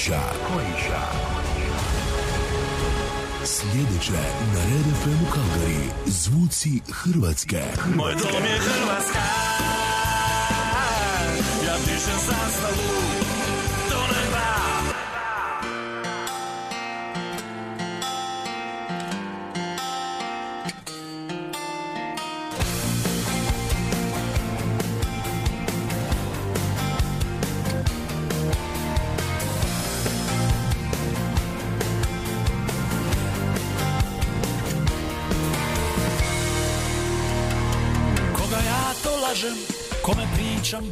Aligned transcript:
Croatia. 0.00 0.20
Croatia. 0.46 1.00
Sljedeće 3.44 4.12
na 4.52 4.60
Red 4.64 4.96
FM 5.02 5.24
Calgary. 5.34 5.90
Zvuci 6.06 6.80
Hrvatske. 6.92 7.62
Moj 7.96 8.12
dom 8.12 8.44
je 8.44 8.58
Hrvatska 8.58 9.39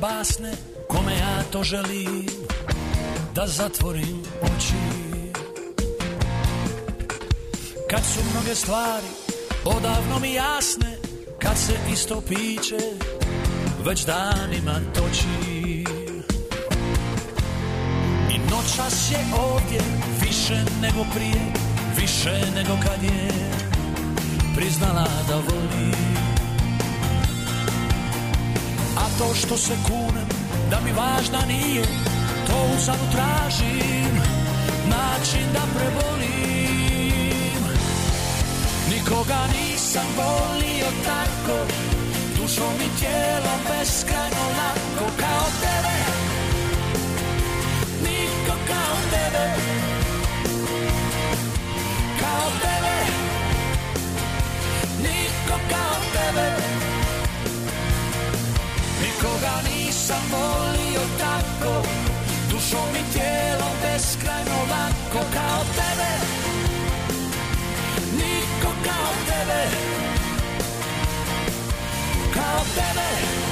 basne, 0.01 0.53
kome 0.89 1.13
ja 1.13 1.43
to 1.53 1.63
želim 1.63 2.27
da 3.35 3.47
zatvorim 3.47 4.23
oči. 4.43 5.09
Kad 7.91 8.01
su 8.05 8.21
mnoge 8.33 8.55
stvari 8.55 9.07
odavno 9.65 10.19
mi 10.19 10.35
jasne, 10.35 10.97
kad 11.39 11.59
se 11.59 11.73
isto 11.93 12.21
piće 12.21 12.79
već 13.85 14.05
danima 14.05 14.81
toči. 14.95 15.85
I 18.31 18.39
noćas 18.51 19.11
je 19.11 19.19
ovdje 19.39 19.81
više 20.21 20.65
nego 20.83 21.07
prije, 21.15 21.53
više 21.97 22.51
nego 22.55 22.73
kad 22.83 23.03
je 23.03 23.31
priznala 24.57 25.09
da 25.29 25.35
voli. 25.35 26.08
To 29.19 29.35
što 29.35 29.57
se 29.57 29.73
kunem 29.87 30.29
da 30.71 30.81
mi 30.85 30.93
važna 30.93 31.39
nije 31.49 31.85
To 32.47 32.55
uzalud 32.77 33.11
tražim 33.13 34.15
način 34.91 35.47
da 35.53 35.63
prebolim. 35.75 37.63
Nikoga 38.91 39.41
nisam 39.57 40.07
volio 40.17 40.91
tako 41.05 41.59
Dušom 42.37 42.75
i 42.87 42.99
tijelom 43.01 43.61
beskrajno 43.69 44.45
lako 44.59 45.11
Kao 45.21 45.48
nisam 60.09 60.23
volio 60.33 61.01
tako. 61.19 61.83
Dušom 62.51 62.91
i 62.95 63.13
tijelom 63.13 63.73
beskrajno 63.83 64.59
lako 64.71 65.27
Kao 65.35 65.65
tebe. 65.77 66.13
Niko 68.13 68.73
kao 68.85 69.13
tebe. 69.27 69.63
Kao 72.35 72.65
tebe 72.75 73.48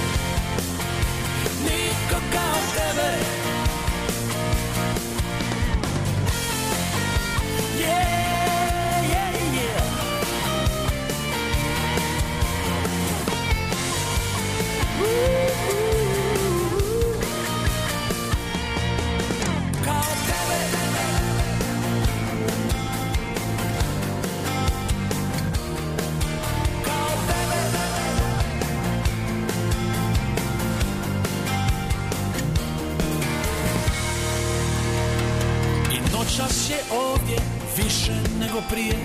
noćas 36.39 36.71
je 36.71 36.77
ovdje 36.91 37.37
više 37.77 38.13
nego 38.41 38.63
prije 38.71 38.97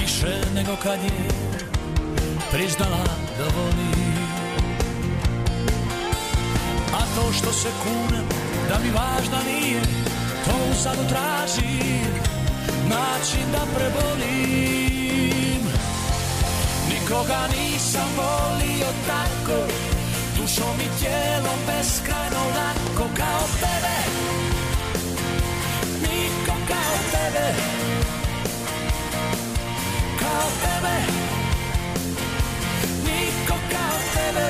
Više 0.00 0.40
nego 0.54 0.76
kad 0.82 1.04
je 1.04 1.28
priznala 2.50 3.04
da 3.38 3.44
voli. 3.44 3.98
A 6.92 7.00
to 7.14 7.32
što 7.32 7.52
se 7.52 7.68
kunem 7.82 8.24
da 8.68 8.78
mi 8.78 8.90
važna 8.90 9.38
nije 9.52 9.82
To 10.44 10.52
uzadu 10.70 11.08
tražim 11.08 12.12
način 12.88 13.52
da 13.52 13.66
prebolim. 13.74 15.62
Nikoga 16.90 17.40
nisam 17.56 18.08
volio 18.16 18.88
tako 19.06 19.72
Dušom 20.36 20.80
i 20.80 21.00
tijelom 21.00 21.58
beskrajno 21.66 22.40
lako 22.56 23.08
Kao 23.16 23.46
tebe 23.60 24.37
tebe. 27.12 27.46
Kao 30.20 30.48
tebe. 30.62 30.96
Niko 33.04 33.56
kao 33.72 33.98
tebe. 34.14 34.48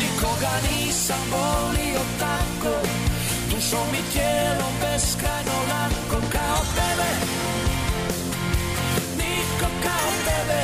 Nikoga 0.00 0.54
nisam 0.68 1.22
volio 1.30 2.00
tako. 2.18 2.74
Dušom 3.50 3.88
i 3.94 4.12
tijelom 4.12 4.74
beskrajno 4.80 5.58
lako 5.70 6.26
Kao 6.32 6.60
tebe. 6.76 7.10
Niko 9.16 9.68
kao 9.82 10.10
tebe. 10.26 10.60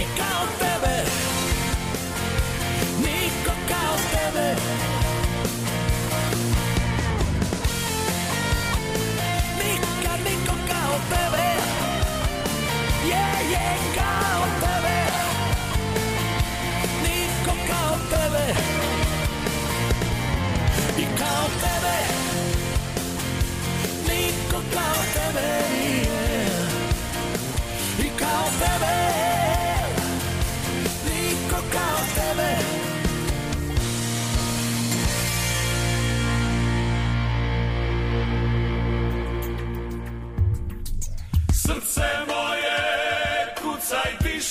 I 0.00 0.04
kao 0.18 0.46
tebe. 0.58 1.04
Niko 2.98 3.52
kao 3.68 3.96
tebe 4.12 5.01
Je, 13.52 13.58
kao 13.94 14.44
Niko 17.02 17.56
kao 17.68 17.96
tebe. 18.10 18.54
I 20.98 21.04
kao 21.18 21.46
tebe 21.60 21.81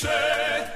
piše 0.01 0.21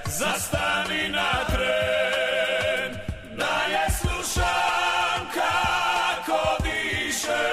Zastani 0.06 1.10
na 1.10 1.45
tren. 1.48 2.92
Da 3.38 3.56
je 3.72 3.86
slušam 4.01 5.22
kako 5.33 6.63
diše. 6.63 7.45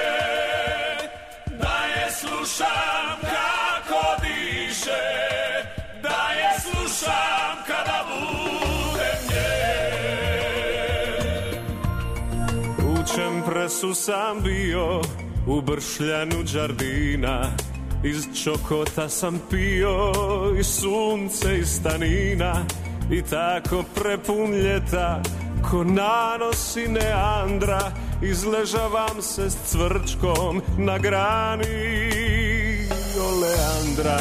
Da 1.49 1.77
je 1.95 2.11
slušam 2.11 3.19
kako 3.21 4.21
diše. 4.21 5.05
Da 6.01 6.29
je 6.39 6.49
slušam 6.61 7.57
kada 7.67 8.05
budem 8.09 9.19
nje 9.29 9.53
U 12.89 13.15
čempresu 13.15 13.93
sam 13.93 14.41
bio 14.41 15.01
u 15.47 15.61
bršljanu 15.61 16.43
džardina 16.43 17.72
Iz 18.03 18.43
čokota 18.43 19.09
sam 19.09 19.41
pio 19.49 20.11
i 20.59 20.63
sunce 20.63 21.57
iz 21.57 21.67
stanina 21.67 22.65
I 23.11 23.21
tako 23.21 23.83
prepun 23.95 24.51
ljeta. 24.51 25.21
Ko 25.69 25.83
nanosi 25.83 26.87
neandra 26.87 27.91
Izležavam 28.21 29.21
se 29.21 29.49
s 29.49 29.55
cvrčkom 29.65 30.61
na 30.77 30.97
grani. 30.97 31.63
Oleandra 33.19 34.19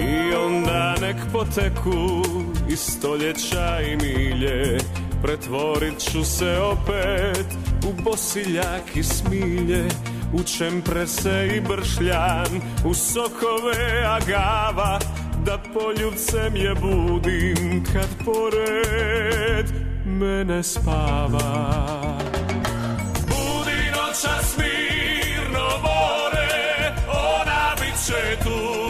I 0.00 0.34
onda 0.34 0.94
nek 1.00 1.16
poteku 1.32 2.22
i 2.70 2.76
stoljeća 2.76 3.80
i 3.80 3.96
milje. 3.96 4.78
Pretvorit 5.22 5.98
ću 5.98 6.24
se 6.24 6.58
opet 6.58 7.46
u 7.88 8.02
bosiljak 8.02 8.96
i 8.96 9.02
smilje 9.02 9.88
U 10.32 10.42
čemprese 10.42 11.48
i 11.56 11.60
bršljan, 11.60 12.60
u 12.84 12.94
sokove 12.94 14.04
agava 14.04 14.98
Da 15.44 15.58
poljubcem 15.74 16.56
je 16.56 16.74
budim 16.74 17.84
kad 17.92 18.08
pored 18.24 19.66
mene 20.04 20.62
spava. 20.62 21.78
Budi 23.28 23.90
noćas 23.96 24.56
mirno 24.58 25.68
more, 25.82 26.94
ona 27.08 27.74
bit 27.80 28.06
će 28.06 28.44
tu 28.44 28.87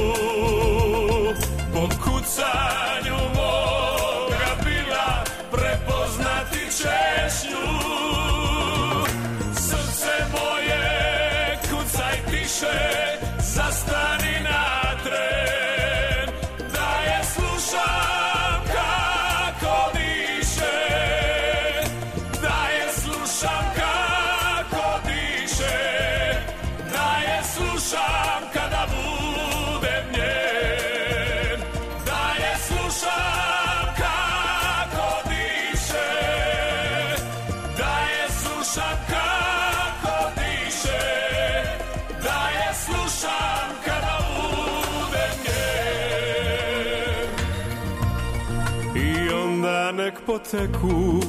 nek 49.92 50.14
poteku 50.26 51.20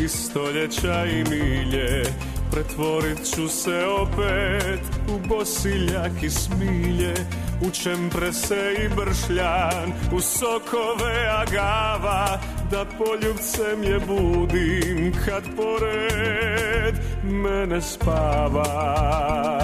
i 0.00 0.08
stoljeća 0.08 1.04
i 1.04 1.24
milje. 1.30 2.02
Pretvorit 2.50 3.34
ću 3.34 3.48
se 3.48 3.84
opet 4.00 4.80
u 5.08 5.28
bosiljak 5.28 6.22
i 6.22 6.30
smilje. 6.30 7.14
U 7.66 7.70
čemprese 7.70 8.74
i 8.84 8.88
bršljan, 8.88 9.92
u 10.12 10.20
sokove 10.20 11.26
agava 11.38 12.40
Da 12.70 12.84
poljubcem 12.98 13.82
je 13.82 13.98
budim 13.98 15.12
kad 15.26 15.42
pored 15.56 16.94
mene 17.22 17.80
spava 17.80 19.55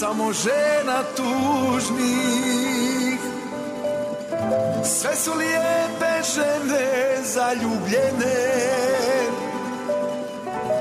samo 0.00 0.32
žena 0.32 1.02
tužnih. 1.16 2.06
Sve 4.84 5.16
su 5.16 5.32
lijepe 5.34 6.12
žene 6.34 7.16
zaljubljene. 7.24 8.36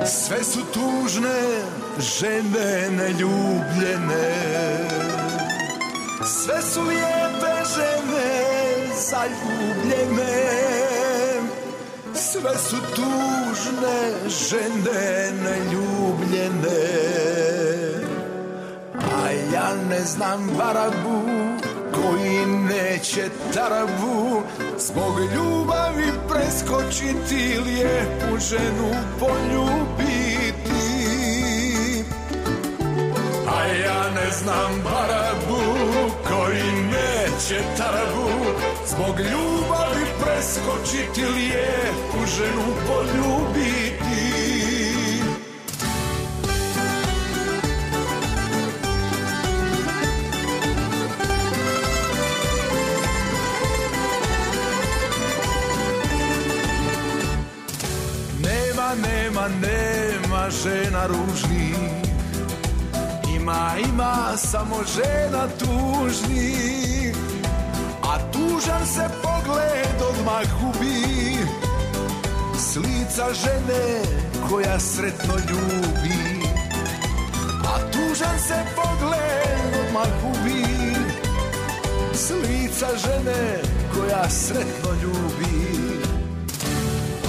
Sve 0.05 0.43
su 0.43 0.60
tužne 0.74 1.63
žene 2.00 2.89
neljubljene. 2.89 4.27
Sve 6.25 6.62
su 6.62 6.81
lijepe 6.81 7.55
žene 7.75 8.45
zaljubljene. 9.10 10.36
Sve 12.13 12.51
su 12.69 12.77
tužne 12.95 14.13
žene 14.27 15.31
neljubljene 15.43 17.05
A 19.24 19.31
ja 19.53 19.69
ne 19.89 20.00
znam 20.00 20.50
barabu 20.57 21.22
koji 21.93 22.45
neće 22.45 23.29
tarabu. 23.53 24.41
Zbog 24.77 25.13
ljubavi 25.36 26.12
preskočiti 26.29 27.60
lijepu 27.65 28.38
ženu 28.50 28.91
poljubiti. 29.19 30.55
A 33.48 33.65
ja 33.65 34.10
ne 34.15 34.31
znam 34.31 34.81
barabu 34.84 35.62
koji 36.27 36.72
neće 36.72 37.62
tarabu. 37.77 38.29
Zbog 38.88 39.19
ljubavi 39.19 40.05
preskočiti 40.22 41.25
lijepu 41.25 42.25
ženu 42.38 42.65
poljubiti 42.88 43.95
žena 60.50 61.06
ružnih 61.08 61.78
Ima, 63.36 63.75
ima 63.90 64.38
samo 64.38 64.75
žena 64.96 65.48
tužnih 65.60 67.16
A 68.16 68.18
tužan 68.32 68.86
se 68.86 69.06
pogled 69.22 70.02
odmah 70.10 70.46
gubi. 70.62 71.38
S 72.58 72.75
lica 72.75 73.34
žene 73.34 73.86
koja 74.50 74.80
sretno 74.80 75.34
ljubi. 75.50 76.48
A 77.64 77.75
tužan 77.92 78.40
se 78.40 78.60
pogled 78.75 79.72
odmah 79.82 80.08
gubi. 80.22 80.66
S 82.14 82.30
lica 82.30 82.88
žene 82.98 83.62
koja 83.94 84.30
sretno 84.30 84.92
ljubi. 85.04 86.00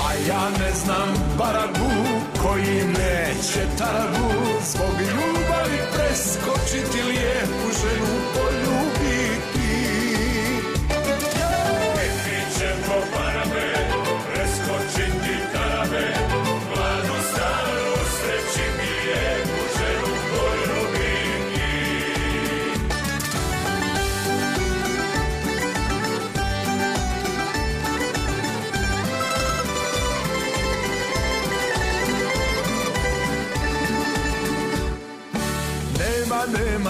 A 0.06 0.12
ja 0.28 0.50
ne 0.58 0.72
znam 0.84 1.08
barabu 1.38 2.25
koji 2.42 2.84
neće 2.84 3.62
tarabu 3.78 4.30
Zbog 4.72 5.00
ljubavi 5.00 5.80
preskočiti 5.94 7.02
lijepu 7.02 7.68
ženu 7.80 8.16
poljubiti 8.34 9.15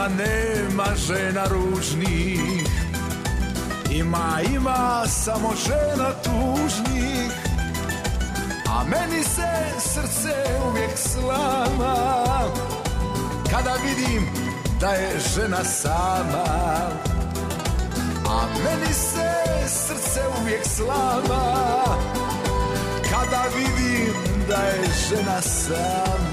nema, 0.08 0.86
žena 0.96 1.44
ružnih. 1.44 2.40
Ima, 3.90 4.40
ima 4.54 5.04
samo 5.06 5.52
žena 5.66 6.10
tužnih. 6.22 7.30
A 8.68 8.84
meni 8.84 9.24
se 9.24 9.80
srce 9.80 10.34
uvijek 10.68 10.98
slama. 10.98 11.94
Kada 13.50 13.74
vidim 13.84 14.28
da 14.80 14.88
je 14.88 15.20
žena 15.34 15.64
sama. 15.64 16.46
A 18.28 18.46
meni 18.64 18.92
se 18.94 19.30
srce 19.68 20.20
uvijek 20.40 20.66
slama. 20.66 21.84
Kada 23.10 23.44
vidim 23.56 24.14
da 24.48 24.56
je 24.56 24.88
žena 25.08 25.42
sama 25.42 26.25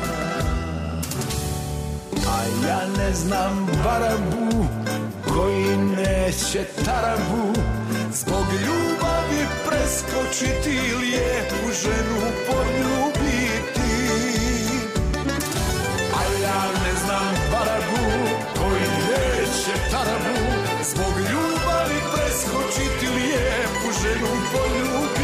ja 2.67 2.87
ne 2.97 3.13
znam 3.13 3.67
barabu 3.83 4.65
koji 5.33 5.77
neće 5.77 6.65
tarabu 6.85 7.53
Zbog 8.13 8.45
ljubavi 8.65 9.47
preskočiti 9.67 10.79
lijepu 10.99 11.71
ženu 11.83 12.21
poljubiti. 12.47 13.93
A 16.13 16.21
ja 16.43 16.63
ne 16.85 16.93
znam 17.05 17.33
barabu 17.51 18.05
koji 18.59 18.87
neće 19.09 19.73
tarabu 19.91 20.37
Zbog 20.83 21.13
ljubavi 21.17 21.99
preskočiti 22.13 23.07
lijepu 23.07 23.99
ženu 24.03 24.31
poljubiti 24.51 25.22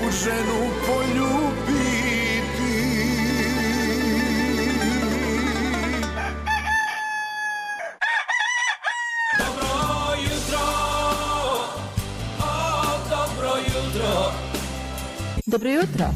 lijepu 0.00 0.16
ženu 0.24 0.70
poljubiti 0.86 1.90
Dobro 9.38 10.14
jutro, 10.22 10.60
o, 12.38 12.98
dobro 13.10 13.56
jutro. 13.58 14.32
Dobro 15.46 15.70
jutro. 15.70 16.06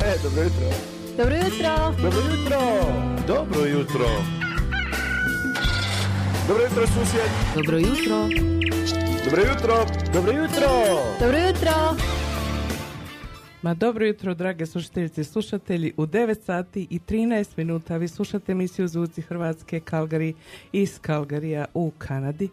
E, 0.00 0.14
dobro 0.22 0.42
jutro. 0.42 0.66
Dobro 1.16 1.36
jutro. 1.36 1.94
Dobro 2.02 2.20
jutro. 2.20 2.60
Dobro 3.26 3.64
jutro. 3.66 4.08
Dobro 6.48 6.64
jutro 6.64 6.86
susjed. 6.86 7.30
Dobro 7.54 7.78
jutro. 7.78 8.28
Dobro 9.24 9.42
jutro. 9.42 9.86
Dobro 10.12 10.32
jutro. 10.32 10.68
Dobro 11.20 11.38
jutro. 11.38 12.23
Ma 13.64 13.74
dobro 13.74 14.06
jutro, 14.06 14.34
drage 14.34 14.66
slušateljice 14.66 15.20
i 15.20 15.24
slušatelji. 15.24 15.92
U 15.96 16.06
9 16.06 16.42
sati 16.44 16.86
i 16.90 16.98
13 16.98 17.48
minuta 17.56 17.96
vi 17.96 18.08
slušate 18.08 18.52
emisiju 18.52 18.88
Zvuci 18.88 19.22
Hrvatske 19.22 19.80
Calgary 19.80 20.32
iz 20.72 21.00
Calgaryja 21.00 21.64
u 21.74 21.92
Kanadi. 21.98 22.48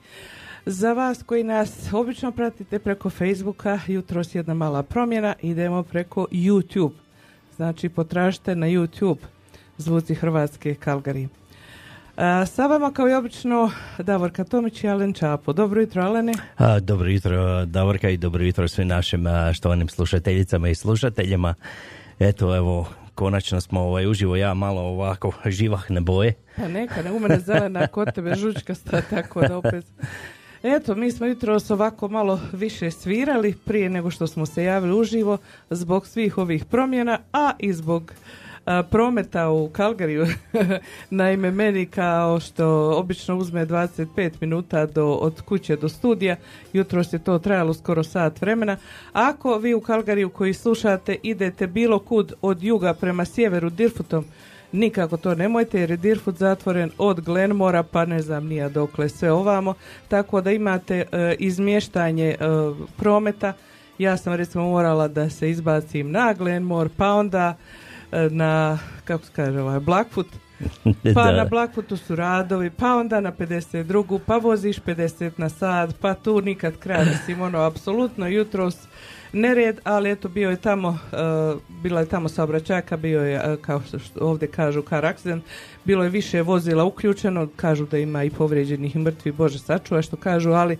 Za 0.65 0.93
vas 0.93 1.23
koji 1.23 1.43
nas 1.43 1.93
obično 1.93 2.31
pratite 2.31 2.79
preko 2.79 3.09
Facebooka, 3.09 3.79
jutros 3.87 4.35
jedna 4.35 4.53
mala 4.53 4.83
promjena, 4.83 5.35
idemo 5.41 5.83
preko 5.83 6.27
YouTube. 6.31 6.93
Znači, 7.55 7.89
potražite 7.89 8.55
na 8.55 8.67
YouTube 8.67 9.19
Zvuci 9.77 10.15
Hrvatske 10.15 10.75
Calgary. 10.85 11.40
Sa 12.47 12.67
vama 12.67 12.91
kao 12.91 13.09
i 13.09 13.13
obično 13.13 13.71
Davorka 13.97 14.43
Tomić 14.43 14.83
i 14.83 14.87
Alen 14.87 15.13
Čapo. 15.13 15.53
Dobro 15.53 15.81
jutro, 15.81 16.03
Alene. 16.03 16.33
A, 16.57 16.79
dobro 16.79 17.09
jutro, 17.09 17.65
Davorka, 17.65 18.09
i 18.09 18.17
dobro 18.17 18.43
jutro 18.43 18.67
svim 18.67 18.87
našim 18.87 19.25
štovanim 19.53 19.89
slušateljicama 19.89 20.69
i 20.69 20.75
slušateljima. 20.75 21.53
Eto, 22.19 22.55
evo, 22.55 22.87
konačno 23.15 23.61
smo 23.61 23.81
ovaj, 23.81 24.07
uživo 24.07 24.35
ja 24.35 24.53
malo 24.53 24.81
ovako 24.81 25.31
živahne 25.45 26.01
boje. 26.01 26.33
Pa 26.55 26.67
neka, 26.67 27.01
ne 27.01 27.11
u 27.11 27.19
mene 27.19 27.39
zelena, 27.39 27.87
kod 27.87 28.13
tebe 28.13 28.35
žučkasta, 28.35 29.01
tako 29.09 29.41
da 29.41 29.57
opet... 29.57 29.85
Eto, 30.63 30.95
mi 30.95 31.11
smo 31.11 31.25
jutros 31.25 31.71
ovako 31.71 32.07
malo 32.07 32.39
više 32.53 32.91
svirali 32.91 33.55
prije 33.65 33.89
nego 33.89 34.09
što 34.09 34.27
smo 34.27 34.45
se 34.45 34.63
javili 34.63 34.99
uživo 34.99 35.37
zbog 35.69 36.07
svih 36.07 36.37
ovih 36.37 36.65
promjena, 36.65 37.19
a 37.33 37.51
i 37.59 37.73
zbog 37.73 38.13
prometa 38.89 39.49
u 39.49 39.69
Kalgariju. 39.69 40.27
Naime, 41.09 41.51
meni 41.51 41.85
kao 41.85 42.39
što 42.39 42.91
obično 42.97 43.37
uzme 43.37 43.65
25 43.65 44.31
minuta 44.41 44.85
do, 44.85 45.07
od 45.07 45.41
kuće 45.41 45.75
do 45.75 45.89
studija, 45.89 46.35
jutros 46.73 47.13
je 47.13 47.23
to 47.23 47.39
trajalo 47.39 47.73
skoro 47.73 48.03
sat 48.03 48.41
vremena. 48.41 48.77
Ako 49.13 49.57
vi 49.57 49.73
u 49.73 49.81
Kalgariju 49.81 50.29
koji 50.29 50.53
slušate 50.53 51.15
idete 51.23 51.67
bilo 51.67 51.99
kud 51.99 52.33
od 52.41 52.63
juga 52.63 52.93
prema 52.93 53.25
sjeveru 53.25 53.69
Dirfutom, 53.69 54.25
Nikako 54.71 55.17
to 55.17 55.35
nemojte 55.35 55.79
jer 55.79 55.91
je 55.91 55.97
Dirfut 55.97 56.37
zatvoren 56.37 56.91
od 56.97 57.21
Glenmora 57.21 57.83
pa 57.83 58.05
ne 58.05 58.21
znam 58.21 58.45
nija 58.45 58.69
dokle 58.69 59.09
sve 59.09 59.31
ovamo. 59.31 59.73
Tako 60.07 60.41
da 60.41 60.51
imate 60.51 61.05
e, 61.11 61.35
izmještanje 61.39 62.27
e, 62.29 62.35
prometa. 62.97 63.53
Ja 63.97 64.17
sam 64.17 64.33
recimo 64.33 64.69
morala 64.69 65.07
da 65.07 65.29
se 65.29 65.49
izbacim 65.49 66.11
na 66.11 66.33
Glenmore 66.33 66.89
pa 66.97 67.13
onda 67.13 67.55
na, 68.31 68.79
kako 69.03 69.25
se 69.25 69.31
kaže, 69.35 69.61
ovaj, 69.61 69.79
Blackfoot. 69.79 70.27
Pa 71.15 71.23
Da. 71.23 71.31
na 71.31 71.45
Blackfootu 71.45 71.97
su 71.97 72.15
radovi, 72.15 72.69
pa 72.69 72.95
onda 72.95 73.21
na 73.21 73.31
52. 73.31 74.19
pa 74.25 74.37
voziš 74.37 74.79
50 74.79 75.31
na 75.37 75.49
sat, 75.49 75.95
pa 76.01 76.13
tu 76.13 76.41
nikad 76.41 76.77
kraja. 76.77 77.05
Mislim, 77.05 77.41
ono, 77.41 77.59
apsolutno 77.59 78.27
jutros 78.27 78.77
nered, 79.33 79.79
ali 79.83 80.11
eto 80.11 80.29
bio 80.29 80.49
je 80.49 80.55
tamo, 80.55 80.97
e, 81.11 81.15
bila 81.69 81.99
je 81.99 82.05
tamo 82.05 82.29
saobraćajka, 82.29 82.97
bio 82.97 83.21
je, 83.21 83.35
e, 83.35 83.57
kao 83.61 83.81
što 83.81 84.25
ovdje 84.25 84.47
kažu, 84.47 84.81
car 84.81 85.05
accident, 85.05 85.43
bilo 85.85 86.03
je 86.03 86.09
više 86.09 86.41
vozila 86.41 86.83
uključeno, 86.83 87.47
kažu 87.55 87.85
da 87.85 87.97
ima 87.97 88.23
i 88.23 88.29
povrijeđenih 88.29 88.95
i 88.95 88.99
mrtvi, 88.99 89.31
Bože 89.31 89.59
sačuva 89.59 90.01
što 90.01 90.17
kažu, 90.17 90.51
ali 90.51 90.77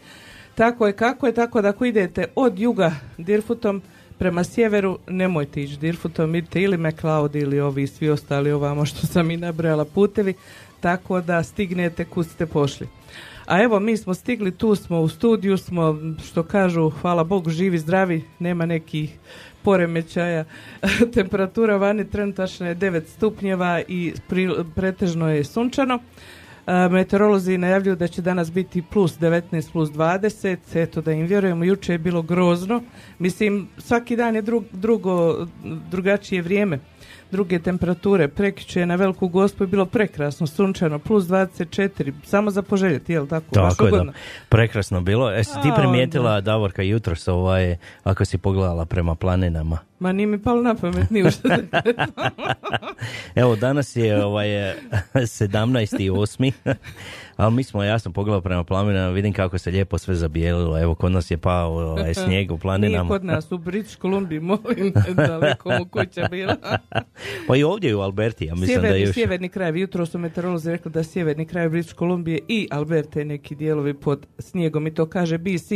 tako 0.56 0.88
je 0.88 0.94
kako 0.94 1.28
je, 1.28 1.34
tako 1.34 1.62
da 1.62 1.70
ako 1.70 1.86
idete 1.86 2.26
od 2.36 2.60
juga 2.60 2.92
Dirfutom 3.18 3.82
prema 4.22 4.44
sjeveru, 4.44 5.00
nemojte 5.08 5.62
ići 5.62 5.78
Dirfutom, 5.78 6.36
idite 6.36 6.62
ili 6.62 6.78
McLeod 6.78 7.36
ili 7.36 7.60
ovi 7.60 7.88
svi 7.88 8.10
ostali 8.10 8.51
ovamo 8.51 8.86
što 8.86 9.08
sam 9.08 9.32
i 9.32 9.38
nabrojala 9.38 9.86
putevi, 9.86 10.34
tako 10.80 11.22
da 11.22 11.44
stignete 11.44 12.06
kud 12.06 12.28
ste 12.28 12.46
pošli. 12.46 12.88
A 13.46 13.63
evo, 13.63 13.80
mi 13.80 13.98
smo 13.98 14.13
stigli, 14.13 14.51
tu 14.51 14.75
smo 14.75 15.00
u 15.00 15.08
studiju, 15.08 15.58
smo, 15.58 15.98
što 16.25 16.44
kažu, 16.44 16.90
hvala 16.90 17.24
Bogu, 17.24 17.50
živi, 17.50 17.78
zdravi, 17.78 18.24
nema 18.40 18.66
nekih 18.66 19.18
poremećaja. 19.63 20.46
Temperatura 21.13 21.78
vani 21.78 22.10
trenutačno 22.10 22.68
je 22.68 22.75
9 22.75 23.01
stupnjeva 23.08 23.82
i 23.88 24.13
pretežno 24.75 25.30
je 25.30 25.44
sunčano. 25.44 26.00
Meteorolozi 26.68 27.58
najavljuju 27.58 27.96
da 27.96 28.08
će 28.08 28.22
danas 28.22 28.51
biti 28.51 28.82
plus 28.82 29.20
19, 29.20 29.72
plus 29.72 29.89
20, 29.89 30.58
eto 30.74 31.01
da 31.01 31.12
im 31.12 31.25
vjerujemo, 31.25 31.63
juče 31.63 31.91
je 31.91 31.98
bilo 31.98 32.22
grozno. 32.22 32.82
Mislim, 33.20 33.68
svaki 33.77 34.15
dan 34.15 34.36
je 34.36 34.41
drug- 34.44 34.72
drugo, 34.72 35.48
drugačije 35.91 36.41
vrijeme 36.41 36.80
druge 37.32 37.60
temperature. 37.60 38.28
Prekjuče 38.28 38.80
je 38.80 38.86
na 38.86 38.96
Veliku 38.96 39.28
Gospu 39.28 39.64
je 39.64 39.68
bilo 39.68 39.86
prekrasno, 39.86 40.48
sunčano, 40.48 41.00
plus 41.00 41.24
24, 41.26 42.14
samo 42.24 42.52
za 42.52 42.62
poželjeti, 42.62 43.14
jel 43.14 43.28
tako? 43.28 43.46
Tako 43.54 43.86
je, 43.86 43.92
da. 43.92 44.14
Prekrasno 44.50 45.02
bilo. 45.02 45.30
Jesi 45.30 45.54
ti 45.62 45.70
A, 45.72 45.76
primijetila, 45.76 46.42
Davorka, 46.42 46.82
jutros 46.82 47.28
ovaj, 47.28 47.76
ako 48.04 48.26
si 48.26 48.38
pogledala 48.38 48.86
prema 48.86 49.16
planinama? 49.16 49.78
Ma 50.00 50.12
nije 50.12 50.28
mi 50.28 50.42
palo 50.42 50.62
na 50.62 50.76
pamet, 50.76 51.10
ni 51.10 51.24
Evo, 53.42 53.56
danas 53.56 53.96
je 53.96 54.26
ovaj, 54.26 54.48
17.8. 55.14 56.52
Ali 57.41 57.55
mi 57.55 57.63
smo, 57.63 57.83
ja 57.83 58.00
sam 58.00 58.13
pogledao 58.13 58.41
prema 58.41 58.63
planinama, 58.63 59.10
vidim 59.10 59.33
kako 59.33 59.57
se 59.57 59.71
lijepo 59.71 59.98
sve 59.98 60.15
zabijelilo. 60.15 60.81
Evo, 60.81 60.95
kod 60.95 61.12
nas 61.12 61.31
je 61.31 61.38
pao 61.38 61.74
ovaj, 61.74 62.13
snijeg 62.24 62.51
u 62.51 62.53
Nije 62.53 62.62
planinama. 62.62 63.10
kod 63.10 63.24
nas, 63.25 63.51
u 63.51 63.57
British 63.57 64.00
Columbiji, 64.01 64.39
molim, 64.39 64.93
daleko 65.27 65.69
mu 65.69 65.86
kuća 65.86 66.27
bila. 66.31 66.55
Pa 67.48 67.55
i 67.55 67.63
ovdje 67.63 67.95
u 67.95 68.01
Alberti, 68.01 68.45
ja 68.45 68.55
mislim 68.55 68.67
sjeverni, 68.67 68.89
da 68.89 68.95
je 68.95 69.01
još... 69.01 69.13
sjeverni 69.13 69.50
kraj, 69.50 69.79
jutro 69.79 70.05
su 70.05 70.17
meteorolozi 70.17 70.71
rekli 70.71 70.91
da 70.91 71.03
sjeverni 71.03 71.45
kraj 71.45 71.69
British 71.69 71.95
Columbije 71.95 72.39
i 72.48 72.67
Alberte 72.71 73.25
neki 73.25 73.55
dijelovi 73.55 73.93
pod 73.93 74.27
snijegom 74.39 74.88
i 74.88 74.93
to 74.93 75.05
kaže 75.05 75.38
BC 75.38 75.71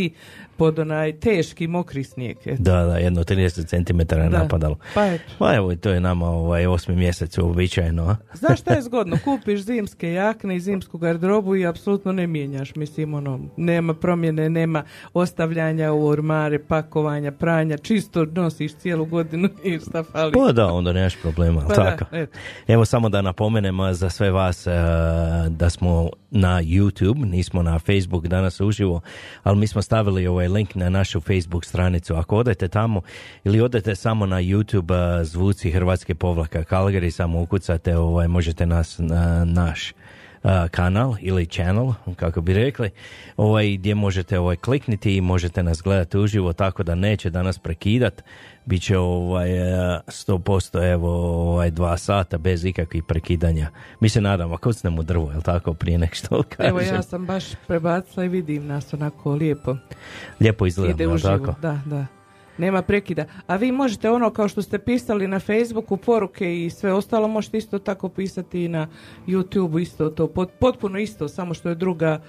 pod 0.57 0.79
onaj 0.79 1.13
teški 1.13 1.67
mokri 1.67 2.03
snijeg. 2.03 2.37
Eto. 2.45 2.63
Da, 2.63 2.83
da, 2.83 2.97
jedno 2.97 3.23
30 3.23 3.65
cm 3.85 3.99
je 3.99 4.29
Da. 4.29 4.29
napadalo. 4.29 4.77
Pa 4.93 5.05
eto. 5.05 5.23
Pa 5.39 5.55
evo, 5.55 5.75
to 5.75 5.89
je 5.89 5.99
nama 5.99 6.25
ovaj 6.27 6.65
osmi 6.65 6.95
mjesec 6.95 7.37
uobičajeno. 7.37 8.03
a? 8.03 8.15
Znaš 8.37 8.61
šta 8.61 8.73
je 8.73 8.81
zgodno? 8.87 9.17
Kupiš 9.23 9.59
zimske 9.61 10.11
jakne 10.11 10.55
i 10.55 10.59
zimsku 10.59 10.97
garderobu 10.97 11.55
i 11.55 11.65
apsolutno 11.67 12.11
ne 12.11 12.27
mijenjaš. 12.27 12.75
Mislim, 12.75 13.13
ono, 13.13 13.39
nema 13.57 13.93
promjene, 13.93 14.49
nema 14.49 14.83
ostavljanja 15.13 15.91
u 15.91 16.07
ormare, 16.07 16.59
pakovanja, 16.59 17.31
pranja, 17.31 17.77
čisto 17.77 18.25
nosiš 18.25 18.75
cijelu 18.75 19.05
godinu 19.05 19.49
i 19.63 19.79
šta 19.79 20.03
fali. 20.03 20.31
Pa 20.33 20.51
da, 20.51 20.67
onda 20.67 20.93
nemaš 20.93 21.21
problema, 21.21 21.61
Pa 21.61 21.67
da, 21.67 21.73
tako? 21.75 22.05
eto. 22.11 22.37
Evo 22.67 22.85
samo 22.85 23.09
da 23.09 23.21
napomenem 23.21 23.75
za 23.93 24.09
sve 24.09 24.31
vas 24.31 24.67
da 25.49 25.69
smo 25.69 26.09
na 26.31 26.61
YouTube, 26.61 27.25
nismo 27.25 27.63
na 27.63 27.79
Facebook 27.79 28.27
danas 28.27 28.59
uživo, 28.59 29.01
ali 29.43 29.57
mi 29.57 29.67
smo 29.67 29.81
stavili 29.81 30.27
ovaj 30.27 30.44
link 30.47 30.75
na 30.75 30.89
našu 30.89 31.21
Facebook 31.21 31.65
stranicu. 31.65 32.15
Ako 32.15 32.37
odete 32.37 32.67
tamo 32.67 33.01
ili 33.43 33.61
odete 33.61 33.95
samo 33.95 34.25
na 34.25 34.41
YouTube 34.41 34.93
a, 34.93 35.23
zvuci 35.23 35.71
Hrvatske 35.71 36.15
povlaka 36.15 36.63
Calgary, 36.63 37.11
samo 37.11 37.41
ukucate, 37.41 37.97
ovaj, 37.97 38.27
možete 38.27 38.65
nas 38.65 38.95
na 38.99 39.45
naš 39.45 39.93
kanal 40.71 41.15
ili 41.19 41.45
channel, 41.45 41.93
kako 42.15 42.41
bi 42.41 42.53
rekli, 42.53 42.89
ovaj, 43.37 43.77
gdje 43.77 43.95
možete 43.95 44.39
ovaj, 44.39 44.55
klikniti 44.55 45.17
i 45.17 45.21
možete 45.21 45.63
nas 45.63 45.81
gledati 45.81 46.17
uživo, 46.17 46.53
tako 46.53 46.83
da 46.83 46.95
neće 46.95 47.29
danas 47.29 47.59
prekidat. 47.59 48.23
Biće 48.65 48.97
ovaj, 48.97 49.51
e, 49.51 49.99
100% 50.07 50.91
evo 50.91 51.09
ovaj, 51.51 51.71
dva 51.71 51.97
sata 51.97 52.37
bez 52.37 52.65
ikakvih 52.65 53.03
prekidanja. 53.03 53.69
Mi 53.99 54.09
se 54.09 54.21
nadamo, 54.21 54.57
kucnemo 54.57 55.03
drvo, 55.03 55.31
jel 55.31 55.41
tako, 55.41 55.73
prije 55.73 55.97
nek 55.97 56.15
što 56.15 56.43
kažem. 56.43 56.69
Evo 56.69 56.79
ja 56.79 57.01
sam 57.01 57.25
baš 57.25 57.45
prebacila 57.67 58.25
i 58.25 58.29
vidim 58.29 58.67
nas 58.67 58.93
onako 58.93 59.31
lijepo. 59.31 59.75
Lijepo 60.39 60.65
izgledamo, 60.65 60.95
Ide 60.95 61.03
jel 61.03 61.13
uživo, 61.13 61.37
tako? 61.37 61.61
da, 61.61 61.79
da. 61.85 62.05
Nema 62.57 62.81
prekida. 62.81 63.25
A 63.47 63.55
vi 63.55 63.71
možete 63.71 64.09
ono 64.09 64.29
kao 64.29 64.47
što 64.47 64.61
ste 64.61 64.79
pisali 64.79 65.27
na 65.27 65.39
Facebooku, 65.39 65.97
poruke 65.97 66.65
i 66.65 66.69
sve 66.69 66.93
ostalo, 66.93 67.27
možete 67.27 67.57
isto 67.57 67.79
tako 67.79 68.09
pisati 68.09 68.63
i 68.63 68.67
na 68.67 68.87
YouTubeu, 69.27 69.81
isto 69.81 70.09
to, 70.09 70.27
pot- 70.27 70.51
potpuno 70.59 70.99
isto, 70.99 71.27
samo 71.27 71.53
što 71.53 71.69
je 71.69 71.75
druga, 71.75 72.21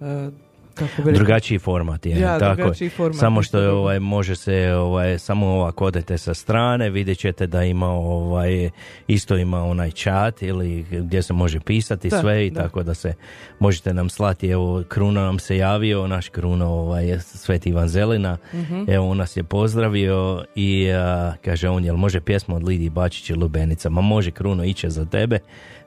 e, 0.00 0.30
kako 0.78 1.10
Drugačiji 1.10 1.58
format 1.58 2.06
je, 2.06 2.20
Ja, 2.20 2.38
tako 2.38 2.56
drugačiji 2.56 2.88
format, 2.88 3.20
Samo 3.20 3.42
što 3.42 3.70
ovaj 3.70 4.00
može 4.00 4.36
se 4.36 4.74
ovaj 4.74 5.18
samo 5.18 5.46
ovako 5.46 5.84
odete 5.84 6.18
sa 6.18 6.34
strane, 6.34 6.90
vidjet 6.90 7.18
ćete 7.18 7.46
da 7.46 7.64
ima 7.64 7.86
ovaj 7.88 8.70
isto 9.06 9.36
ima 9.36 9.64
onaj 9.64 9.90
chat 9.90 10.42
ili 10.42 10.82
gdje 10.90 11.22
se 11.22 11.32
može 11.32 11.60
pisati 11.60 12.08
Da, 12.08 12.20
sve 12.20 12.46
i 12.46 12.50
da. 12.50 12.62
tako 12.62 12.82
da 12.82 12.94
se 12.94 13.14
možete 13.58 13.94
nam 13.94 14.08
slati 14.08 14.48
evo 14.48 14.82
Kruno 14.88 15.20
nam 15.20 15.38
se 15.38 15.56
javio, 15.56 16.06
naš 16.06 16.28
Kruno 16.28 16.66
ovaj 16.66 17.08
je 17.08 17.20
Sveti 17.20 17.68
Ivan 17.68 17.88
Zelina. 17.88 18.36
Mhm. 18.54 18.84
Evo 18.88 19.10
on 19.10 19.16
nas 19.16 19.36
je 19.36 19.44
pozdravio 19.44 20.44
i 20.54 20.90
a, 20.90 21.32
kaže 21.44 21.68
on 21.68 21.84
jel 21.84 21.96
može 21.96 22.20
pjesma 22.20 22.56
od 22.56 22.64
Lidiji 22.64 22.90
Bačić 22.90 23.30
i 23.30 23.34
Lubenica? 23.34 23.88
Ma 23.90 24.00
može 24.00 24.30
Kruno 24.30 24.64
iće 24.64 24.90
za 24.90 25.04
tebe, 25.04 25.38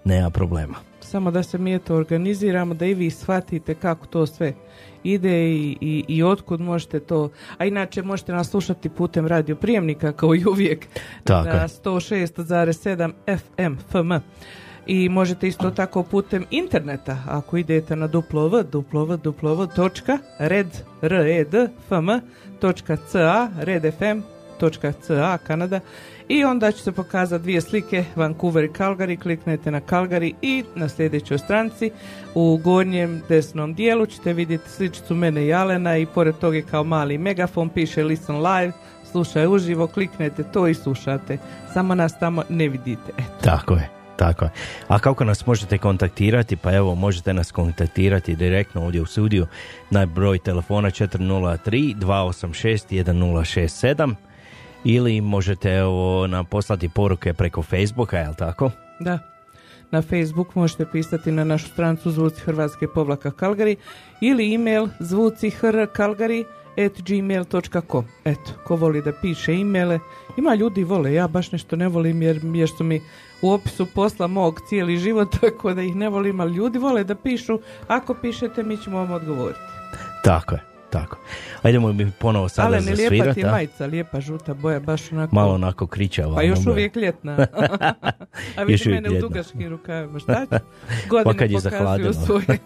nema 0.03 0.29
problema. 0.29 0.90
Samo 1.11 1.31
da 1.31 1.43
se 1.43 1.57
mi 1.57 1.75
eto 1.75 1.95
organiziramo, 1.95 2.73
da 2.73 2.85
i 2.85 2.93
vi 2.93 3.09
shvatite 3.09 3.75
kako 3.75 4.05
to 4.05 4.25
sve 4.25 4.53
ide 5.03 5.51
i, 5.51 5.77
i, 5.81 6.05
i 6.07 6.23
otkud 6.23 6.61
možete 6.61 6.99
to. 6.99 7.29
A 7.57 7.65
inače 7.65 8.01
možete 8.01 8.31
nas 8.31 8.49
slušati 8.49 8.89
putem 8.89 9.27
radio 9.27 9.55
prijemnika 9.55 10.11
kao 10.11 10.35
i 10.35 10.45
uvijek 10.45 10.87
Tako 11.23 11.47
na 11.47 11.53
je. 11.53 11.67
106,7 11.67 13.11
FM 13.37 13.75
FM. 13.89 14.13
I 14.87 15.09
možete 15.09 15.47
isto 15.47 15.71
tako 15.71 16.03
putem 16.03 16.45
interneta, 16.51 17.17
ako 17.27 17.57
idete 17.57 17.95
na 17.95 18.07
duplov, 18.07 18.63
duplov, 18.63 19.17
duplov, 19.17 19.67
točka, 19.75 20.17
red, 20.39 20.67
red, 21.01 21.55
fm, 21.87 22.09
točka 22.59 22.97
ca, 22.97 23.49
redfm.ca, 23.59 25.37
Kanada, 25.37 25.79
i 26.27 26.43
onda 26.43 26.71
će 26.71 26.83
se 26.83 26.91
pokazati 26.91 27.43
dvije 27.43 27.61
slike, 27.61 28.03
Vancouver 28.15 28.63
i 28.63 28.69
Calgary, 28.69 29.19
kliknete 29.19 29.71
na 29.71 29.81
Calgary 29.81 30.33
i 30.41 30.63
na 30.75 30.89
sljedećoj 30.89 31.37
stranici 31.37 31.91
u 32.35 32.59
gornjem 32.63 33.21
desnom 33.29 33.73
dijelu 33.73 34.05
ćete 34.05 34.33
vidjeti 34.33 34.69
sličicu 34.69 35.15
mene 35.15 35.45
i 35.45 35.53
Alena 35.53 35.97
i 35.97 36.05
pored 36.05 36.35
toga 36.35 36.55
je 36.55 36.63
kao 36.63 36.83
mali 36.83 37.17
megafon, 37.17 37.69
piše 37.69 38.03
listen 38.03 38.35
live, 38.35 38.71
slušaj 39.11 39.47
uživo, 39.47 39.87
kliknete 39.87 40.43
to 40.43 40.67
i 40.67 40.73
slušate. 40.73 41.37
Samo 41.73 41.95
nas 41.95 42.19
tamo 42.19 42.43
ne 42.49 42.69
vidite. 42.69 43.11
Eto. 43.17 43.43
Tako 43.43 43.73
je, 43.73 43.89
tako. 44.17 44.49
A 44.87 44.99
kako 44.99 45.23
nas 45.23 45.45
možete 45.45 45.77
kontaktirati? 45.77 46.55
Pa 46.55 46.73
evo, 46.73 46.95
možete 46.95 47.33
nas 47.33 47.51
kontaktirati 47.51 48.35
direktno 48.35 48.83
ovdje 48.83 49.01
u 49.01 49.05
studiju 49.05 49.47
na 49.89 50.05
broj 50.05 50.39
telefona 50.39 50.89
403 50.89 51.95
286 51.95 53.03
1067 53.03 54.15
ili 54.83 55.21
možete 55.21 55.69
evo, 55.69 56.27
nam 56.27 56.45
poslati 56.45 56.89
poruke 56.89 57.33
preko 57.33 57.61
Facebooka, 57.61 58.17
jel 58.17 58.33
tako? 58.33 58.71
Da. 58.99 59.19
Na 59.91 60.01
Facebook 60.01 60.55
možete 60.55 60.85
pisati 60.91 61.31
na 61.31 61.43
našu 61.43 61.67
stranicu 61.67 62.11
zvuci 62.11 62.41
Hrvatske 62.41 62.87
povlaka 62.87 63.31
Kalgari 63.31 63.75
ili 64.21 64.53
email 64.53 64.87
zvuci 64.99 65.49
hr 65.49 65.85
Kalgari 65.93 66.45
at 66.85 67.01
gmail.com. 67.01 68.05
Eto, 68.25 68.51
ko 68.63 68.75
voli 68.75 69.01
da 69.01 69.11
piše 69.21 69.53
e-maile, 69.53 69.99
ima 70.37 70.55
ljudi 70.55 70.83
vole, 70.83 71.13
ja 71.13 71.27
baš 71.27 71.51
nešto 71.51 71.75
ne 71.75 71.87
volim 71.87 72.21
jer, 72.21 72.39
jer 72.53 72.69
su 72.69 72.83
mi 72.83 73.01
u 73.41 73.51
opisu 73.51 73.85
posla 73.85 74.27
mog 74.27 74.59
cijeli 74.67 74.97
život, 74.97 75.35
tako 75.41 75.73
da 75.73 75.81
ih 75.81 75.95
ne 75.95 76.09
volim, 76.09 76.39
ali 76.39 76.55
ljudi 76.55 76.79
vole 76.79 77.03
da 77.03 77.15
pišu, 77.15 77.59
ako 77.87 78.13
pišete 78.13 78.63
mi 78.63 78.77
ćemo 78.77 78.97
vam 78.97 79.11
odgovoriti. 79.11 79.59
Tako 80.23 80.55
je, 80.55 80.70
tako. 80.91 81.17
Ajdemo 81.61 81.93
mi 81.93 82.11
ponovo 82.19 82.49
sada 82.49 82.67
Ali 82.67 82.85
ne 82.85 82.93
lijepa 82.93 83.33
ti 83.33 83.43
majica, 83.43 83.85
lijepa 83.85 84.21
žuta 84.21 84.53
boja, 84.53 84.79
baš 84.79 85.11
onako... 85.11 85.35
Malo 85.35 85.53
onako 85.53 85.87
kričava. 85.87 86.35
Pa 86.35 86.41
još 86.41 86.59
ono, 86.59 86.71
uvijek 86.71 86.95
ljetna. 86.95 87.33
A 88.57 88.61
vidi 88.63 88.73
Još 88.73 88.85
mene 88.85 89.09
u 89.09 89.13
ljetna. 89.13 89.27
dugačkim 89.27 89.69
rukavima. 89.69 90.19
Šta 90.19 90.45
ću? 90.45 90.55
Godine 91.09 91.23
Pa 91.33 91.33
kad 91.33 91.51
je 91.51 91.59
zahladilo. 91.59 92.13
svoje. 92.13 92.57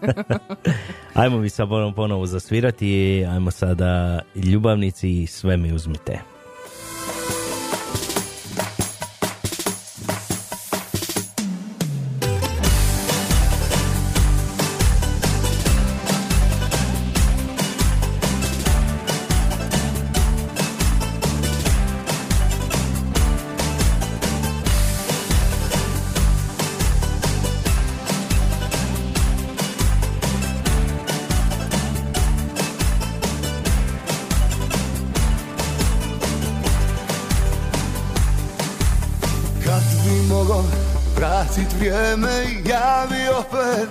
Ajmo 1.14 1.38
mi 1.38 1.48
sad 1.48 1.68
ponovo, 1.96 2.26
zasvirati 2.26 3.24
ajmo 3.30 3.50
sada 3.50 4.20
ljubavnici 4.34 5.22
i 5.22 5.26
sve 5.26 5.56
mi 5.56 5.72
uzmite. 5.72 6.35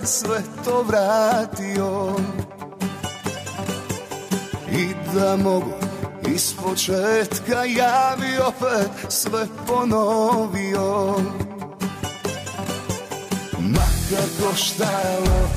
Sve 0.05 0.41
to 0.65 0.83
vratio. 0.83 2.15
I 4.71 4.93
da 5.13 5.35
mogu 5.35 5.73
iz 6.27 6.53
početka 6.63 7.63
Ja 7.63 8.15
bi 8.19 8.39
opet 8.47 8.91
sve 9.09 9.47
ponovio. 9.67 11.15
Makar 13.59 14.29
koštalo 14.41 15.49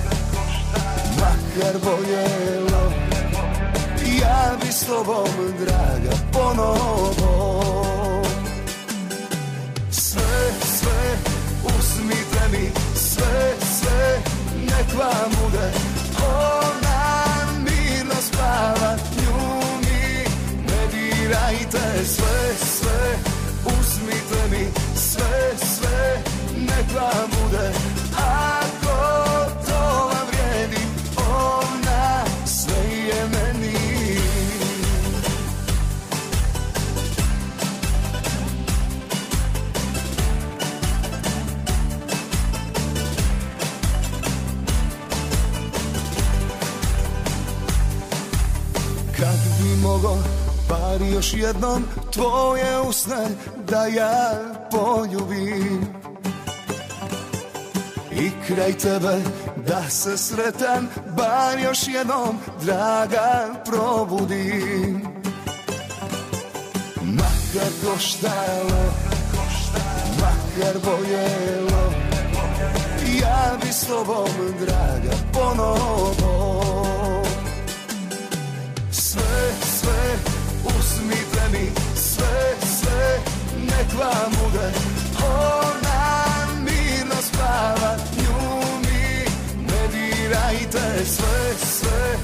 Makar 1.20 1.80
boljelo 1.84 2.92
Ja 4.20 4.56
bi 4.61 4.72
s 4.72 4.87
tobom 4.87 5.28
draga 5.61 6.16
ponovo. 6.32 7.62
Sve, 9.90 10.52
sve, 10.64 11.18
uzmite 11.64 12.48
mi 12.52 12.70
sve, 12.94 13.54
sve, 13.78 14.27
nek 14.78 14.94
vam 14.98 15.30
bude 15.40 15.66
Ona 16.22 17.00
mirno 17.64 18.14
spava, 18.20 18.96
nju 19.16 19.60
mi 19.84 20.24
ne 20.66 20.80
dirajte. 20.92 22.04
Sve, 22.04 22.54
sve, 22.76 23.18
uzmite 23.64 24.40
mi 24.50 24.66
sve, 24.94 25.56
sve, 25.74 26.22
nek 26.56 26.86
vam 26.94 27.30
bude 27.30 27.97
Bar 50.98 51.08
još 51.08 51.34
jednom 51.34 51.84
tvoje 52.12 52.80
usne 52.80 53.26
da 53.68 53.87
ja 53.87 54.30
poljubim. 54.70 55.87
I 58.12 58.30
kraj 58.46 58.72
tebe 58.72 59.22
da 59.66 59.90
se 59.90 60.16
sretan 60.16 60.88
Bar 61.16 61.58
još 61.64 61.88
jednom 61.88 62.38
draga 62.64 63.54
probudim. 63.64 65.02
Makar 67.02 67.72
koštalo 67.84 68.92
Makar 70.20 70.74
boljelo 70.84 71.92
Ja 73.20 73.56
bi 73.62 73.72
s 73.72 73.87
tobom 73.87 74.28
draga 74.61 75.16
ponovo 75.32 76.77
nek 83.78 83.92
vam 83.98 84.30
bude 84.38 84.72
Ona 85.24 86.46
mirno 86.64 87.14
spava 87.22 87.96
Nju 88.16 88.60
mi 88.84 89.24
ne 89.66 89.82
dirajte 89.92 91.04
Sve, 91.04 91.54
sve 91.66 92.16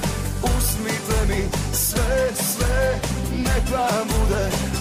uzmite 0.43 1.19
mi 1.27 1.43
Sve, 1.73 2.31
sve 2.35 2.99
nek 3.37 3.63
vam 3.71 4.07
bude 4.07 4.74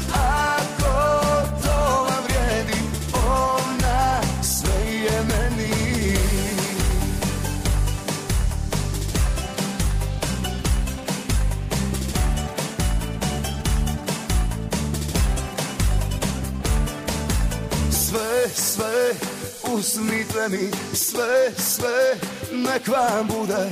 mi 19.76 20.70
sve, 20.94 21.52
sve, 21.56 22.18
nek 22.52 22.88
vam 22.88 23.26
bude 23.26 23.70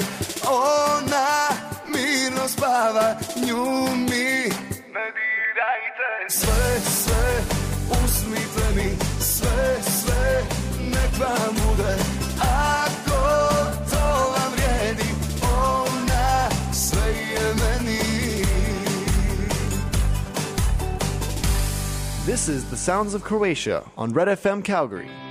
ona 0.50 1.48
mirno 1.88 2.48
spava, 2.48 3.14
nju 3.46 3.64
mi 3.96 4.50
ne 4.94 5.06
dirajte. 5.16 6.28
Sve, 6.28 6.80
sve, 6.80 7.42
mi 8.74 8.96
sve, 9.20 9.82
sve, 9.82 10.42
nek 10.80 11.20
vam 11.20 11.54
bude 11.54 11.96
ako 12.40 13.22
to 13.90 14.32
vam 14.36 14.52
vrijedi, 14.52 15.08
ona 15.42 16.48
sve 16.72 17.12
je 17.12 17.54
meni. 17.54 17.98
This 22.24 22.48
is 22.48 22.64
the 22.64 22.76
sounds 22.76 23.14
of 23.14 23.22
Croatia 23.22 23.82
on 23.96 24.12
Red 24.12 24.38
FM 24.38 24.62
Calgary. 24.62 25.21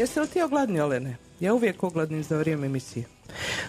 Jesi 0.00 0.20
li 0.20 0.26
ti 0.28 0.42
ogladni, 0.42 0.80
Olene? 0.80 1.16
Ja 1.40 1.54
uvijek 1.54 1.82
ogladnim 1.82 2.22
za 2.22 2.36
vrijeme 2.36 2.66
emisije. 2.66 3.04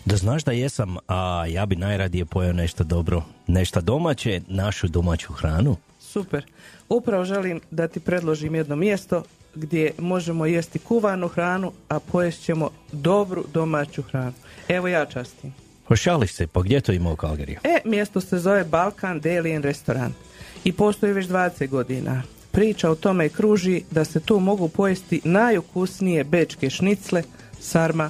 Da 0.05 0.15
znaš 0.15 0.43
da 0.43 0.51
jesam, 0.51 0.97
a 1.07 1.45
ja 1.47 1.65
bi 1.65 1.75
najradije 1.75 2.25
pojeo 2.25 2.53
nešto 2.53 2.83
dobro, 2.83 3.23
nešto 3.47 3.81
domaće, 3.81 4.41
našu 4.47 4.87
domaću 4.87 5.33
hranu. 5.33 5.75
Super. 5.99 6.45
Upravo 6.89 7.25
želim 7.25 7.61
da 7.71 7.87
ti 7.87 7.99
predložim 7.99 8.55
jedno 8.55 8.75
mjesto 8.75 9.23
gdje 9.55 9.91
možemo 9.97 10.45
jesti 10.45 10.79
kuvanu 10.79 11.27
hranu, 11.27 11.71
a 11.89 11.99
pojest 11.99 12.43
ćemo 12.43 12.69
dobru 12.91 13.45
domaću 13.53 14.01
hranu. 14.01 14.33
Evo 14.67 14.87
ja 14.87 15.05
častim. 15.05 15.53
Pošališ 15.87 16.33
se, 16.33 16.47
pa 16.47 16.61
gdje 16.61 16.81
to 16.81 16.91
ima 16.91 17.11
u 17.11 17.15
Kalgariju? 17.15 17.59
E, 17.63 17.79
mjesto 17.85 18.21
se 18.21 18.39
zove 18.39 18.63
Balkan 18.63 19.19
Deli 19.19 19.55
and 19.55 19.65
Restaurant 19.65 20.15
i 20.63 20.73
postoji 20.73 21.13
već 21.13 21.27
20 21.27 21.67
godina. 21.69 22.23
Priča 22.51 22.89
o 22.89 22.95
tome 22.95 23.29
kruži 23.29 23.83
da 23.91 24.05
se 24.05 24.19
tu 24.19 24.39
mogu 24.39 24.67
pojesti 24.67 25.21
najukusnije 25.23 26.23
bečke 26.23 26.69
šnicle, 26.69 27.23
sarma, 27.59 28.09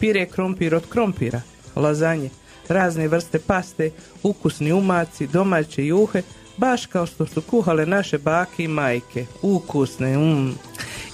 pire 0.00 0.26
krompir 0.26 0.74
od 0.74 0.88
krompira, 0.88 1.40
lazanje, 1.76 2.30
razne 2.68 3.08
vrste 3.08 3.38
paste, 3.38 3.90
ukusni 4.22 4.72
umaci, 4.72 5.26
domaće 5.26 5.86
juhe, 5.86 6.22
baš 6.56 6.86
kao 6.86 7.06
što 7.06 7.26
su 7.26 7.42
kuhale 7.42 7.86
naše 7.86 8.18
bake 8.18 8.64
i 8.64 8.68
majke. 8.68 9.26
Ukusne, 9.42 10.18
mm. 10.18 10.54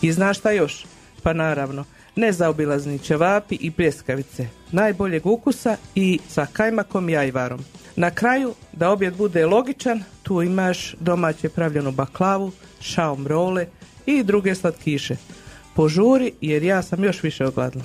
I 0.03 0.13
znaš 0.13 0.39
šta 0.39 0.51
još? 0.51 0.87
Pa 1.23 1.33
naravno, 1.33 1.85
nezaobilazni 2.19 2.99
ćevapi 2.99 3.55
i 3.61 3.71
pljeskavice, 3.71 4.49
najboljeg 4.73 5.27
ukusa 5.27 5.77
i 5.95 6.19
sa 6.29 6.47
kajmakom 6.53 7.09
i 7.09 7.17
ajvarom. 7.17 7.65
Na 7.97 8.11
kraju, 8.11 8.55
da 8.73 8.91
objed 8.91 9.17
bude 9.17 9.47
logičan, 9.47 10.03
tu 10.23 10.43
imaš 10.43 10.95
domaće 11.01 11.49
pravljenu 11.49 11.93
baklavu, 11.93 12.53
šaom 12.81 13.27
role 13.27 13.67
i 14.07 14.23
druge 14.23 14.55
slatkiše. 14.55 15.17
Požuri 15.75 16.33
jer 16.41 16.63
ja 16.63 16.83
sam 16.83 17.05
još 17.05 17.23
više 17.23 17.47
ogladila. 17.47 17.85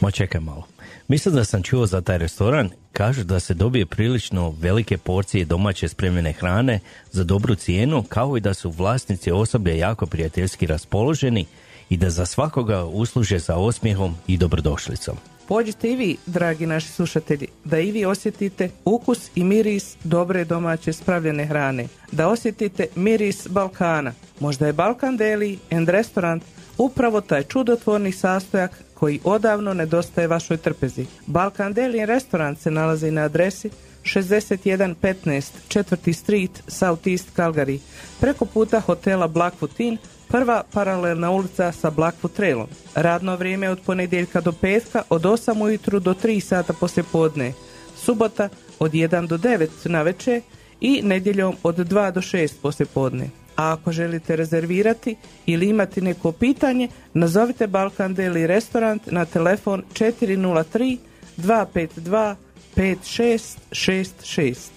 Ma 0.00 0.10
čekaj 0.10 0.40
malo. 0.40 0.66
Mislim 1.08 1.34
da 1.34 1.44
sam 1.44 1.62
čuo 1.62 1.86
za 1.86 2.00
taj 2.00 2.18
restoran, 2.18 2.70
kažu 2.92 3.24
da 3.24 3.40
se 3.40 3.54
dobije 3.54 3.86
prilično 3.86 4.54
velike 4.60 4.98
porcije 4.98 5.44
domaće 5.44 5.88
spremljene 5.88 6.32
hrane 6.32 6.80
za 7.12 7.24
dobru 7.24 7.54
cijenu, 7.54 8.02
kao 8.02 8.36
i 8.36 8.40
da 8.40 8.54
su 8.54 8.70
vlasnici 8.70 9.30
osoblje 9.30 9.78
jako 9.78 10.06
prijateljski 10.06 10.66
raspoloženi 10.66 11.46
i 11.94 11.96
da 11.96 12.10
za 12.10 12.26
svakoga 12.26 12.84
usluže 12.84 13.40
sa 13.40 13.56
osmijehom 13.56 14.14
i 14.26 14.36
dobrodošlicom. 14.36 15.16
Pođite 15.48 15.92
i 15.92 15.96
vi, 15.96 16.16
dragi 16.26 16.66
naši 16.66 16.88
slušatelji, 16.88 17.46
da 17.64 17.78
i 17.78 17.92
vi 17.92 18.04
osjetite 18.04 18.70
ukus 18.84 19.30
i 19.34 19.44
miris 19.44 19.96
dobre 20.04 20.44
domaće 20.44 20.92
spravljene 20.92 21.46
hrane. 21.46 21.86
Da 22.12 22.28
osjetite 22.28 22.86
miris 22.96 23.48
Balkana. 23.48 24.12
Možda 24.40 24.66
je 24.66 24.72
Balkan 24.72 25.16
Deli 25.16 25.58
and 25.70 25.88
Restaurant 25.88 26.42
upravo 26.78 27.20
taj 27.20 27.42
čudotvorni 27.42 28.12
sastojak 28.12 28.82
koji 28.94 29.20
odavno 29.24 29.74
nedostaje 29.74 30.28
vašoj 30.28 30.56
trpezi. 30.56 31.06
Balkan 31.26 31.72
Deli 31.72 32.00
and 32.00 32.08
Restaurant 32.08 32.58
se 32.58 32.70
nalazi 32.70 33.10
na 33.10 33.22
adresi 33.22 33.70
6115 34.04 35.52
4. 35.68 36.12
Street, 36.12 36.62
South 36.68 37.06
East 37.06 37.28
Calgary, 37.36 37.78
preko 38.20 38.44
puta 38.44 38.80
hotela 38.80 39.28
Blackfoot 39.28 39.80
Inn, 39.80 39.98
prva 40.34 40.64
paralelna 40.72 41.30
ulica 41.30 41.72
sa 41.72 41.90
Blackfoot 41.90 42.34
Trailom. 42.34 42.66
Radno 42.94 43.36
vrijeme 43.36 43.70
od 43.70 43.80
ponedjeljka 43.80 44.40
do 44.40 44.52
petka 44.52 45.02
od 45.08 45.22
8 45.22 45.62
ujutru 45.62 46.00
do 46.00 46.14
3 46.14 46.40
sata 46.40 46.72
poslje 46.72 47.02
podne. 47.02 47.52
Subota 47.96 48.48
od 48.78 48.92
1 48.92 49.26
do 49.26 49.38
9 49.38 49.68
na 49.84 50.02
večer 50.02 50.40
i 50.80 51.02
nedjeljom 51.02 51.54
od 51.62 51.76
2 51.76 52.10
do 52.10 52.20
6 52.20 52.52
poslje 52.62 52.86
podne. 52.86 53.30
A 53.56 53.72
ako 53.72 53.92
želite 53.92 54.36
rezervirati 54.36 55.16
ili 55.46 55.68
imati 55.68 56.00
neko 56.00 56.32
pitanje, 56.32 56.88
nazovite 57.12 57.66
Balkan 57.66 58.14
Deli 58.14 58.46
Restaurant 58.46 59.02
na 59.06 59.24
telefon 59.24 59.82
403 59.92 60.98
252 61.36 62.34
5666. 62.76 64.74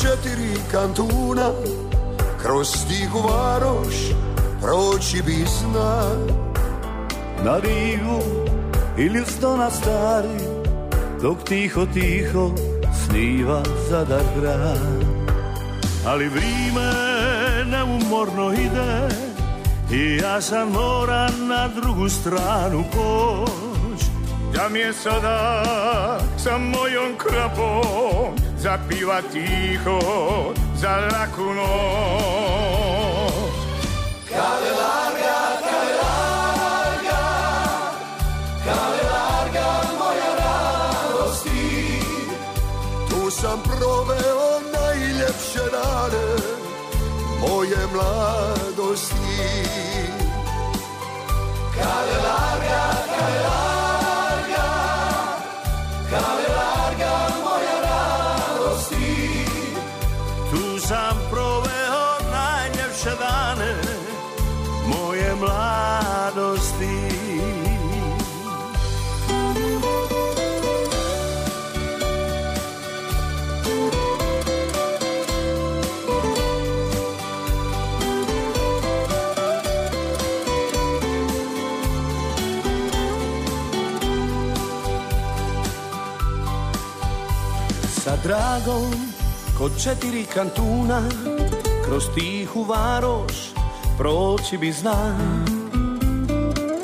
četiri 0.00 0.60
kantuna 0.72 1.50
Kroz 2.42 2.68
tihu 2.88 3.18
varoš 3.28 3.94
proći 4.60 5.22
bi 5.26 5.44
zna 5.60 6.02
Na 7.44 7.58
rivu 7.58 8.22
ili 8.98 9.24
sto 9.26 9.56
na 9.56 9.70
stari 9.70 10.40
Dok 11.22 11.44
tiho, 11.44 11.86
tiho 11.86 12.50
sniva 13.04 13.62
zadar 13.90 14.22
grad. 14.40 15.04
Ali 16.06 16.28
vrime 16.28 16.92
neumorno 17.70 18.52
ide 18.52 19.08
I 19.90 20.16
ja 20.16 20.40
sam 20.40 20.68
moram 20.68 21.46
na 21.48 21.68
drugu 21.68 22.08
stranu 22.08 22.84
poć 22.92 23.75
da 24.56 24.68
mi 24.68 24.78
je 24.78 24.92
sada 24.92 25.62
sa 26.38 26.58
mojom 26.58 27.16
krapom 27.18 28.36
zapiva 28.58 29.22
tiho 29.32 30.00
za 30.76 30.96
laku 31.12 31.54
noć. 31.54 31.76
Kabelarga, 34.28 35.38
kabelarga, 35.66 37.22
kabelarga 38.64 39.68
moja 39.98 40.30
radosti, 40.40 42.00
tu 43.10 43.30
sam 43.30 43.62
proveo 43.62 44.60
najljepše 44.72 45.64
dane 45.72 46.26
moje 47.40 47.82
mladosti. 47.92 49.16
Kabelarga, 51.74 52.82
kabelarga, 53.06 53.65
Cave 56.10 56.46
larga 56.58 57.14
moja 57.44 57.76
radosti. 57.84 59.14
Tu 60.50 60.62
sam 60.88 61.15
dragom 88.26 88.92
kod 89.58 89.82
četiri 89.82 90.24
kantuna 90.34 91.02
Kroz 91.84 92.04
tihu 92.14 92.62
varoš 92.62 93.32
proći 93.98 94.58
bi 94.58 94.72
zna 94.72 95.18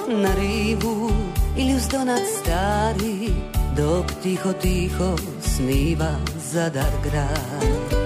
Na 0.08 0.28
rivu 0.34 1.10
ili 1.56 1.74
uz 1.74 1.88
donat 1.88 2.22
stari 2.40 3.34
Dok 3.76 4.06
tiho 4.22 4.52
tiho 4.52 5.16
sniva 5.40 6.14
zadar 6.52 6.92
grad. 7.02 7.98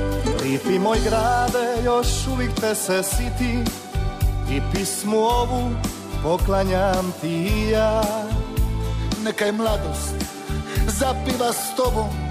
Lipi 0.43 0.79
moj 0.79 0.99
grade, 1.05 1.83
još 1.85 2.09
uvijek 2.33 2.55
te 2.61 2.75
se 2.75 3.03
siti 3.03 3.59
I 4.51 4.61
pismu 4.73 5.17
ovu 5.17 5.71
poklanjam 6.23 7.13
ti 7.21 7.29
i 7.29 7.71
ja. 7.71 8.03
Neka 9.25 9.45
je 9.45 9.53
mladost 9.53 10.15
zapiva 10.87 11.53
s 11.53 11.77
tobom 11.77 12.26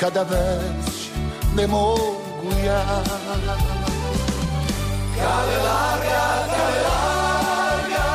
Kada 0.00 0.22
već 0.22 1.10
ne 1.56 1.66
mogu 1.66 2.52
ja. 2.66 2.84
Kale 5.16 5.56
larga, 5.64 6.24
kale 6.50 6.82
larga 6.88 8.08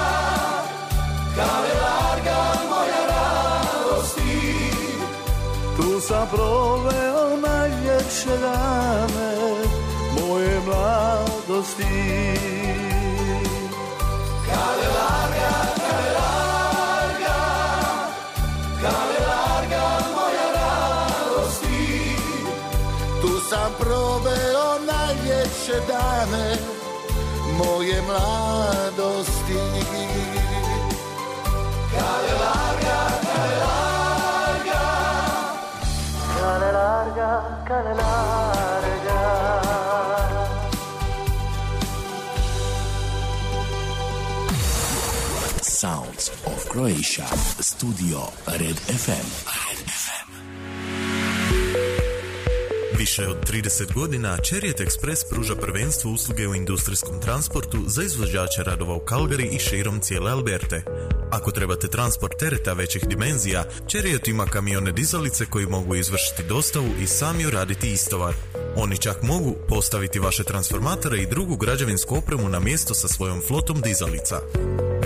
Kale 1.35 1.73
larga 1.83 2.37
moja 2.69 3.01
radosti. 3.11 4.41
Tu 5.77 6.01
sam 6.01 6.27
proveo 6.31 7.37
najljepše 7.37 8.37
dane 8.41 9.35
Moje 10.19 10.59
mladosti. 10.65 11.83
Kale 14.45 14.87
larga, 14.97 15.70
najljepše 25.71 25.87
dane 25.87 26.57
Moje 27.57 28.01
mladosti 28.01 29.53
Kale 31.91 32.33
larga, 32.39 32.99
kale 33.21 33.55
larga 33.59 34.81
Kale 36.39 36.71
larga, 36.71 37.63
kale 37.67 37.93
larga 37.93 38.61
Sounds 45.61 46.29
of 46.45 46.69
Croatia. 46.69 47.25
Studio 47.59 48.19
Red 48.45 48.77
FM. 48.77 49.11
Red 49.15 49.55
FM. 49.55 49.60
Više 53.01 53.27
od 53.27 53.49
30 53.51 53.93
godina 53.93 54.37
Chariot 54.37 54.79
Express 54.79 55.29
pruža 55.29 55.55
prvenstvo 55.55 56.11
usluge 56.11 56.47
u 56.47 56.55
industrijskom 56.55 57.21
transportu 57.21 57.77
za 57.87 58.03
izvođače 58.03 58.63
radova 58.63 58.95
u 58.95 59.05
Calgary 59.05 59.55
i 59.55 59.59
širom 59.59 59.99
cijele 59.99 60.31
Alberte. 60.31 60.83
Ako 61.31 61.51
trebate 61.51 61.87
transport 61.87 62.33
tereta 62.39 62.73
većih 62.73 63.07
dimenzija, 63.07 63.63
Chariot 63.89 64.27
ima 64.27 64.45
kamione 64.45 64.91
dizalice 64.91 65.45
koji 65.45 65.65
mogu 65.65 65.95
izvršiti 65.95 66.43
dostavu 66.43 66.89
i 67.01 67.07
sami 67.07 67.45
uraditi 67.45 67.91
istovar. 67.91 68.33
Oni 68.75 68.97
čak 68.97 69.21
mogu 69.21 69.55
postaviti 69.67 70.19
vaše 70.19 70.43
transformatore 70.43 71.17
i 71.17 71.27
drugu 71.27 71.55
građevinsku 71.55 72.15
opremu 72.15 72.49
na 72.49 72.59
mjesto 72.59 72.93
sa 72.93 73.07
svojom 73.07 73.41
flotom 73.47 73.81
dizalica. 73.81 74.41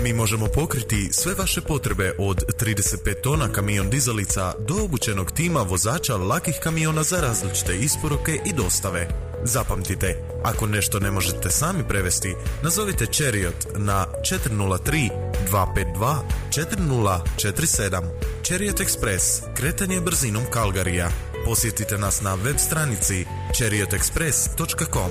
Mi 0.02 0.12
možemo 0.12 0.46
pokriti 0.46 1.08
sve 1.12 1.34
vaše 1.34 1.60
potrebe 1.60 2.14
od 2.18 2.44
35 2.60 3.20
tona 3.22 3.52
kamion 3.52 3.90
dizalica 3.90 4.54
do 4.58 4.74
obučenog 4.84 5.32
tima 5.32 5.62
vozača 5.62 6.16
lakih 6.16 6.54
kamiona 6.62 7.02
za 7.02 7.20
različite 7.20 7.76
isporuke 7.76 8.38
i 8.46 8.52
dostave. 8.52 9.08
Zapamtite, 9.44 10.22
ako 10.44 10.66
nešto 10.66 11.00
ne 11.00 11.10
možete 11.10 11.50
sami 11.50 11.84
prevesti, 11.88 12.34
nazovite 12.62 13.06
Chariot 13.06 13.66
na 13.76 14.06
403 14.32 15.10
252 15.50 16.16
4047. 16.50 18.02
Chariot 18.42 18.80
Express, 18.80 19.40
kretanje 19.54 20.00
brzinom 20.00 20.42
Kalgarija. 20.50 21.35
Posjetite 21.46 21.98
nas 21.98 22.20
na 22.20 22.34
web 22.34 22.58
stranici 22.58 23.24
chariotexpress.com. 23.58 25.10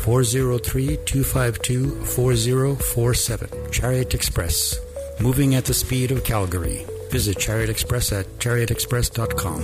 403 0.00 0.96
252 1.04 2.04
4047. 2.04 3.70
Chariot 3.70 4.14
Express. 4.14 4.80
Moving 5.20 5.54
at 5.54 5.66
the 5.66 5.74
speed 5.74 6.10
of 6.10 6.24
Calgary. 6.24 6.86
Visit 7.10 7.38
Chariot 7.38 7.68
Express 7.68 8.12
at 8.12 8.26
chariotexpress.com. 8.38 9.62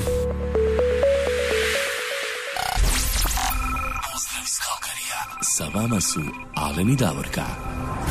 Sa 5.42 5.70
vama 5.70 6.00
su 6.00 6.20
Davorka. 6.96 8.05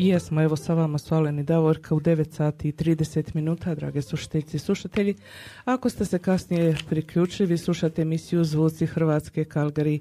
Jesmo, 0.00 0.42
evo 0.42 0.56
sa 0.56 0.74
vama 0.74 0.98
su 0.98 1.14
i 1.40 1.42
Davorka 1.42 1.94
u 1.94 2.00
9 2.00 2.32
sati 2.32 2.68
i 2.68 2.72
30 2.72 3.34
minuta, 3.34 3.74
drage 3.74 4.02
slušateljice 4.02 4.56
i 4.56 4.60
slušatelji. 4.60 5.14
Ako 5.64 5.90
ste 5.90 6.04
se 6.04 6.18
kasnije 6.18 6.76
priključili, 6.88 7.58
slušate 7.58 8.02
emisiju 8.02 8.44
Zvuci 8.44 8.86
Hrvatske 8.86 9.44
Kalgari 9.44 10.00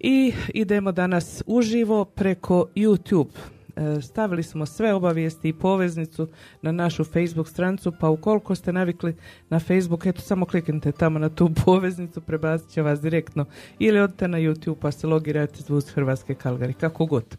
i 0.00 0.32
idemo 0.54 0.92
danas 0.92 1.42
uživo 1.46 2.04
preko 2.04 2.66
YouTube. 2.76 3.30
E, 3.76 4.00
Stavili 4.00 4.42
smo 4.42 4.66
sve 4.66 4.94
obavijesti 4.94 5.48
i 5.48 5.52
poveznicu 5.52 6.28
na 6.62 6.72
našu 6.72 7.04
Facebook 7.04 7.48
stranicu, 7.48 7.92
pa 8.00 8.08
ukoliko 8.08 8.54
ste 8.54 8.72
navikli 8.72 9.16
na 9.48 9.60
Facebook, 9.60 10.06
eto 10.06 10.20
samo 10.20 10.46
kliknite 10.46 10.92
tamo 10.92 11.18
na 11.18 11.28
tu 11.28 11.50
poveznicu, 11.64 12.20
prebacit 12.20 12.70
će 12.70 12.82
vas 12.82 13.00
direktno 13.00 13.44
ili 13.78 14.00
odite 14.00 14.28
na 14.28 14.38
YouTube 14.38 14.76
pa 14.80 14.92
se 14.92 15.06
logirajte 15.06 15.62
Zvuci 15.62 15.92
Hrvatske 15.92 16.34
Kalgari, 16.34 16.74
kako 16.74 17.06
god 17.06 17.36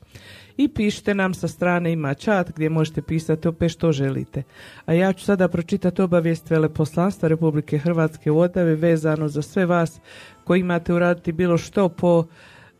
i 0.57 0.67
pišite 0.67 1.15
nam 1.15 1.33
sa 1.33 1.47
strane 1.47 1.91
ima 1.91 2.13
chat 2.13 2.51
gdje 2.55 2.69
možete 2.69 3.01
pisati 3.01 3.47
opet 3.47 3.71
što 3.71 3.91
želite. 3.91 4.43
A 4.85 4.93
ja 4.93 5.13
ću 5.13 5.25
sada 5.25 5.47
pročitati 5.47 6.01
obavijest 6.01 6.49
veleposlanstva 6.49 7.29
Republike 7.29 7.77
Hrvatske 7.77 8.31
u 8.31 8.39
Odavi 8.39 8.75
vezano 8.75 9.27
za 9.27 9.41
sve 9.41 9.65
vas 9.65 9.99
koji 10.43 10.59
imate 10.59 10.93
uraditi 10.93 11.31
bilo 11.31 11.57
što 11.57 11.89
po 11.89 12.25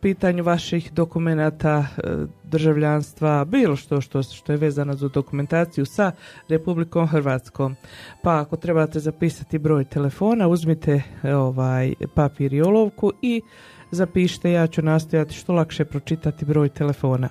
pitanju 0.04 0.44
vaših 0.44 0.92
dokumenata 0.92 1.86
e, 1.96 2.10
državljanstva, 2.44 3.44
bilo 3.44 3.76
što, 3.76 4.00
što 4.00 4.22
što 4.22 4.52
je 4.52 4.58
vezano 4.58 4.94
za 4.94 5.08
dokumentaciju 5.08 5.86
sa 5.86 6.12
Republikom 6.48 7.06
Hrvatskom. 7.08 7.76
Pa 8.22 8.40
ako 8.40 8.56
trebate 8.56 9.00
zapisati 9.00 9.58
broj 9.58 9.84
telefona, 9.84 10.48
uzmite 10.48 11.02
e, 11.22 11.34
ovaj 11.34 11.94
papir 12.14 12.52
i 12.52 12.62
olovku 12.62 13.12
i 13.22 13.42
zapišite, 13.90 14.52
ja 14.52 14.66
ću 14.66 14.82
nastojati 14.82 15.34
što 15.34 15.52
lakše 15.52 15.84
pročitati 15.84 16.44
broj 16.44 16.68
telefona. 16.68 17.28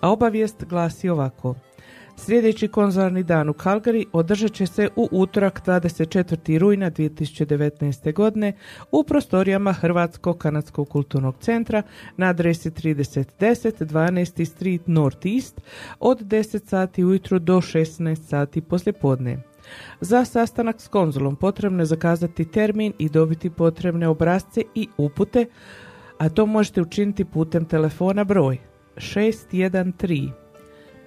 A 0.00 0.10
obavijest 0.10 0.64
glasi 0.64 1.08
ovako. 1.08 1.54
Sljedeći 2.24 2.68
konzularni 2.68 3.22
dan 3.22 3.48
u 3.48 3.52
Calgary 3.52 4.04
održat 4.12 4.52
će 4.52 4.66
se 4.66 4.88
u 4.96 5.08
utorak 5.12 5.66
24. 5.66 6.58
rujna 6.58 6.90
2019. 6.90 8.14
godine 8.14 8.52
u 8.92 9.04
prostorijama 9.04 9.72
Hrvatskog 9.72 10.38
kanadskog 10.38 10.88
kulturnog 10.88 11.36
centra 11.40 11.82
na 12.16 12.26
adresi 12.26 12.70
3010 12.70 13.84
12. 13.84 14.44
Street 14.44 14.82
North 14.86 15.26
East 15.26 15.60
od 16.00 16.20
10 16.20 16.66
sati 16.66 17.04
ujutro 17.04 17.38
do 17.38 17.56
16 17.56 18.16
sati 18.28 18.60
poslijepodne. 18.60 19.42
Za 20.00 20.24
sastanak 20.24 20.80
s 20.80 20.88
konzulom 20.88 21.36
potrebno 21.36 21.82
je 21.82 21.86
zakazati 21.86 22.44
termin 22.44 22.92
i 22.98 23.08
dobiti 23.08 23.50
potrebne 23.50 24.08
obrazce 24.08 24.62
i 24.74 24.88
upute 24.96 25.46
A 26.20 26.28
to 26.28 26.46
možete 26.46 26.82
učiniti 26.82 27.24
putem 27.24 27.64
telefona 27.64 28.24
broj 28.24 28.58
613 28.96 30.30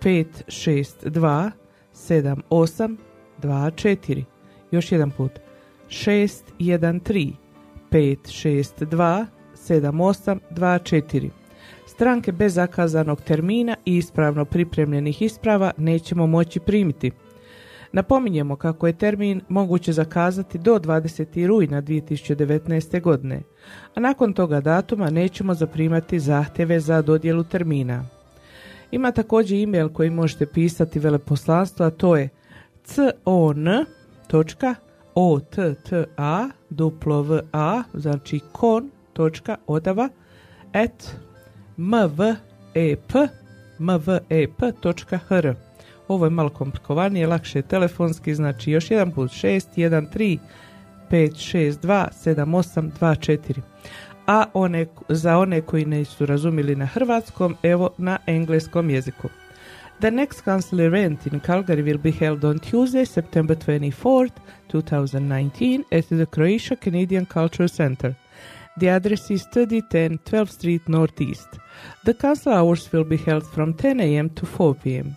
562 0.01 1.51
7824. 1.93 4.23
Još 4.71 4.91
jedan 4.91 5.11
put. 5.11 5.31
613 5.89 7.33
562 7.91 9.25
7824. 9.55 11.29
Stranke 11.87 12.31
bez 12.31 12.53
zakazanog 12.53 13.21
termina 13.21 13.75
i 13.85 13.97
ispravno 13.97 14.45
pripremljenih 14.45 15.21
isprava 15.21 15.71
nećemo 15.77 16.27
moći 16.27 16.59
primiti. 16.59 17.11
Napominjemo 17.93 18.55
kako 18.55 18.87
je 18.87 18.97
termin 18.97 19.41
moguće 19.49 19.93
zakazati 19.93 20.57
do 20.57 20.79
20. 20.79 21.47
rujna 21.47 21.81
2019. 21.81 23.01
godine, 23.01 23.41
a 23.95 23.99
nakon 23.99 24.33
toga 24.33 24.61
datuma 24.61 25.09
nećemo 25.09 25.53
zaprimati 25.53 26.19
zahtjeve 26.19 26.79
za 26.79 27.01
dodjelu 27.01 27.43
termina. 27.43 28.05
Ima 28.91 29.11
također 29.11 29.63
e-mail 29.63 29.89
koji 29.89 30.09
možete 30.09 30.45
pisati 30.45 30.99
veleposlanstvo, 30.99 31.85
a 31.85 31.89
to 31.89 32.15
je 32.15 32.29
con.otta 33.25 34.75
znači 37.93 38.39
kon.odava 38.51 40.09
at 40.73 41.15
mvep 41.77 43.13
ovo 46.07 46.25
je 46.25 46.29
malo 46.29 46.49
komplikovanije, 46.49 47.27
lakše 47.27 47.59
je 47.59 47.63
telefonski, 47.63 48.35
znači 48.35 48.71
još 48.71 48.91
jedan 48.91 49.11
put 49.11 49.31
613 49.31 50.39
562 51.09 52.07
7824. 52.25 53.61
A 54.27 54.45
one, 54.53 54.85
za 55.09 55.37
one 55.37 55.61
koji 55.61 56.05
su 56.05 56.25
razumili 56.25 56.75
na 56.75 56.85
hrvatskom, 56.85 57.55
evo 57.63 57.89
na 57.97 58.17
engleskom 58.27 58.89
jeziku. 58.89 59.29
The 59.99 60.11
next 60.11 60.43
council 60.43 60.79
event 60.79 61.27
in 61.27 61.39
Calgary 61.39 61.83
will 61.83 61.97
be 61.97 62.11
held 62.11 62.43
on 62.43 62.59
Tuesday, 62.59 63.05
September 63.05 63.55
24th, 63.55 64.31
2019 64.71 65.83
at 65.91 66.05
the 66.05 66.25
Croatia 66.25 66.75
Canadian 66.75 67.25
Cultural 67.25 67.69
Center. 67.69 68.15
The 68.79 68.89
address 68.89 69.31
is 69.31 69.45
3010 69.53 70.19
12th 70.25 70.51
Street 70.51 70.89
Northeast. 70.89 71.47
The 72.05 72.13
council 72.13 72.53
hours 72.53 72.91
will 72.91 73.03
be 73.03 73.17
held 73.17 73.45
from 73.45 73.73
10 73.73 73.99
a.m. 73.99 74.29
to 74.29 74.45
4 74.45 74.75
p.m. 74.75 75.15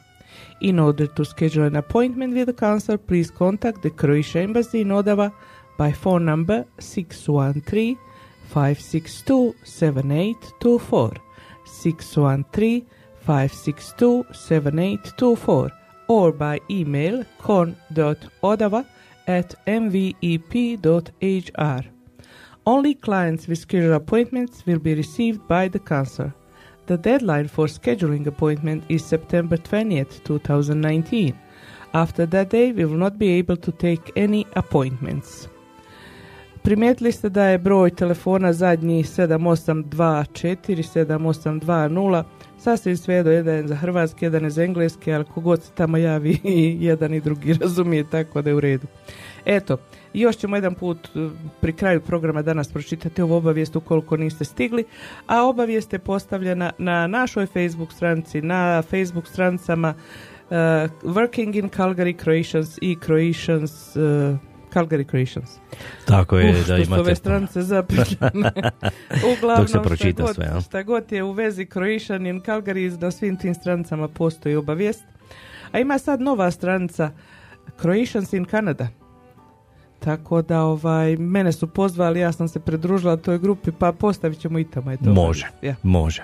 In 0.60 0.78
order 0.78 1.06
to 1.06 1.24
schedule 1.24 1.64
an 1.64 1.76
appointment 1.76 2.34
with 2.34 2.46
the 2.46 2.52
council, 2.52 2.96
please 2.96 3.30
contact 3.30 3.82
the 3.82 3.90
Croatia 3.90 4.40
Embassy 4.40 4.80
in 4.80 4.88
Odava 4.88 5.32
by 5.76 5.92
phone 5.92 6.24
number 6.24 6.64
613 6.78 7.98
562 8.48 9.54
7824 9.64 11.12
613 11.64 12.86
562 13.20 14.24
7824 14.32 15.70
or 16.08 16.32
by 16.32 16.60
email 16.70 17.24
con.odava 17.38 18.86
at 19.26 19.54
mvep.hr. 19.66 20.76
Only 22.64 22.94
clients 22.94 23.46
with 23.46 23.58
scheduled 23.58 23.92
appointments 23.92 24.64
will 24.66 24.78
be 24.78 24.94
received 24.94 25.46
by 25.46 25.68
the 25.68 25.78
council. 25.78 26.32
The 26.86 26.96
deadline 26.96 27.48
for 27.48 27.66
scheduling 27.66 28.26
appointment 28.26 28.84
is 28.88 29.04
September 29.04 29.56
20th, 29.56 30.22
2019. 30.22 31.32
After 31.92 32.26
that 32.26 32.50
day, 32.50 32.72
we 32.72 32.84
will 32.84 32.98
not 32.98 33.18
be 33.18 33.38
able 33.38 33.56
to 33.56 33.72
take 33.72 34.12
any 34.16 34.44
appointments. 34.54 35.48
Primijetili 36.62 37.12
ste 37.12 37.28
da 37.28 37.44
je 37.44 37.58
broj 37.58 37.90
telefona 37.90 38.52
zadnji 38.52 39.02
7824 39.02 40.82
7820 40.94 42.24
sasvim 42.58 42.96
svejedno, 42.96 43.32
jedan 43.32 43.54
je 43.54 43.66
za 43.66 43.74
hrvatski, 43.74 44.24
jedan 44.24 44.44
je 44.44 44.50
za 44.50 44.62
engleski, 44.62 45.12
ali 45.12 45.24
kogod 45.24 45.62
se 45.62 45.72
tamo 45.74 45.96
javi 45.96 46.38
jedan 46.88 47.14
i 47.14 47.20
drugi 47.20 47.52
razumije, 47.52 48.10
tako 48.10 48.42
da 48.42 48.50
je 48.50 48.54
u 48.56 48.60
redu. 48.60 48.86
Eto, 49.44 49.76
još 50.20 50.36
ćemo 50.36 50.56
jedan 50.56 50.74
put 50.74 51.08
e, 51.14 51.28
pri 51.60 51.72
kraju 51.72 52.00
programa 52.00 52.42
danas 52.42 52.68
pročitati 52.68 53.22
ovu 53.22 53.34
obavijest 53.34 53.76
ukoliko 53.76 54.16
niste 54.16 54.44
stigli, 54.44 54.84
a 55.26 55.42
obavijest 55.42 55.92
je 55.92 55.98
postavljena 55.98 56.70
na 56.78 57.06
našoj 57.06 57.46
Facebook 57.46 57.92
stranici, 57.92 58.42
na 58.42 58.82
Facebook 58.82 59.26
stranicama 59.26 59.94
uh, 60.50 60.56
Working 61.02 61.58
in 61.58 61.70
Calgary 61.70 62.22
Croatians 62.22 62.78
i 62.80 62.96
Croatians 63.06 63.96
uh, 63.96 64.36
Calgary 64.74 65.04
Croatians. 65.10 65.50
Tako 66.04 66.38
je, 66.38 66.50
Uf, 66.50 66.66
da 66.66 66.76
imate... 66.76 67.00
ove 67.00 67.14
zaprijene. 67.54 68.52
Uglavnom, 69.36 69.66
Dok 69.66 69.70
se 69.70 69.82
pročita 69.82 70.22
šta, 70.22 70.26
god, 70.26 70.34
sve, 70.34 70.44
ja. 70.44 70.60
šta 70.60 70.82
god 70.82 71.12
je 71.12 71.22
u 71.22 71.32
vezi 71.32 71.66
Croatian 71.66 72.26
in 72.26 72.40
Calgary, 72.40 73.00
na 73.00 73.10
svim 73.10 73.36
tim 73.36 73.54
stranicama 73.54 74.08
postoji 74.08 74.56
obavijest. 74.56 75.04
A 75.72 75.78
ima 75.78 75.98
sad 75.98 76.20
nova 76.20 76.50
stranica 76.50 77.10
Croatians 77.80 78.32
in 78.32 78.44
Canada. 78.44 78.88
Tako 80.06 80.42
da 80.42 80.62
ovaj, 80.62 81.16
mene 81.16 81.52
su 81.52 81.66
pozvali, 81.66 82.20
ja 82.20 82.32
sam 82.32 82.48
se 82.48 82.60
pridružila 82.60 83.16
toj 83.16 83.38
grupi, 83.38 83.70
pa 83.72 83.92
postavit 83.92 84.38
ćemo 84.38 84.58
i 84.58 84.64
tamo. 84.64 84.90
Je 84.90 84.96
to 84.96 85.10
Može, 85.10 85.46
Ja. 85.62 85.74
može. 85.82 86.22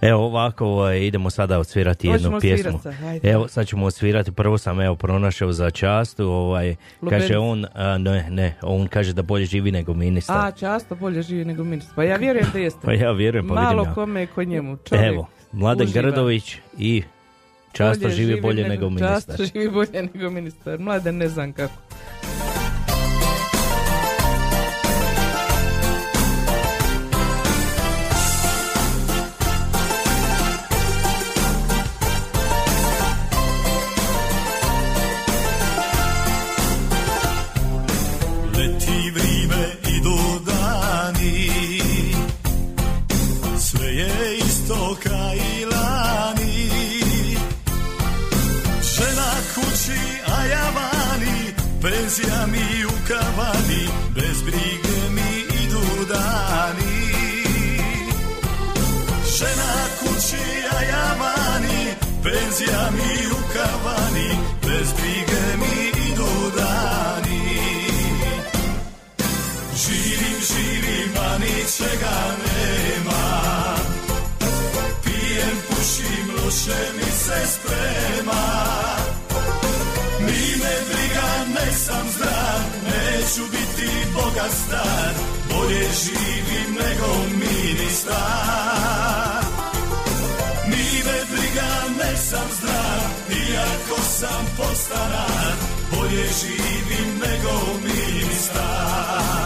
Evo 0.00 0.24
ovako 0.24 0.66
ovaj, 0.66 1.00
idemo 1.00 1.30
sada 1.30 1.58
odsvirati 1.58 2.06
jednu 2.06 2.30
Hoćemo 2.30 2.40
pjesmu. 2.40 2.80
Evo 3.22 3.48
sad 3.48 3.66
ćemo 3.66 3.86
odsvirati, 3.86 4.32
prvo 4.32 4.58
sam 4.58 4.80
evo 4.80 4.96
pronašao 4.96 5.52
za 5.52 5.70
častu, 5.70 6.28
ovaj, 6.28 6.76
kaže 7.10 7.38
on, 7.38 7.66
a, 7.74 7.98
ne, 7.98 8.30
ne, 8.30 8.54
on 8.62 8.86
kaže 8.86 9.12
da 9.12 9.22
bolje 9.22 9.46
živi 9.46 9.72
nego 9.72 9.94
ministar. 9.94 10.46
A, 10.46 10.50
často 10.50 10.94
bolje 10.94 11.22
živi 11.22 11.44
nego 11.44 11.64
ministar. 11.64 11.94
Pa 11.96 12.04
ja 12.04 12.16
vjerujem 12.16 12.46
da 12.52 12.58
jeste. 12.58 12.80
Pa 12.84 12.92
ja 12.92 13.12
vjerujem, 13.12 13.48
pa 13.48 13.54
Malo 13.54 13.70
vidim 13.82 13.90
ja. 13.90 13.94
kome 13.94 14.20
je 14.20 14.26
kod 14.26 14.48
njemu. 14.48 14.76
Čovjek 14.76 15.06
Evo, 15.06 15.26
Mladen 15.52 15.86
uživa. 15.86 16.02
Grdović 16.02 16.56
i 16.78 17.02
často 17.72 18.02
Bolje 18.02 18.14
živi 18.14 18.40
bolje 18.40 18.68
nego, 18.68 18.90
ministar. 18.90 19.36
Často 19.36 19.44
živi 19.44 19.70
bolje 19.70 20.02
nego 20.14 20.30
ministar. 20.30 20.78
Mladen 20.78 21.16
ne 21.16 21.28
znam 21.28 21.52
kako. 21.52 21.74
Penzija 62.58 62.90
mi 62.90 63.26
u 63.26 63.36
kavani 63.52 64.28
Bez 64.62 64.92
brige 64.92 65.56
mi 65.58 65.88
idu 66.10 66.56
dani. 66.56 67.40
Živim, 69.74 70.38
živim, 70.48 71.12
a 71.20 71.38
ničega 71.38 72.16
nema. 72.44 73.24
Pijem, 75.04 75.56
pušim, 75.68 76.30
loše 76.36 76.92
mi 76.96 77.10
se 77.12 77.46
sprema. 77.46 78.44
Ni 80.20 80.56
me 80.56 80.74
briga, 80.88 81.28
ne 81.54 81.72
sam 81.72 82.08
zdrav 82.16 82.60
Neću 82.84 83.42
biti 83.50 83.90
bogat 84.14 84.52
star. 84.66 85.14
Bolje 85.50 85.88
živim 86.04 86.74
nego 86.74 87.08
ministar 87.30 89.25
sam 92.30 92.48
zdrav 92.58 93.10
Iako 93.30 94.02
sam 94.02 94.44
postaran 94.56 95.56
Bolje 95.90 96.26
živim 96.40 97.08
nego 97.22 97.52
ministar. 97.84 99.45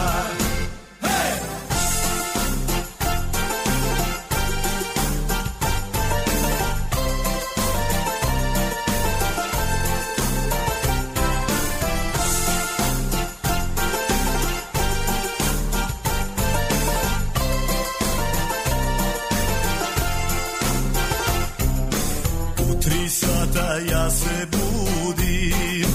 ja 23.77 24.09
se 24.09 24.47
budim 24.51 25.91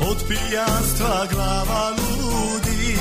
Od 0.00 0.16
pijanstva 0.28 1.26
glava 1.32 1.90
ludi 1.90 2.96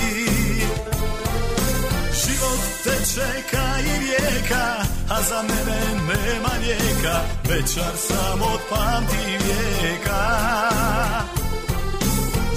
Život 2.26 2.60
te 2.84 2.96
čeka 3.14 3.66
i 3.80 4.00
rijeka, 4.00 4.66
a 5.10 5.22
za 5.22 5.42
mene 5.42 5.80
nema 6.08 6.54
lijeka, 6.62 7.20
večar 7.50 7.94
sam 7.98 8.42
od 8.42 8.60
pamti 8.70 9.38
vijeka. 9.44 10.22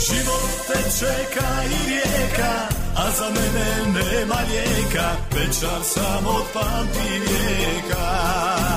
Život 0.08 0.50
te 0.66 0.82
čeka 0.98 1.48
i 1.64 1.88
rijeka, 1.88 2.52
a 2.96 3.10
za 3.18 3.24
mene 3.24 3.68
nema 3.86 4.40
lijeka, 4.48 5.08
večar 5.34 5.82
sam 5.84 6.26
od 6.26 6.44
pamti 6.52 7.08
vijeka. 7.08 8.75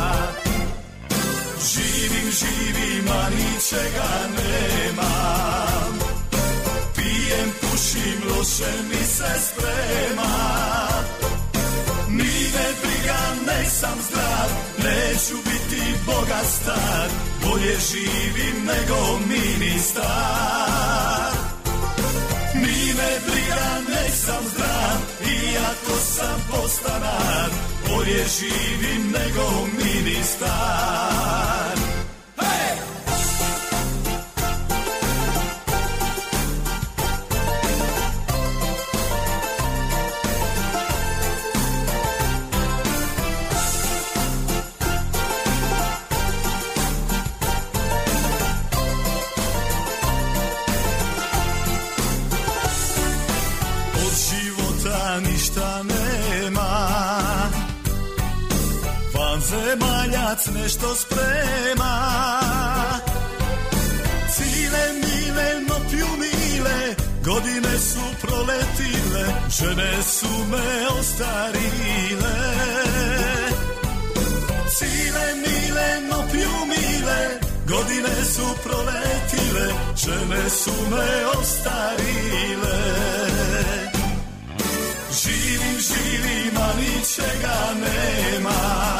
Živim, 1.59 2.31
živim, 2.31 3.07
a 3.11 3.29
ničega 3.29 4.11
nemam, 4.37 5.99
pijem, 6.95 7.51
pušim, 7.61 8.19
loše 8.29 8.73
mi 8.89 9.03
se 9.05 9.31
sprema. 9.47 10.33
Ni 12.07 12.51
me 12.53 12.67
briga, 12.81 13.19
nek 13.47 13.67
sam 13.69 13.97
zdrav, 14.07 14.49
neću 14.77 15.35
biti 15.45 15.81
boga 16.05 16.41
star, 16.43 17.09
bolje 17.43 17.77
živim 17.91 18.65
nego 18.65 19.19
ministar. 19.27 20.05
Ni 22.55 22.93
me 22.93 23.11
briga, 23.27 23.79
nek 23.89 24.13
sam 24.25 24.43
zdrav, 24.53 24.97
iako 25.21 25.99
sam 26.15 26.39
postanar, 26.51 27.49
bolje 27.89 28.23
živim 28.27 29.11
nego 29.11 29.67
ministar. 29.77 31.58
Vanzemaljac 60.29 60.47
nešto 60.47 60.95
sprema. 60.95 61.93
Cile 64.35 64.93
mile, 64.93 65.61
no 65.67 65.75
pju 65.89 66.07
mile 66.17 66.95
Godine 67.25 67.77
su 67.79 67.99
proletile 68.21 69.25
Žene 69.59 70.03
su 70.03 70.45
me 70.51 70.87
ostarile. 70.99 72.35
Cile 74.77 75.35
mile, 75.35 76.01
no 76.09 76.23
pju 76.31 76.65
mile 76.65 77.39
Godine 77.67 78.25
su 78.35 78.55
proletile 78.63 79.73
Žene 79.95 80.49
su 80.49 80.73
me 80.91 81.25
ostarile. 81.39 82.79
Živim, 85.23 85.79
živim, 85.79 86.57
a 86.57 86.73
ničega 86.79 87.57
nema 87.81 88.98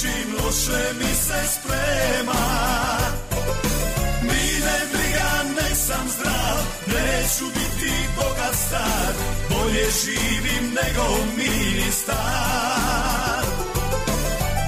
Pušim, 0.00 0.34
loše 0.44 0.92
mi 0.98 1.14
se 1.14 1.40
sprema. 1.54 2.42
Mi 4.22 4.42
ne 4.64 4.78
briga, 4.92 5.30
nek 5.56 5.76
sam 5.76 6.08
zdrav 6.08 6.58
Neću 6.86 7.44
biti 7.44 7.92
bogat 8.16 8.54
star 8.66 9.12
Bolje 9.50 9.86
živim 10.04 10.74
nego 10.74 11.04
ministar. 11.36 12.16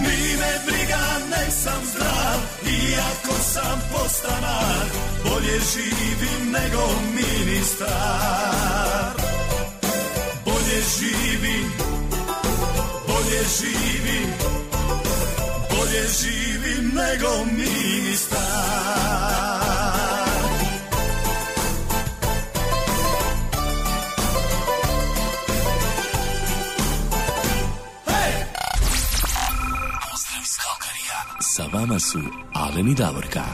Mi 0.00 0.36
ne 0.40 0.54
briga, 0.66 1.04
nek 1.30 1.52
sam 1.62 1.82
zdrav 1.94 2.38
Iako 2.66 3.42
sam 3.42 3.80
postanar 3.92 4.86
Bolje 5.24 5.58
živim 5.72 6.52
nego 6.52 6.88
ministar. 7.14 7.92
Bolje 10.44 10.82
živim 10.98 12.01
Bolje 13.32 13.44
živim 13.60 14.28
Bolje 15.70 16.08
živim 16.22 16.92
nego 16.94 17.44
ministar 17.44 18.38
Pozdrav 30.10 30.42
iz 30.42 30.56
Kalkarija. 30.56 31.20
Sa 31.40 31.64
vama 31.72 32.00
su 32.00 32.20
Alen 32.54 32.88
i 32.88 32.94
Davorka. 32.94 33.44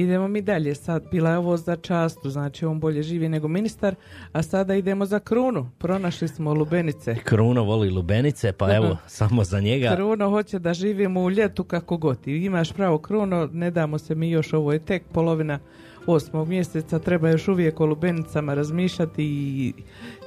Idemo 0.00 0.28
mi 0.28 0.42
dalje, 0.42 0.74
sad 0.74 1.10
bila 1.10 1.30
je 1.30 1.38
ovo 1.38 1.56
za 1.56 1.76
častu, 1.76 2.30
znači 2.30 2.66
on 2.66 2.80
bolje 2.80 3.02
živi 3.02 3.28
nego 3.28 3.48
ministar, 3.48 3.94
a 4.32 4.42
sada 4.42 4.74
idemo 4.74 5.06
za 5.06 5.18
krunu, 5.18 5.70
pronašli 5.78 6.28
smo 6.28 6.54
lubenice. 6.54 7.16
Kruno 7.24 7.64
voli 7.64 7.90
lubenice, 7.90 8.52
pa 8.52 8.72
evo, 8.76 8.96
samo 9.06 9.44
za 9.44 9.60
njega. 9.60 9.94
Kruno 9.94 10.30
hoće 10.30 10.58
da 10.58 10.74
živimo 10.74 11.20
u 11.22 11.30
ljetu 11.30 11.64
kako 11.64 11.96
god. 11.96 12.28
I 12.28 12.44
imaš 12.44 12.72
pravo 12.72 12.98
Kruno, 12.98 13.48
ne 13.52 13.70
damo 13.70 13.98
se 13.98 14.14
mi 14.14 14.30
još, 14.30 14.52
ovo 14.52 14.72
je 14.72 14.78
tek 14.78 15.02
polovina 15.12 15.58
osmog 16.06 16.48
mjeseca, 16.48 16.98
treba 16.98 17.30
još 17.30 17.48
uvijek 17.48 17.80
o 17.80 17.86
lubenicama 17.86 18.54
razmišljati 18.54 19.24
i 19.24 19.72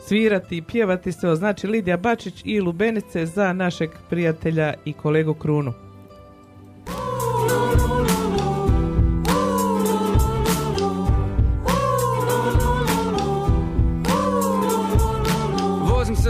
svirati 0.07 0.57
i 0.57 0.61
pjevati 0.61 1.11
se. 1.11 1.35
Znači 1.35 1.67
Lidija 1.67 1.97
Bačić 1.97 2.41
i 2.45 2.61
lubenice 2.61 3.25
za 3.25 3.53
našeg 3.53 3.89
prijatelja 4.09 4.73
i 4.85 4.93
kolegu 4.93 5.33
Krunu. 5.33 5.73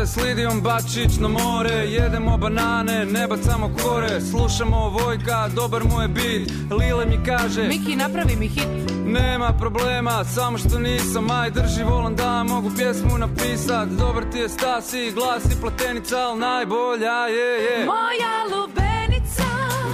S 0.06 0.18
Lidijom 0.18 0.62
Bačić 0.62 1.18
na 1.20 1.28
more 1.28 1.76
Jedemo 1.76 2.38
banane, 2.38 3.06
ne 3.06 3.28
bacamo 3.28 3.72
kore 3.84 4.22
Slušamo 4.22 4.90
Vojka, 4.90 5.50
dobar 5.56 5.84
mu 5.84 6.02
je 6.02 6.08
bit 6.08 6.52
Lile 6.80 7.06
mi 7.06 7.26
kaže 7.26 7.64
Miki, 7.64 7.96
napravi 7.96 8.36
mi 8.36 8.48
hit. 8.48 8.68
Nema 9.06 9.54
problema, 9.60 10.24
samo 10.24 10.58
što 10.58 10.80
nisam 10.80 11.32
Aj 11.32 11.52
drži 11.52 11.84
volan 11.84 12.16
da 12.16 12.44
mogu 12.44 12.72
pjesmu 12.78 13.18
napisat 13.18 13.90
Dobar 13.90 14.24
ti 14.32 14.38
je 14.38 14.50
Stasi, 14.50 15.12
glas 15.12 15.46
i 15.46 15.62
platenica 15.62 16.18
Al 16.18 16.38
najbolja 16.38 17.28
je, 17.28 17.64
je 17.64 17.86
Moja 17.86 18.58
lubenica. 18.58 19.44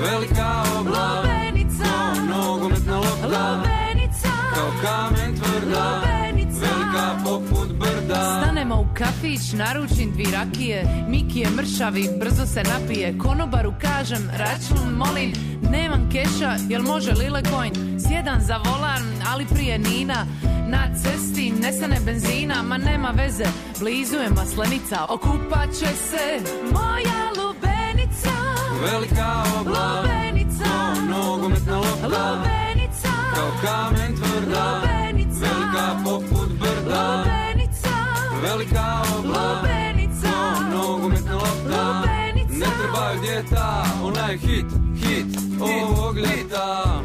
Velika 0.01 0.63
obla 0.79 1.21
Lubenica. 1.21 1.85
Nogometna 2.29 2.97
lopta 2.97 3.27
Lubenica. 3.27 4.29
Kao 4.55 4.69
kamen 4.81 5.35
tvrda 5.35 5.95
Lubenica. 5.95 6.28
Velika 6.61 7.15
poput 7.23 7.69
brda. 7.79 8.41
Stanemo 8.43 8.75
u 8.75 8.85
kafić, 8.93 9.53
naručim 9.53 10.11
dvi 10.11 10.25
rakije. 10.33 11.05
Miki 11.07 11.39
je 11.39 11.49
mršavi, 11.49 12.09
brzo 12.19 12.45
se 12.45 12.63
napije. 12.63 13.17
Konobaru 13.17 13.73
kažem, 13.81 14.29
račun 14.37 14.93
molim. 14.97 15.33
Nemam 15.71 16.09
keša, 16.11 16.55
jel 16.69 16.81
može 16.81 17.11
lile 17.11 17.41
coin? 17.43 17.99
Sjedan 18.07 18.41
za 18.41 18.57
volan, 18.57 19.03
ali 19.33 19.45
prije 19.45 19.79
Nina. 19.79 20.25
Na 20.67 20.87
cesti 20.95 21.51
nesene 21.61 21.99
benzina 22.05 22.63
Ma 22.63 22.77
nema 22.77 23.09
veze, 23.09 23.45
blizu 23.79 24.15
je 24.15 24.29
maslenica 24.29 25.05
Okupat 25.09 25.69
će 25.69 25.87
se. 26.09 26.51
Moja 26.71 27.21
lubenica. 27.37 28.31
Velika 28.81 29.43
obla 29.59 30.01
Lubenica. 30.01 30.63
Ko 30.63 31.01
nogometna 31.01 31.77
lopta. 31.77 32.07
Lubenica. 32.07 33.09
Kao 33.35 33.49
kamen 33.61 34.15
tvrda. 34.15 34.65
Lubenica. 34.65 34.88
Velika 38.49 39.01
obla 39.19 39.61
Lubenica. 39.61 40.31
Ko 40.57 40.77
nogometna 40.77 41.33
lopta 41.33 42.01
Lubenica. 42.01 42.53
Ne 42.53 42.65
trebaju 42.81 43.19
djeta 43.21 43.83
Ona 44.03 44.27
je 44.27 44.37
hit, 44.37 44.65
hit 44.95 45.37
ovog 45.61 46.17
ljeta 46.17 47.01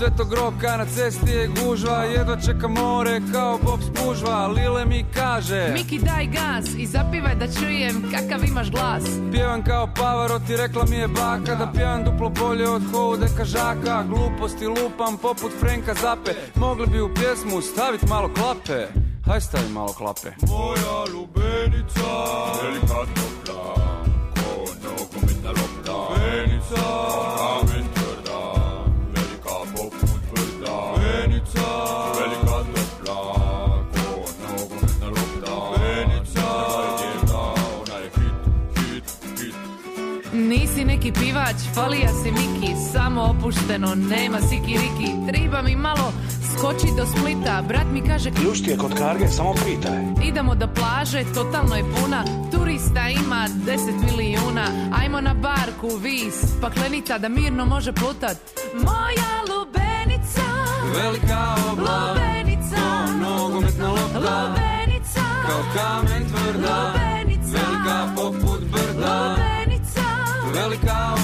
svetog 0.00 0.32
roka 0.32 0.76
na 0.76 0.86
cesti 0.86 1.30
je 1.30 1.48
gužva 1.48 2.04
Jedva 2.04 2.36
čeka 2.36 2.68
more 2.68 3.20
kao 3.32 3.58
bob 3.62 3.80
spužva. 3.82 4.46
Lile 4.46 4.84
mi 4.84 5.04
kaže 5.14 5.70
Miki 5.72 5.98
daj 5.98 6.26
gas 6.26 6.66
i 6.78 6.86
zapivaj 6.86 7.34
da 7.34 7.46
čujem 7.52 8.12
kakav 8.12 8.44
imaš 8.44 8.70
glas. 8.70 9.04
Pjevam 9.32 9.64
kao 9.64 9.88
Pavarotti, 9.96 10.56
rekla 10.56 10.84
mi 10.90 10.96
je 10.96 11.08
baka 11.08 11.54
Da 11.54 11.72
pjevam 11.74 12.04
duplo 12.04 12.28
bolje 12.28 12.68
od 12.68 12.82
Houdeka 12.92 13.44
žaka. 13.44 14.04
Gluposti 14.08 14.66
lupam 14.66 15.16
poput 15.22 15.52
Frenka 15.60 15.94
Zape. 15.94 16.30
Mogli 16.54 16.86
bi 16.86 17.00
u 17.00 17.14
pjesmu 17.14 17.60
stavit 17.60 18.08
malo 18.08 18.30
klape. 18.34 18.86
Haj 19.26 19.40
stavi 19.40 19.68
malo 19.72 19.92
klape. 19.92 20.30
Moja 20.48 20.98
lubenica 21.14 22.10
Velika 22.62 22.94
topla 23.14 23.74
Ko 24.34 24.64
nogomet 24.84 25.58
Venica 26.16 26.82
Kamen 27.36 27.84
tvrda 27.94 27.99
Nisi 41.00 41.10
neki 41.10 41.20
pivač, 41.20 41.56
falija 41.74 42.08
si 42.22 42.30
Miki 42.30 42.74
Samo 42.92 43.22
opušteno, 43.22 43.94
nema 43.94 44.40
siki 44.40 44.72
riki. 44.72 45.12
Triba 45.32 45.62
mi 45.62 45.76
malo 45.76 46.12
skoči 46.52 46.86
do 46.96 47.06
Splita 47.06 47.62
Brat 47.68 47.86
mi 47.92 48.02
kaže 48.08 48.30
Ljušti 48.44 48.70
je 48.70 48.76
kod 48.76 48.94
karge, 48.94 49.28
samo 49.28 49.54
pitaj. 49.54 50.28
Idemo 50.28 50.54
do 50.54 50.68
plaže, 50.74 51.24
totalno 51.34 51.76
je 51.76 51.82
puna 51.82 52.24
Turista 52.52 53.08
ima 53.08 53.48
10 53.66 53.76
milijuna. 54.10 54.64
Ajmo 54.92 55.20
na 55.20 55.34
barku, 55.34 55.96
vis, 55.96 56.34
paklenica 56.60 57.18
Da 57.18 57.28
mirno 57.28 57.64
može 57.66 57.92
plutat. 57.92 58.36
Moja 58.74 59.32
lubenica 59.50 60.42
Velika 60.96 61.54
obla 61.72 62.14
Lubenica 62.14 62.82
nogometna 63.20 63.88
lopta 63.88 64.18
Lubenica 64.18 65.20
Kao 65.46 65.62
kamen 65.74 66.24
tvrda 66.28 66.76
Lubenica 66.76 67.09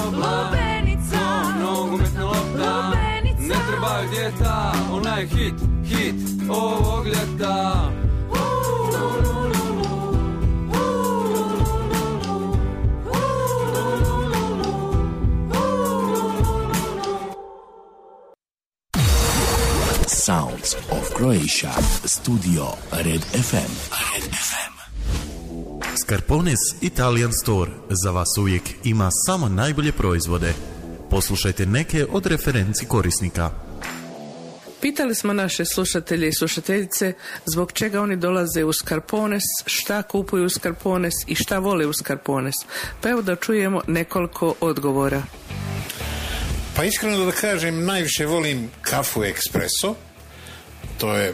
Obla 0.07 0.43
Lubenica 0.43 1.19
nogometna 1.59 2.23
lopta 2.23 2.89
Lubenica 2.89 3.41
Ne 3.41 3.55
trebaju 3.69 4.09
djeta 4.09 4.73
Ona 4.91 5.17
je 5.17 5.27
hit, 5.27 5.53
hit 5.85 6.49
ovog 6.49 7.07
ljeta 7.07 7.91
Sounds 20.27 20.75
of 20.91 21.13
Croatia. 21.13 21.71
Studio 22.03 22.75
Red 22.91 23.23
FM. 23.23 23.71
Red 24.11 24.35
FM. 24.35 24.76
Scarpones 26.03 26.59
Italian 26.81 27.33
Store 27.33 27.71
za 27.89 28.11
vas 28.11 28.37
uvijek 28.39 28.61
ima 28.83 29.09
samo 29.25 29.49
najbolje 29.49 29.91
proizvode. 29.91 30.53
Poslušajte 31.09 31.65
neke 31.65 32.05
od 32.11 32.25
referenci 32.25 32.85
korisnika. 32.85 33.51
Pitali 34.81 35.15
smo 35.15 35.33
naše 35.33 35.65
slušatelje 35.65 36.27
i 36.27 36.33
slušateljice 36.33 37.13
zbog 37.45 37.71
čega 37.71 38.01
oni 38.01 38.15
dolaze 38.15 38.63
u 38.63 38.73
Skarpones, 38.73 39.43
šta 39.65 40.03
kupuju 40.03 40.45
u 40.45 40.49
Skarpones 40.49 41.13
i 41.27 41.35
šta 41.35 41.59
vole 41.59 41.85
u 41.85 41.93
Skarpones. 41.93 42.55
Pa 43.01 43.09
evo 43.09 43.21
da 43.21 43.35
čujemo 43.35 43.81
nekoliko 43.87 44.53
odgovora. 44.61 45.23
Pa 46.75 46.83
iskreno 46.83 47.25
da 47.25 47.31
kažem, 47.31 47.85
najviše 47.85 48.25
volim 48.25 48.69
kafu 48.81 49.23
espresso. 49.23 49.95
To 50.97 51.13
je 51.13 51.33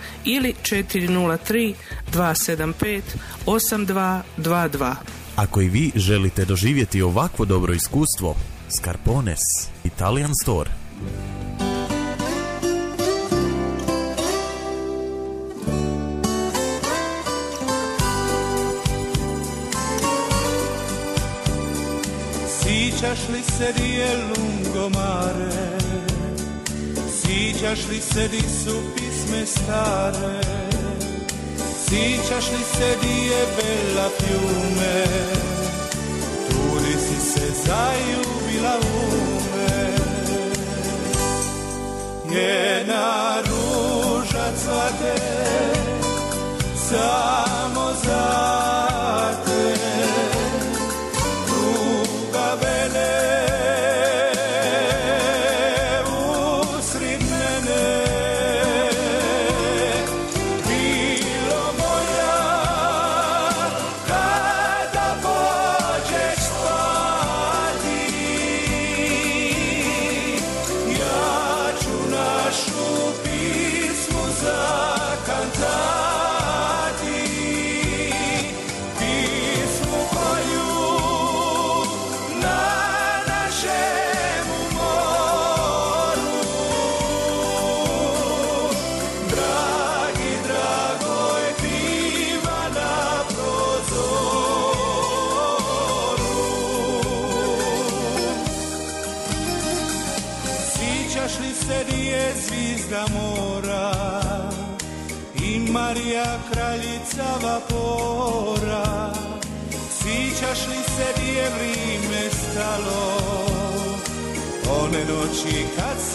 ili 0.25 0.53
403 0.63 1.73
275 2.13 3.01
8222. 3.45 4.95
Ako 5.35 5.61
i 5.61 5.69
vi 5.69 5.91
želite 5.95 6.45
doživjeti 6.45 7.01
ovakvo 7.01 7.45
dobro 7.45 7.73
iskustvo, 7.73 8.35
Scarpones 8.69 9.39
Italian 9.83 10.31
Store. 10.41 10.71
Sjećaš 23.01 23.19
li 23.29 23.41
se 23.57 23.73
rije 23.77 24.07
lungomare 24.17 25.81
Sjećaš 27.21 27.79
li 27.89 27.99
se 27.99 28.27
di 28.27 28.41
su 28.41 28.75
pisme 29.31 29.45
stare. 29.45 30.41
Sjećaš 31.87 32.51
li 32.51 32.63
se 32.75 32.95
di 33.01 33.25
je 33.27 33.45
bella 33.55 34.09
fiume. 34.19 35.05
Tu 36.49 36.79
di 36.79 36.93
si 36.93 37.31
se 37.31 37.45
zaljubila 37.65 38.77
u 38.79 39.11
me 39.55 39.91
Jedna 42.35 43.41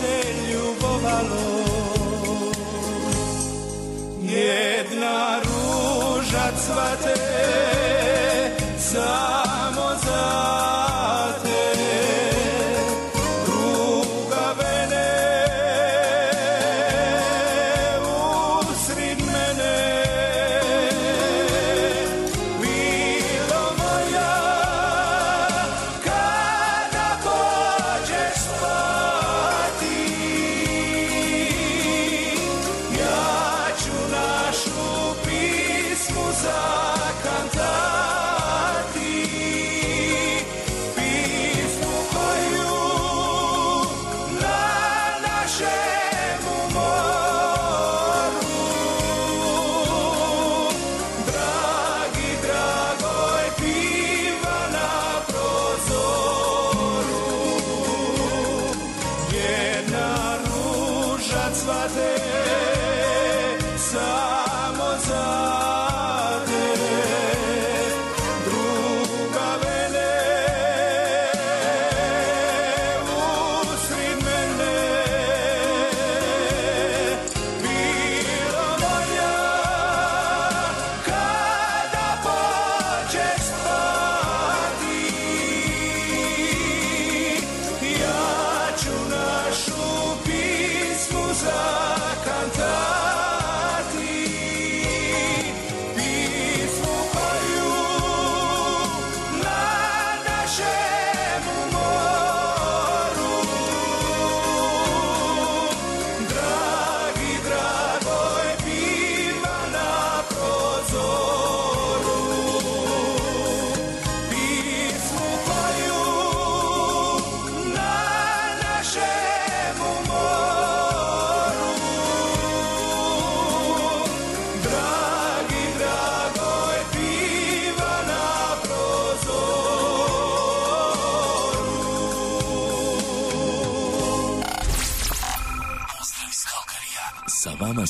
se 0.06 0.52
ljubovalo. 0.52 1.64
Jedna 4.22 5.40
ruža 5.44 6.52
cvate 6.66 7.14
samo 8.78 9.35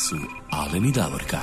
su 0.08 0.16
Alen 0.50 0.92
Davorka. 0.92 1.38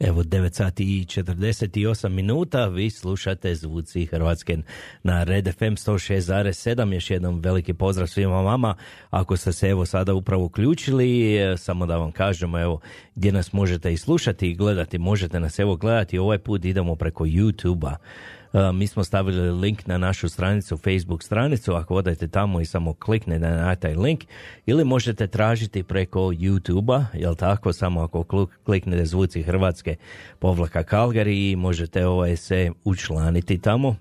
Evo 0.00 0.22
9 0.22 0.52
sati 0.52 0.84
i 0.84 1.04
48 1.04 2.08
minuta, 2.08 2.66
vi 2.66 2.90
slušate 2.90 3.54
zvuci 3.54 4.06
Hrvatske 4.06 4.58
na 5.02 5.24
Red 5.24 5.48
FM 5.54 5.64
106.7, 5.64 6.94
još 6.94 7.10
jednom 7.10 7.40
veliki 7.40 7.74
pozdrav 7.74 8.06
svima 8.06 8.40
vama, 8.40 8.74
ako 9.10 9.36
ste 9.36 9.52
se 9.52 9.68
evo 9.68 9.86
sada 9.86 10.14
upravo 10.14 10.44
uključili, 10.44 11.36
e, 11.36 11.56
samo 11.56 11.86
da 11.86 11.96
vam 11.96 12.12
kažemo 12.12 12.60
evo 12.60 12.80
gdje 13.14 13.32
nas 13.32 13.52
možete 13.52 13.92
i 13.92 13.96
slušati 13.96 14.50
i 14.50 14.54
gledati, 14.54 14.98
možete 14.98 15.40
nas 15.40 15.58
evo 15.58 15.76
gledati, 15.76 16.18
ovaj 16.18 16.38
put 16.38 16.64
idemo 16.64 16.94
preko 16.94 17.24
YouTube-a, 17.24 17.96
E, 17.96 18.37
mi 18.74 18.86
smo 18.86 19.04
stavili 19.04 19.50
link 19.50 19.86
na 19.86 19.98
našu 19.98 20.28
stranicu, 20.28 20.76
Facebook 20.76 21.22
stranicu, 21.22 21.72
ako 21.72 21.94
odete 21.94 22.28
tamo 22.28 22.60
i 22.60 22.64
samo 22.64 22.94
kliknete 22.94 23.48
na 23.48 23.74
taj 23.74 23.94
link, 23.94 24.24
ili 24.66 24.84
možete 24.84 25.26
tražiti 25.26 25.82
preko 25.82 26.20
YouTube-a, 26.20 27.06
jel 27.14 27.34
tako, 27.34 27.72
samo 27.72 28.02
ako 28.02 28.46
kliknete 28.64 29.06
zvuci 29.06 29.42
Hrvatske 29.42 29.96
povlaka 30.38 30.82
Kalgari 30.82 31.50
i 31.50 31.56
možete 31.56 32.06
ovaj 32.06 32.36
se 32.36 32.70
učlaniti 32.84 33.58
tamo 33.58 33.96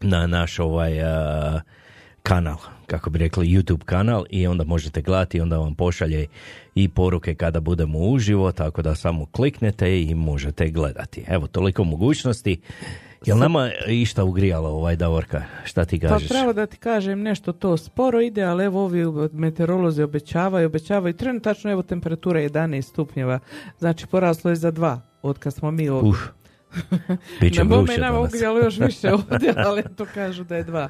na 0.00 0.26
naš 0.26 0.58
ovaj 0.58 1.02
a, 1.02 1.60
kanal, 2.22 2.56
kako 2.86 3.10
bi 3.10 3.18
rekli 3.18 3.46
YouTube 3.46 3.84
kanal 3.84 4.24
i 4.30 4.46
onda 4.46 4.64
možete 4.64 5.02
gledati 5.02 5.40
onda 5.40 5.58
vam 5.58 5.74
pošalje 5.74 6.26
i 6.74 6.88
poruke 6.88 7.34
kada 7.34 7.60
budemo 7.60 7.98
uživo, 7.98 8.52
tako 8.52 8.82
da 8.82 8.94
samo 8.94 9.26
kliknete 9.26 10.02
i 10.02 10.14
možete 10.14 10.68
gledati. 10.70 11.24
Evo, 11.28 11.46
toliko 11.46 11.84
mogućnosti. 11.84 12.60
Jel 13.26 13.38
nama 13.38 13.70
išta 13.88 14.24
ugrijalo 14.24 14.68
ovaj 14.68 14.96
Davorka? 14.96 15.42
Šta 15.64 15.84
ti 15.84 16.00
Pa 16.00 16.08
kažeš? 16.08 16.28
pravo 16.28 16.52
da 16.52 16.66
ti 16.66 16.76
kažem 16.76 17.22
nešto 17.22 17.52
to 17.52 17.76
sporo 17.76 18.20
ide, 18.20 18.42
ali 18.42 18.64
evo 18.64 18.84
ovi 18.84 19.04
meteorolozi 19.32 20.02
obećavaju, 20.02 20.66
obećavaju 20.66 21.14
trenutačno 21.14 21.70
evo 21.70 21.82
temperatura 21.82 22.40
je 22.40 22.50
11 22.50 22.82
stupnjeva, 22.82 23.38
znači 23.78 24.06
poraslo 24.06 24.50
je 24.50 24.56
za 24.56 24.70
dva 24.70 25.00
od 25.22 25.38
kad 25.38 25.54
smo 25.54 25.70
mi 25.70 25.88
ovdje. 25.88 26.10
Uh, 26.10 26.16
Biće 27.40 27.64
Na 27.64 27.76
mome 27.76 27.92
je 27.92 28.64
još 28.64 28.78
više 28.78 29.12
ovdje, 29.30 29.54
ali 29.56 29.82
to 29.96 30.06
kažu 30.14 30.44
da 30.44 30.56
je 30.56 30.64
dva. 30.64 30.88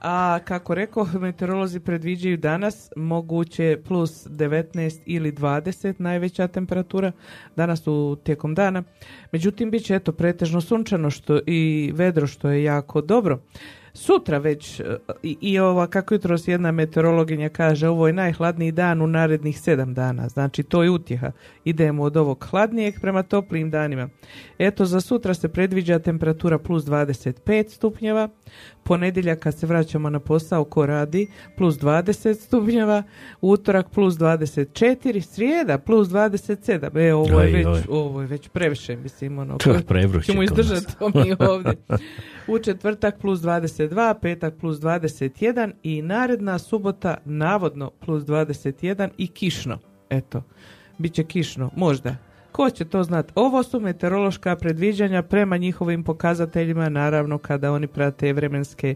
A 0.00 0.38
kako 0.44 0.74
rekao, 0.74 1.06
meteorolozi 1.20 1.80
predviđaju 1.80 2.36
danas 2.36 2.90
moguće 2.96 3.78
plus 3.88 4.26
19 4.26 5.00
ili 5.06 5.32
20 5.32 5.94
najveća 5.98 6.48
temperatura 6.48 7.12
danas 7.56 7.86
u 7.86 8.16
tijekom 8.24 8.54
dana. 8.54 8.82
Međutim, 9.32 9.70
bit 9.70 9.84
će 9.84 9.94
eto 9.94 10.12
pretežno 10.12 10.60
sunčano 10.60 11.10
što 11.10 11.40
i 11.46 11.92
vedro 11.94 12.26
što 12.26 12.48
je 12.48 12.64
jako 12.64 13.00
dobro. 13.00 13.40
Sutra 13.96 14.38
već 14.38 14.80
e, 14.80 14.84
i, 15.22 15.36
i 15.40 15.58
ova 15.58 15.86
kako 15.86 16.14
jutros 16.14 16.48
jedna 16.48 16.72
meteorologinja 16.72 17.48
kaže 17.48 17.88
ovo 17.88 18.06
je 18.06 18.12
najhladniji 18.12 18.72
dan 18.72 19.02
u 19.02 19.06
narednih 19.06 19.60
sedam 19.60 19.94
dana. 19.94 20.28
Znači 20.28 20.62
to 20.62 20.82
je 20.82 20.90
utjeha. 20.90 21.32
Idemo 21.64 22.02
od 22.02 22.16
ovog 22.16 22.46
hladnijeg 22.50 23.00
prema 23.00 23.22
toplijim 23.22 23.70
danima. 23.70 24.08
Eto 24.58 24.84
za 24.84 25.00
sutra 25.00 25.34
se 25.34 25.48
predviđa 25.48 25.98
temperatura 25.98 26.58
plus 26.58 26.84
25 26.84 27.68
stupnjeva. 27.68 28.28
Ponedjeljak 28.84 29.38
kad 29.38 29.58
se 29.58 29.66
vraćamo 29.66 30.10
na 30.10 30.20
posao 30.20 30.64
ko 30.64 30.86
radi 30.86 31.26
plus 31.56 31.78
20 31.78 32.34
stupnjeva. 32.34 33.02
Utorak 33.40 33.90
plus 33.90 34.14
24. 34.14 35.20
Srijeda 35.20 35.78
plus 35.78 36.08
27. 36.08 37.08
E 37.08 37.14
ovo 37.14 37.40
je 37.40 37.46
Oj, 37.46 37.52
već, 37.52 37.66
oj. 37.66 37.82
ovo 37.88 38.20
je 38.20 38.26
već 38.26 38.48
previše 38.48 38.96
mislim 38.96 39.38
ono. 39.38 39.58
Prevruće 39.86 40.26
Ćemo 40.26 40.42
izdržati 40.42 40.98
to 40.98 41.08
mi 41.08 41.36
ovdje. 41.50 41.72
U 42.48 42.58
četvrtak 42.58 43.18
plus 43.20 43.40
22, 43.40 44.14
petak 44.22 44.54
plus 44.60 44.78
21 44.78 45.72
i 45.82 46.02
naredna 46.02 46.58
subota 46.58 47.16
navodno 47.24 47.90
plus 47.90 48.22
21 48.24 49.08
i 49.18 49.26
kišno. 49.26 49.78
Eto, 50.10 50.42
bit 50.98 51.12
će 51.12 51.24
kišno, 51.24 51.70
možda. 51.76 52.16
Ko 52.54 52.70
će 52.70 52.84
to 52.84 53.02
znati? 53.02 53.32
Ovo 53.34 53.62
su 53.62 53.80
meteorološka 53.80 54.56
predviđanja 54.56 55.22
prema 55.22 55.56
njihovim 55.56 56.04
pokazateljima, 56.04 56.88
naravno 56.88 57.38
kada 57.38 57.72
oni 57.72 57.86
prate 57.86 58.32
vremenske 58.32 58.94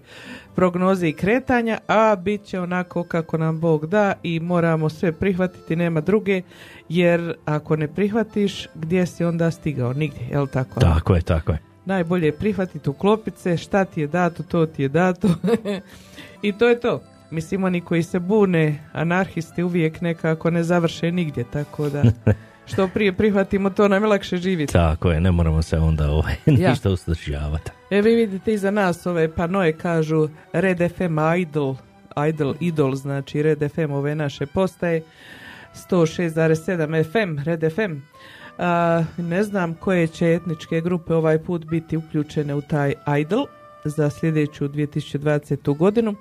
prognoze 0.55 1.09
i 1.09 1.13
kretanja, 1.13 1.79
a 1.87 2.17
bit 2.17 2.45
će 2.45 2.61
onako 2.61 3.05
kako 3.05 3.39
nam 3.39 3.61
Bog 3.61 3.87
da 3.87 4.13
i 4.23 4.41
moramo 4.41 4.89
sve 4.89 5.13
prihvatiti, 5.13 5.77
nema 5.77 6.01
druge, 6.01 6.43
jer 6.89 7.35
ako 7.45 7.77
ne 7.77 7.89
prihvatiš, 7.89 8.69
gdje 8.75 9.07
si 9.07 9.25
onda 9.25 9.51
stigao? 9.51 9.93
Nigdje, 9.93 10.27
jel 10.31 10.47
tako? 10.47 10.81
Tako 10.81 11.15
je, 11.15 11.23
tako 11.23 11.53
je. 11.53 11.59
Najbolje 11.85 12.27
je 12.27 12.37
prihvatiti 12.37 12.91
uklopit 12.91 13.37
se, 13.39 13.57
šta 13.57 13.85
ti 13.85 14.01
je 14.01 14.07
dato, 14.07 14.43
to 14.43 14.67
ti 14.67 14.83
je 14.83 14.89
dato. 14.89 15.29
I 16.43 16.53
to 16.53 16.69
je 16.69 16.81
to. 16.81 17.03
Mislim, 17.31 17.65
oni 17.65 17.81
koji 17.81 18.03
se 18.03 18.19
bune, 18.19 18.79
anarhisti 18.93 19.63
uvijek 19.63 20.01
nekako 20.01 20.51
ne 20.51 20.63
završe 20.63 21.13
nigdje, 21.13 21.45
tako 21.53 21.89
da 21.89 22.03
što 22.69 22.89
prije 22.89 23.13
prihvatimo, 23.13 23.71
to 23.71 23.89
nam 23.89 24.03
je 24.03 24.09
lakše 24.09 24.37
živjeti. 24.37 24.73
Tako 24.73 25.11
je, 25.11 25.21
ne 25.21 25.33
moramo 25.33 25.63
se 25.63 25.79
onda 25.79 26.11
ovaj, 26.11 26.35
Ja. 26.47 26.71
ništa 26.71 26.91
ustručavati. 26.91 27.71
E 27.91 28.03
vi 28.03 28.15
vidite 28.15 28.53
iza 28.53 28.71
nas 28.71 29.07
ove 29.07 29.35
panoje 29.35 29.73
kažu 29.73 30.29
Red 30.53 30.79
FM 30.79 31.19
Idol, 31.41 31.75
Idol, 32.29 32.55
Idol, 32.61 32.95
znači 32.95 33.43
Red 33.43 33.73
FM 33.73 33.93
ove 33.93 34.15
naše 34.15 34.47
postaje, 34.47 35.03
106,7 35.91 37.05
FM, 37.13 37.43
Red 37.45 37.73
FM. 37.73 37.95
A, 38.59 39.05
ne 39.17 39.43
znam 39.43 39.75
koje 39.75 40.07
će 40.07 40.35
etničke 40.35 40.81
grupe 40.81 41.15
ovaj 41.15 41.39
put 41.39 41.65
biti 41.65 41.97
uključene 41.97 42.55
u 42.55 42.61
taj 42.61 42.95
Idol 43.21 43.47
za 43.85 44.11
sljedeću 44.11 44.69
2020. 44.69 45.77
godinu. 45.77 46.15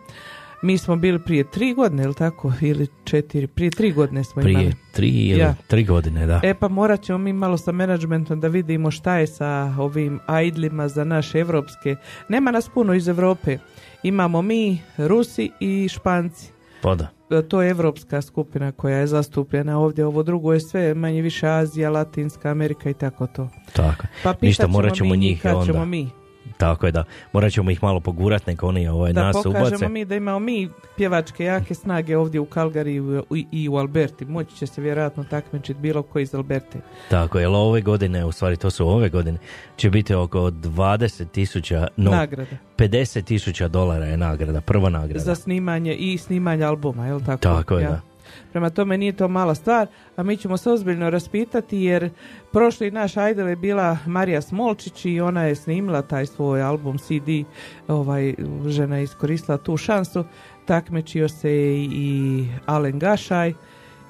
Mi 0.62 0.78
smo 0.78 0.96
bili 0.96 1.20
prije 1.20 1.44
tri 1.44 1.74
godine, 1.74 2.04
ili 2.04 2.14
tako? 2.14 2.54
Ili 2.62 2.88
četiri, 3.04 3.48
prije 3.48 3.72
tri 3.72 3.92
godine 3.92 4.24
smo 4.24 4.42
Prije 4.42 4.54
imali. 4.54 4.76
tri 4.92 5.10
ili 5.10 5.40
Ja. 5.40 5.56
tri 5.68 5.84
godine, 5.84 6.26
da. 6.26 6.40
E 6.44 6.54
pa 6.54 6.68
morat 6.68 7.02
ćemo 7.02 7.18
mi 7.18 7.34
malo 7.34 7.58
sa 7.58 7.72
menadžmentom 7.72 8.40
da 8.40 8.48
vidimo 8.48 8.92
šta 8.92 9.16
je 9.16 9.28
sa 9.28 9.48
ovim 9.80 10.20
idlima 10.44 10.88
za 10.88 11.04
naše 11.04 11.40
evropske. 11.40 11.96
Nema 12.30 12.52
nas 12.52 12.70
puno 12.70 12.94
iz 12.94 13.08
Europe. 13.08 13.58
Imamo 14.04 14.42
mi, 14.42 14.82
Rusi 14.98 15.52
i 15.60 15.88
Španci. 15.90 16.52
Pa 16.82 16.96
da. 16.96 17.08
E, 17.32 17.42
To 17.42 17.62
je 17.62 17.70
evropska 17.70 18.22
skupina 18.22 18.72
koja 18.72 18.98
je 18.98 19.08
zastupljena 19.08 19.80
ovdje. 19.80 20.06
Ovo 20.06 20.24
drugo 20.24 20.54
je 20.54 20.60
sve 20.60 20.94
manje 20.94 21.22
više 21.22 21.48
Azija, 21.48 21.90
Latinska 21.90 22.50
Amerika 22.52 22.90
i 22.90 22.94
tako 22.94 23.28
to. 23.28 23.50
Tako. 23.74 24.04
Pa 24.24 24.34
Ništa, 24.42 24.68
morat 24.68 24.96
ćemo 24.96 25.10
mi 25.10 25.18
njih 25.18 25.42
onda. 25.46 25.66
ćemo 25.66 25.86
mi. 25.86 26.10
Tako 26.58 26.86
je 26.86 26.92
da. 26.92 27.04
Morat 27.34 27.52
ćemo 27.52 27.72
ih 27.72 27.84
malo 27.84 28.00
pogurat, 28.00 28.48
neka 28.48 28.66
oni 28.66 28.88
ovaj, 28.88 29.14
Da 29.14 29.24
nas 29.24 29.36
pokažemo 29.44 29.68
ubace. 29.68 29.90
mi 29.90 30.06
da 30.06 30.16
imamo 30.16 30.40
mi 30.40 30.70
pjevačke 30.96 31.44
jake 31.44 31.74
snage 31.74 32.18
ovdje 32.18 32.40
u 32.40 32.46
Kalgari 32.46 32.94
i 32.94 33.00
u, 33.02 33.24
i 33.52 33.70
u 33.70 33.76
Alberti. 33.78 34.26
Moći 34.26 34.56
će 34.56 34.68
se 34.68 34.82
vjerojatno 34.82 35.24
takmičiti 35.24 35.80
bilo 35.80 36.04
koji 36.04 36.24
iz 36.24 36.36
Alberte. 36.36 36.80
Tako 37.10 37.40
je, 37.40 37.48
ove 37.48 37.82
godine, 37.82 38.26
u 38.26 38.32
stvari 38.32 38.58
to 38.58 38.70
su 38.70 38.88
ove 38.88 39.10
godine, 39.10 39.38
će 39.76 39.90
biti 39.90 40.14
oko 40.14 40.40
20 40.40 41.26
tisuća, 41.32 41.88
no, 41.98 42.12
Nagrada. 42.12 42.58
50 42.78 43.24
tisuća 43.24 43.68
dolara 43.68 44.06
je 44.06 44.18
nagrada, 44.18 44.62
prva 44.62 44.90
nagrada. 44.90 45.20
za 45.20 45.36
snimanje 45.36 45.94
i 45.94 46.18
snimanje 46.18 46.64
albuma, 46.64 47.08
je 47.08 47.14
li 47.14 47.24
tako? 47.26 47.42
Tako 47.42 47.78
je, 47.78 47.88
da. 47.88 48.02
Prema 48.52 48.70
tome 48.70 48.98
nije 48.98 49.12
to 49.12 49.28
mala 49.28 49.56
stvar, 49.56 49.88
a 50.16 50.24
mi 50.24 50.38
ćemo 50.38 50.58
se 50.58 50.72
ozbiljno 50.72 51.10
raspitati 51.10 51.78
jer 51.78 52.10
prošli 52.52 52.92
naš 52.92 53.14
idol 53.32 53.50
je 53.50 53.56
bila 53.56 53.98
Marija 54.06 54.42
Smolčić 54.42 55.06
i 55.06 55.22
ona 55.22 55.44
je 55.44 55.56
snimila 55.56 56.02
taj 56.02 56.26
svoj 56.26 56.62
album 56.62 56.98
CD, 56.98 57.46
ovaj, 57.88 58.36
žena 58.68 58.98
je 58.98 59.04
iskoristila 59.04 59.58
tu 59.58 59.78
šansu, 59.78 60.24
takmičio 60.66 61.30
se 61.30 61.52
i 61.92 62.46
Alen 62.66 63.00
Gašaj 63.00 63.54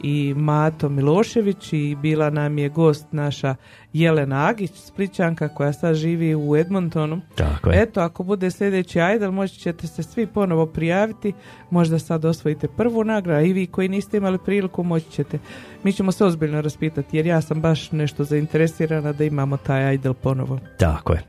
i 0.04 0.34
Mato 0.34 0.90
Milošević 0.90 1.74
i 1.74 1.96
bila 2.02 2.30
nam 2.30 2.58
je 2.58 2.70
gost 2.70 3.08
naša 3.12 3.56
Jelena 3.94 4.48
Agić, 4.48 4.72
Splićanka 4.72 5.48
koja 5.48 5.74
sad 5.74 5.96
živi 5.96 6.36
u 6.36 6.56
Edmontonu. 6.56 7.22
Tako 7.36 7.70
je. 7.70 7.82
Eto, 7.82 8.02
ako 8.02 8.24
bude 8.24 8.52
sljedeći 8.52 9.00
idol, 9.16 9.32
moći 9.32 9.60
ćete 9.60 9.88
se 9.88 10.04
svi 10.04 10.28
ponovo 10.28 10.66
prijaviti. 10.66 11.34
Možda 11.70 12.00
sad 12.00 12.26
osvojite 12.26 12.68
prvu 12.68 13.04
nagradu, 13.04 13.40
a 13.40 13.42
i 13.42 13.54
vi 13.54 13.68
koji 13.68 13.90
niste 13.90 14.18
imali 14.18 14.38
priliku, 14.46 14.84
moći 14.84 15.12
ćete. 15.12 15.40
Mi 15.84 15.94
ćemo 15.94 16.12
se 16.12 16.26
ozbiljno 16.26 16.62
raspitati, 16.62 17.18
jer 17.18 17.26
ja 17.26 17.42
sam 17.42 17.62
baš 17.62 17.92
nešto 17.92 18.24
zainteresirana 18.24 19.14
da 19.14 19.24
imamo 19.24 19.58
taj 19.58 19.94
idol 19.94 20.14
ponovo. 20.14 20.60
Tako 20.78 21.14
je. 21.14 21.24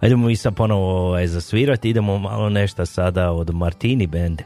Ajdemo 0.00 0.26
mi 0.26 0.36
sad 0.36 0.54
ponovo 0.54 1.06
ovaj, 1.06 1.26
zasvirati, 1.26 1.90
idemo 1.90 2.18
malo 2.18 2.48
nešto 2.48 2.86
sada 2.86 3.30
od 3.30 3.54
Martini 3.54 4.06
Band 4.06 4.42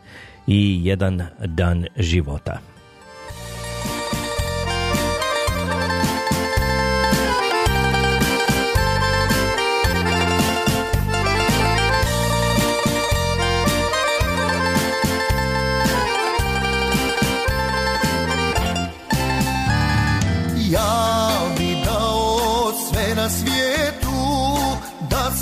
i 0.46 0.80
jedan 0.84 1.22
dan 1.46 1.86
života. 1.96 2.71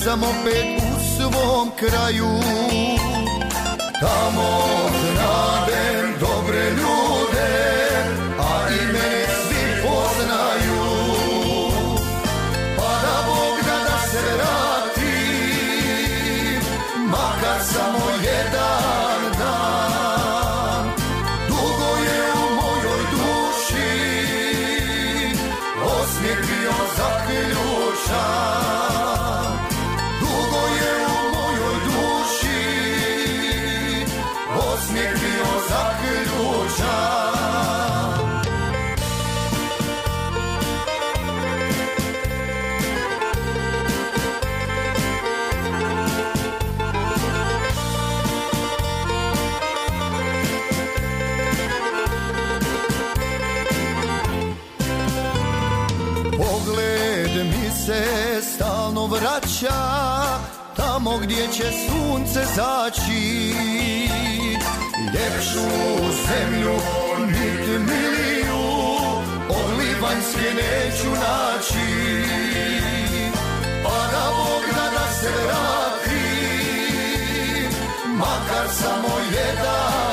Sam 0.04 0.22
opet 0.22 0.66
u 0.96 1.00
svom 1.16 1.70
kraju. 1.78 2.26
Tamo 4.00 4.48
znadem 5.00 6.14
dobre 6.20 6.39
vraća 59.60 60.40
Tamo 60.76 61.18
gdje 61.18 61.48
će 61.52 61.64
sunce 61.64 62.40
zaći. 62.56 63.54
Ljepšu 65.14 65.68
zemlju 66.28 66.74
nit 67.26 67.66
miliju 67.68 68.62
Od 69.48 69.78
Libanjske 69.78 70.54
neću 70.54 71.10
naći. 71.10 71.88
Pa 73.84 73.98
da 74.12 74.30
Bog 74.36 74.62
da 74.74 74.90
da 74.98 75.12
se 75.12 75.30
vratim 75.46 76.10
Makar 78.18 78.68
samo 78.74 79.18
jedan 79.32 80.09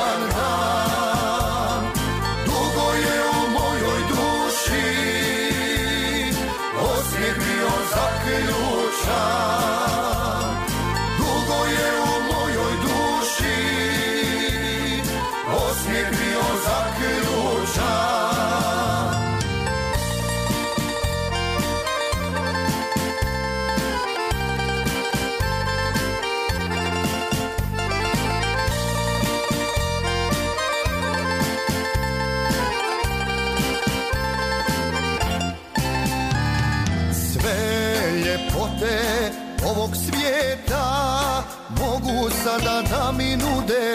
sada 42.48 42.82
da 42.90 43.12
mi 43.12 43.36
nude. 43.36 43.86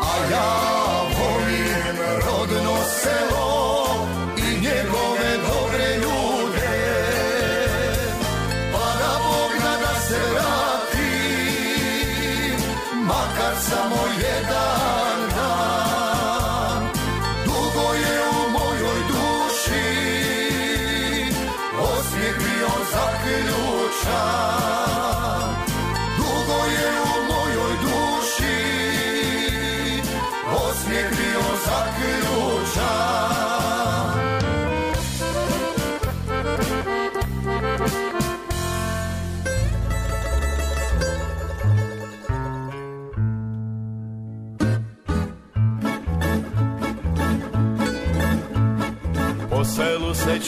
A 0.00 0.12
ja 0.30 0.77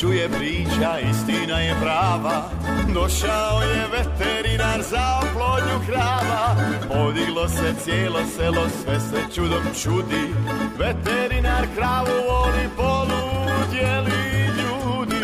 čuje 0.01 0.29
priča, 0.29 0.99
istina 1.11 1.59
je 1.59 1.75
prava. 1.83 2.51
Došao 2.95 3.61
je 3.63 3.87
veterinar 3.93 4.83
za 4.83 5.21
oplodnju 5.23 5.87
krava. 5.87 6.57
Podiglo 6.89 7.49
se 7.49 7.75
cijelo 7.85 8.21
selo, 8.37 8.69
sve 8.83 9.01
se 9.01 9.35
čudom 9.35 9.63
čudi. 9.83 10.35
Veterinar 10.79 11.67
kravu 11.77 12.17
voli 12.29 12.69
poludjeli 12.77 14.47
ljudi. 14.59 15.21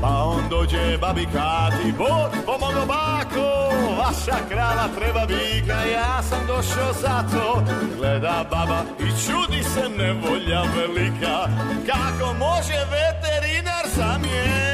Pa 0.00 0.08
on 0.08 0.48
dođe 0.50 0.98
babi 1.00 1.26
Kati, 1.32 1.92
Bog 1.98 2.30
pomogo 2.46 2.86
bako 2.86 3.66
Vaša 3.98 4.38
krava 4.48 4.88
treba 4.98 5.26
bika, 5.26 5.78
ja 5.92 6.22
sam 6.22 6.46
došao 6.46 6.92
zato 6.92 7.62
Gleda 7.96 8.44
baba 8.50 8.82
i 8.98 9.02
čudi 9.02 9.62
se 9.62 9.88
nevolja 9.88 10.62
velika 10.76 11.48
Kako 11.86 12.34
može 12.34 12.78
veterinar 12.90 13.15
pensamiento. 13.96 14.65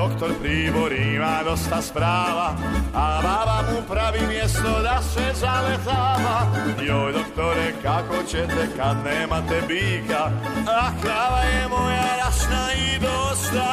Doktor 0.00 0.30
Pribor 0.40 0.92
ima 0.92 1.42
dosta 1.44 1.82
sprava 1.82 2.56
A 2.94 3.20
baba 3.22 3.58
mu 3.68 3.82
pravi 3.88 4.26
mjesto 4.26 4.82
da 4.82 5.02
se 5.02 5.26
zaletava. 5.34 6.36
Joj 6.82 7.12
doktore 7.12 7.72
kako 7.82 8.14
ćete 8.30 8.68
kad 8.76 8.96
nemate 9.04 9.62
bika? 9.68 10.30
A 10.66 10.90
krava 11.02 11.40
je 11.40 11.68
moja 11.68 12.16
rasna 12.24 12.68
i 12.72 12.98
dosta 12.98 13.68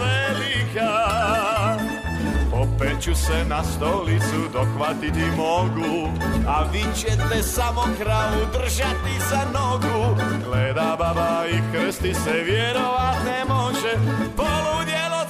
velika. 0.00 0.90
Opet 2.52 3.02
ću 3.02 3.14
se 3.14 3.44
na 3.44 3.64
stolicu 3.64 4.48
dohvatiti 4.52 5.24
mogu 5.36 6.08
A 6.48 6.64
vi 6.72 6.84
ćete 6.96 7.42
samo 7.42 7.82
kravu 8.02 8.40
držati 8.52 9.14
za 9.30 9.40
nogu. 9.58 10.16
Gleda 10.44 10.96
baba 10.98 11.44
i 11.50 11.58
krsti 11.72 12.14
se 12.14 12.42
vjerovat 12.44 13.16
ne 13.24 13.44
može. 13.54 13.92
Poludjelo 14.36 14.79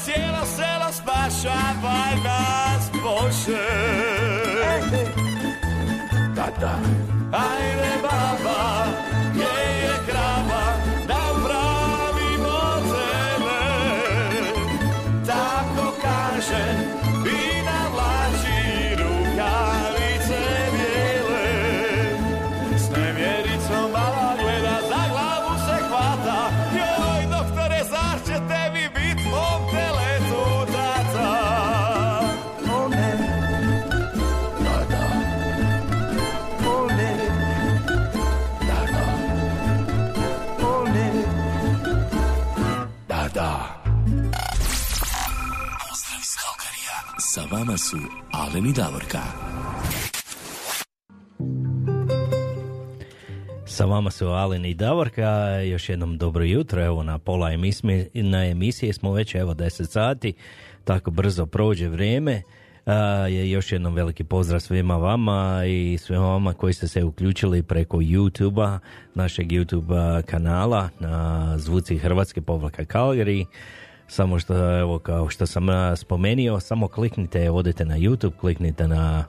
cijelo 0.04 0.44
selo 0.56 0.92
spašavaj 0.92 2.14
nas 2.24 2.90
Bože 3.02 3.66
Da, 6.36 6.46
da 6.60 6.74
Ajde 7.32 7.92
baba, 8.02 8.49
vama 47.50 47.76
su 47.76 47.96
Alen 48.32 48.66
i 48.66 48.72
Davorka. 48.72 49.18
Sa 53.66 53.84
vama 53.84 54.10
su 54.10 54.26
Alen 54.26 54.64
i 54.64 54.74
Davorka, 54.74 55.60
još 55.60 55.88
jednom 55.88 56.18
dobro 56.18 56.44
jutro, 56.44 56.84
evo 56.84 57.02
na 57.02 57.18
pola 57.18 57.52
emisije, 57.52 58.08
na 58.14 58.46
emisiji 58.46 58.92
smo 58.92 59.12
već 59.12 59.34
evo 59.34 59.54
10 59.54 59.84
sati, 59.84 60.32
tako 60.84 61.10
brzo 61.10 61.46
prođe 61.46 61.88
vrijeme. 61.88 62.42
Je 63.28 63.50
još 63.50 63.72
jednom 63.72 63.94
veliki 63.94 64.24
pozdrav 64.24 64.60
svima 64.60 64.96
vama 64.96 65.62
i 65.66 65.98
svima 65.98 66.26
vama 66.26 66.54
koji 66.54 66.72
ste 66.72 66.88
se 66.88 67.04
uključili 67.04 67.62
preko 67.62 67.96
YouTube-a, 67.96 68.78
našeg 69.14 69.46
YouTube 69.48 70.22
kanala 70.22 70.88
na 71.00 71.54
Zvuci 71.58 71.98
Hrvatske 71.98 72.42
povlaka 72.42 72.84
Calgary. 72.84 73.46
Samo 74.10 74.38
što, 74.38 74.78
evo, 74.78 74.98
kao 74.98 75.28
što 75.28 75.46
sam 75.46 75.66
spomenio, 75.96 76.60
samo 76.60 76.88
kliknite, 76.88 77.50
odete 77.50 77.84
na 77.84 77.96
YouTube, 77.96 78.32
kliknite 78.32 78.88
na 78.88 79.24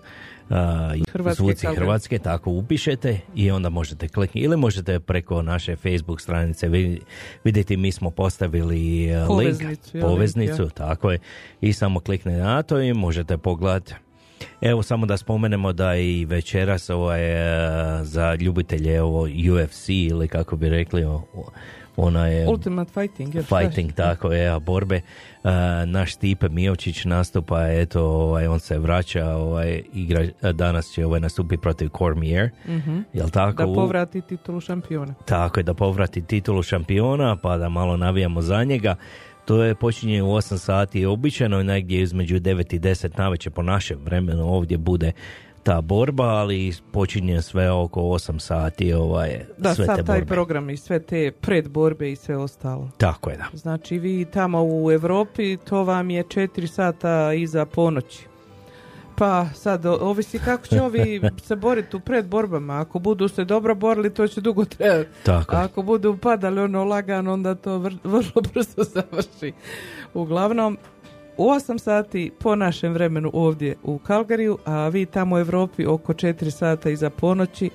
a, 0.49 0.93
Hrvatske 1.09 1.35
Zvuci 1.35 1.65
Calgary. 1.67 1.75
Hrvatske, 1.75 2.19
tako 2.19 2.51
upišete 2.51 3.19
i 3.35 3.51
onda 3.51 3.69
možete 3.69 4.07
kliknuti 4.07 4.39
ili 4.39 4.57
možete 4.57 4.99
preko 4.99 5.41
naše 5.41 5.75
Facebook 5.75 6.21
stranice 6.21 6.67
vi- 6.67 7.01
vidjeti 7.43 7.77
mi 7.77 7.91
smo 7.91 8.09
postavili 8.11 8.69
e, 9.05 9.17
link, 9.17 9.27
Poveznicu, 9.27 9.97
ja, 9.97 10.01
poveznicu, 10.01 10.61
link, 10.61 10.73
tako 10.73 11.11
je, 11.11 11.19
i 11.61 11.73
samo 11.73 11.99
kliknete 11.99 12.39
na 12.39 12.63
to 12.63 12.79
i 12.79 12.93
možete 12.93 13.37
pogledati. 13.37 13.93
Evo 14.61 14.83
samo 14.83 15.05
da 15.05 15.17
spomenemo 15.17 15.73
da 15.73 15.95
i 15.95 16.25
večeras 16.25 16.89
ovaj, 16.89 17.21
e, 17.23 17.45
za 18.03 18.35
ljubitelje 18.35 19.01
ovo 19.01 19.21
UFC 19.53 19.89
ili 19.89 20.27
kako 20.27 20.55
bi 20.55 20.69
rekli 20.69 21.03
o- 21.03 21.23
o- 21.33 21.51
ona 21.97 22.27
je 22.27 22.47
Ultimate 22.47 22.91
Fighting. 22.93 23.35
jel, 23.35 23.43
šta 23.43 23.59
je? 23.59 23.65
fighting, 23.65 23.91
tako 23.93 24.31
je, 24.31 24.47
a 24.47 24.59
borbe. 24.59 25.01
Naš 25.85 26.13
Stipe 26.13 26.49
Mijočić 26.49 27.05
nastupa, 27.05 27.61
eto, 27.63 28.01
ovaj, 28.03 28.47
on 28.47 28.59
se 28.59 28.79
vraća, 28.79 29.27
ovaj, 29.27 29.83
igra, 29.93 30.25
danas 30.53 30.87
će 30.87 31.05
ovaj, 31.05 31.19
nastupi 31.19 31.57
protiv 31.57 31.89
Cormier, 31.89 32.49
Mhm. 32.67 32.99
jel 33.13 33.29
tako? 33.29 33.65
Da 33.65 33.73
povrati 33.73 34.21
titulu 34.21 34.59
šampiona. 34.59 35.13
tako 35.25 35.59
je, 35.59 35.63
da 35.63 35.73
povrati 35.73 36.21
titulu 36.21 36.63
šampiona, 36.63 37.35
pa 37.35 37.57
da 37.57 37.69
malo 37.69 37.97
navijamo 37.97 38.41
za 38.41 38.63
njega. 38.63 38.95
To 39.45 39.63
je 39.63 39.75
počinje 39.75 40.23
u 40.23 40.27
8 40.27 40.57
sati 40.57 41.05
običajno, 41.05 41.63
negdje 41.63 42.01
između 42.01 42.35
9 42.35 42.75
i 42.75 42.79
10 42.79 43.17
navečer 43.17 43.51
po 43.51 43.61
našem 43.63 43.99
vremenu 43.99 44.43
ovdje 44.45 44.77
bude 44.77 45.11
ta 45.63 45.81
borba, 45.81 46.23
ali 46.25 46.73
počinje 46.91 47.41
sve 47.41 47.71
oko 47.71 48.01
8 48.01 48.39
sati 48.39 48.93
ovaj, 48.93 49.39
Da, 49.57 49.75
sve 49.75 49.85
te 49.85 49.87
sad 49.87 50.05
taj 50.05 50.19
borbe. 50.19 50.25
program 50.27 50.69
i 50.69 50.77
sve 50.77 50.99
te 50.99 51.31
predborbe 51.31 52.11
i 52.11 52.15
sve 52.15 52.37
ostalo. 52.37 52.89
Tako 52.97 53.29
je, 53.29 53.37
da. 53.37 53.45
Znači 53.53 53.99
vi 53.99 54.25
tamo 54.25 54.63
u 54.63 54.91
Europi 54.91 55.57
to 55.57 55.83
vam 55.83 56.09
je 56.09 56.23
4 56.23 56.67
sata 56.67 57.33
iza 57.33 57.65
ponoći. 57.65 58.25
Pa 59.17 59.45
sad 59.47 59.85
ovisi 59.85 60.39
kako 60.39 60.67
će 60.67 60.81
ovi 60.81 61.21
se 61.47 61.55
boriti 61.55 61.95
u 61.95 61.99
predborbama. 61.99 62.81
Ako 62.81 62.99
budu 62.99 63.27
se 63.27 63.45
dobro 63.45 63.75
borili 63.75 64.13
to 64.13 64.27
će 64.27 64.41
dugo 64.41 64.65
trajati. 64.65 65.09
Tako. 65.23 65.55
A 65.55 65.63
ako 65.63 65.81
budu 65.81 66.17
padali 66.17 66.61
ono 66.61 66.83
lagano 66.83 67.33
onda 67.33 67.55
to 67.55 67.71
vr- 67.71 67.97
vrlo 68.03 68.41
brzo 68.53 68.83
završi. 68.93 69.53
Uglavnom 70.13 70.77
u 71.37 71.43
8 71.45 71.77
sati 71.77 72.31
po 72.39 72.55
našem 72.55 72.93
vremenu 72.93 73.31
ovdje 73.33 73.75
u 73.83 73.97
Kalgariju, 73.97 74.57
a 74.65 74.87
vi 74.87 75.05
tamo 75.05 75.35
u 75.35 75.39
Europi 75.39 75.85
oko 75.85 76.13
4 76.13 76.49
sata 76.49 76.89
iza 76.89 77.09
ponoći. 77.09 77.69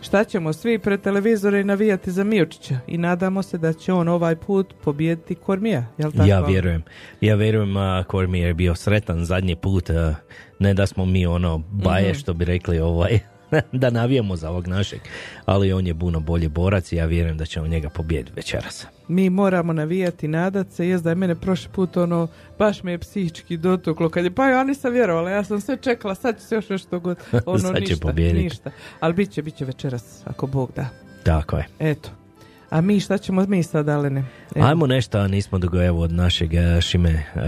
Šta 0.00 0.24
ćemo 0.24 0.52
svi 0.52 0.78
pred 0.78 1.00
televizore 1.00 1.64
navijati 1.64 2.10
za 2.10 2.24
Mijočića 2.24 2.78
i 2.86 2.98
nadamo 2.98 3.42
se 3.42 3.58
da 3.58 3.72
će 3.72 3.92
on 3.92 4.08
ovaj 4.08 4.36
put 4.36 4.74
pobijediti 4.84 5.34
Kormija, 5.34 5.84
jel 5.98 6.12
tako? 6.12 6.24
Ja 6.24 6.40
vjerujem. 6.40 6.82
Ja 7.20 7.34
vjerujem 7.34 7.76
a, 7.76 8.04
Cormier 8.10 8.46
je 8.46 8.54
bio 8.54 8.74
sretan 8.74 9.24
zadnji 9.24 9.56
put. 9.56 9.90
a, 9.90 10.14
ne 10.58 10.74
da 10.74 10.86
smo 10.86 11.04
mi 11.04 11.26
ono 11.26 11.58
baje 11.58 12.10
Mhm. 12.10 12.18
što 12.18 12.34
bi 12.34 12.44
rekli 12.44 12.78
ovaj 12.78 13.18
da 13.72 13.90
navijamo 13.90 14.36
za 14.36 14.50
ovog 14.50 14.66
našeg, 14.66 15.00
ali 15.44 15.72
on 15.72 15.86
je 15.86 15.98
puno 15.98 16.20
bolji 16.20 16.48
borac 16.48 16.92
i 16.92 16.96
ja 16.96 17.06
vjerujem 17.06 17.38
da 17.38 17.46
ćemo 17.46 17.66
njega 17.66 17.88
pobijediti 17.88 18.32
večeras. 18.36 18.86
Mi 19.08 19.30
moramo 19.30 19.72
navijati, 19.72 20.28
nadat 20.28 20.70
se, 20.70 20.88
jest 20.88 21.04
da 21.04 21.10
je 21.10 21.14
mene 21.14 21.34
prošli 21.34 21.68
put 21.72 21.96
ono, 21.96 22.28
baš 22.58 22.82
me 22.82 22.92
je 22.92 22.98
psihički 22.98 23.56
dotuklo, 23.56 24.08
kad 24.08 24.24
je, 24.24 24.30
pa 24.34 24.48
ja 24.48 24.64
nisam 24.64 24.92
vjerovala, 24.92 25.30
ja 25.30 25.44
sam 25.44 25.60
sve 25.60 25.76
čekala, 25.76 26.14
sad 26.14 26.38
će 26.38 26.44
se 26.44 26.54
još 26.54 26.68
nešto 26.68 27.00
god, 27.00 27.18
ono 27.46 27.58
Sad 27.58 27.76
će 27.76 27.94
ništa, 27.94 28.12
ništa, 28.12 28.70
ali 29.00 29.14
bit 29.14 29.30
će, 29.30 29.42
bit 29.42 29.56
će 29.56 29.64
večeras, 29.64 30.22
ako 30.24 30.46
Bog 30.46 30.72
da. 30.76 30.88
Tako 31.22 31.56
je. 31.56 31.66
Eto. 31.78 32.17
A 32.70 32.80
mi 32.80 33.00
šta 33.00 33.18
ćemo 33.18 33.44
mi 33.48 33.62
sad, 33.62 33.88
Alene? 33.88 34.24
Evo. 34.54 34.66
Ajmo 34.66 34.86
nešto, 34.86 35.18
a 35.18 35.28
nismo 35.28 35.58
dugo 35.58 35.82
evo 35.82 36.02
od 36.02 36.12
našeg 36.12 36.54
e, 36.54 36.80
Šime, 36.80 37.10
e, 37.10 37.40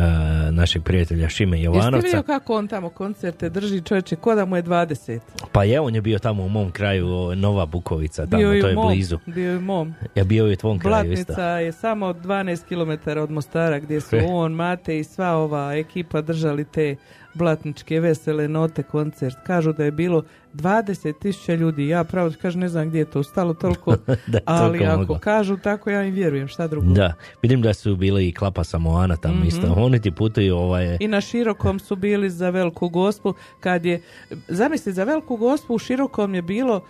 našeg 0.51 0.83
prijatelja 0.83 1.29
Šime 1.29 1.57
Jeste 1.57 1.65
Jovanovca. 1.65 2.07
vidio 2.07 2.23
kako 2.23 2.57
on 2.57 2.69
tamo 2.69 2.89
koncerte 2.89 3.49
drži 3.49 3.81
čovječe, 3.81 4.17
ko 4.17 4.35
da 4.35 4.45
mu 4.45 4.57
je 4.57 4.63
20. 4.63 5.21
Pa 5.53 5.65
je, 5.65 5.81
on 5.81 5.95
je 5.95 6.01
bio 6.01 6.19
tamo 6.19 6.43
u 6.45 6.49
mom 6.49 6.71
kraju, 6.71 7.35
Nova 7.37 7.67
Bukovica, 7.67 8.27
tamo, 8.27 8.43
bio 8.43 8.63
to 8.63 8.69
je 8.69 8.75
mom, 8.75 8.87
blizu. 8.87 9.19
Bio 9.27 9.57
u 9.57 9.61
mom. 9.61 9.95
Ja 10.15 10.25
bio 10.25 10.47
je 10.47 10.53
u 10.53 10.57
tvom 10.57 10.79
kraju 10.79 11.13
isto. 11.13 11.25
Blatnica 11.25 11.49
je 11.49 11.73
samo 11.73 12.07
12 12.13 12.65
km 12.65 13.19
od 13.19 13.31
Mostara 13.31 13.79
gdje 13.79 14.01
su 14.01 14.17
on, 14.29 14.53
Mate 14.53 14.99
i 14.99 15.05
sva 15.05 15.31
ova 15.31 15.75
ekipa 15.75 16.21
držali 16.21 16.65
te 16.65 16.97
blatničke 17.35 18.01
vesele 18.01 18.49
note 18.49 18.83
koncert. 18.83 19.37
Kažu 19.47 19.73
da 19.73 19.85
je 19.85 19.91
bilo 19.91 20.23
20.000 20.55 21.21
ljudi. 21.57 21.89
Ja 21.89 22.05
pravo 22.05 22.31
kažem 22.33 22.61
ne 22.61 22.69
znam 22.69 22.89
gdje 22.89 22.99
je 22.99 23.05
to 23.05 23.23
stalo 23.23 23.55
toliko, 23.55 23.97
Da 24.27 24.39
ali 24.45 24.61
toliko 24.69 24.85
ako 24.87 24.99
moglo. 24.99 25.19
kažu 25.19 25.57
tako 25.57 25.91
ja 25.91 26.03
im 26.03 26.15
vjerujem. 26.15 26.49
Šta 26.49 26.67
drugo? 26.67 26.87
Da, 26.87 27.13
vidim 27.43 27.63
da 27.63 27.75
su 27.75 27.97
bili 27.97 28.29
i 28.29 28.33
Klapa 28.33 28.65
Samoana 28.65 29.17
tamo 29.17 29.35
Mhm. 29.35 29.47
isto. 29.47 29.75
Oni 29.75 30.01
ti 30.01 30.11
putuju 30.11 30.57
ovaj... 30.57 30.97
I 31.01 31.09
na 31.09 31.21
Širokom 31.21 31.79
su 31.79 31.97
bili 31.97 32.31
za 32.31 32.51
Veliku 32.51 32.89
gospu, 32.89 33.35
kad 33.61 33.85
je, 33.85 34.03
zamisli, 34.49 34.93
za 34.93 35.05
Veliku 35.05 35.37
gospu 35.37 35.75
u 35.75 35.79
Širokom 35.79 36.35
je 36.35 36.43
bilo 36.43 36.81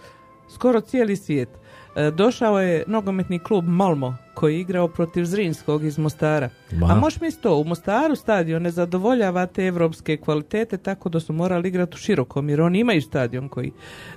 skoro 0.49 0.81
cijeli 0.81 1.17
svijet. 1.17 1.49
E, 1.97 2.11
Došao 2.11 2.61
je 2.61 2.85
nogometni 2.87 3.39
klub 3.39 3.65
Malmo, 3.67 4.17
koji 4.35 4.55
je 4.55 4.61
igrao 4.61 4.89
protiv 4.89 5.25
Zrinskog 5.25 5.85
iz 5.85 5.99
Mostara. 5.99 6.49
Ma. 6.73 6.87
A 6.91 6.95
možeš 6.95 7.21
mi 7.21 7.33
to, 7.33 7.57
u 7.57 7.65
Mostaru 7.65 8.17
stadion 8.17 8.63
ne 8.63 8.71
zadovoljava 8.71 9.47
te 9.47 9.67
evropske 9.67 10.17
kvalitete, 10.17 10.77
tako 10.77 11.09
da 11.09 11.21
su 11.21 11.33
morali 11.33 11.69
igrati 11.69 11.95
u 11.95 11.99
Širokom, 11.99 12.49
jer 12.49 12.61
oni 12.61 12.79
imaju 12.79 13.03
stadion 13.03 13.49
koji 13.49 13.73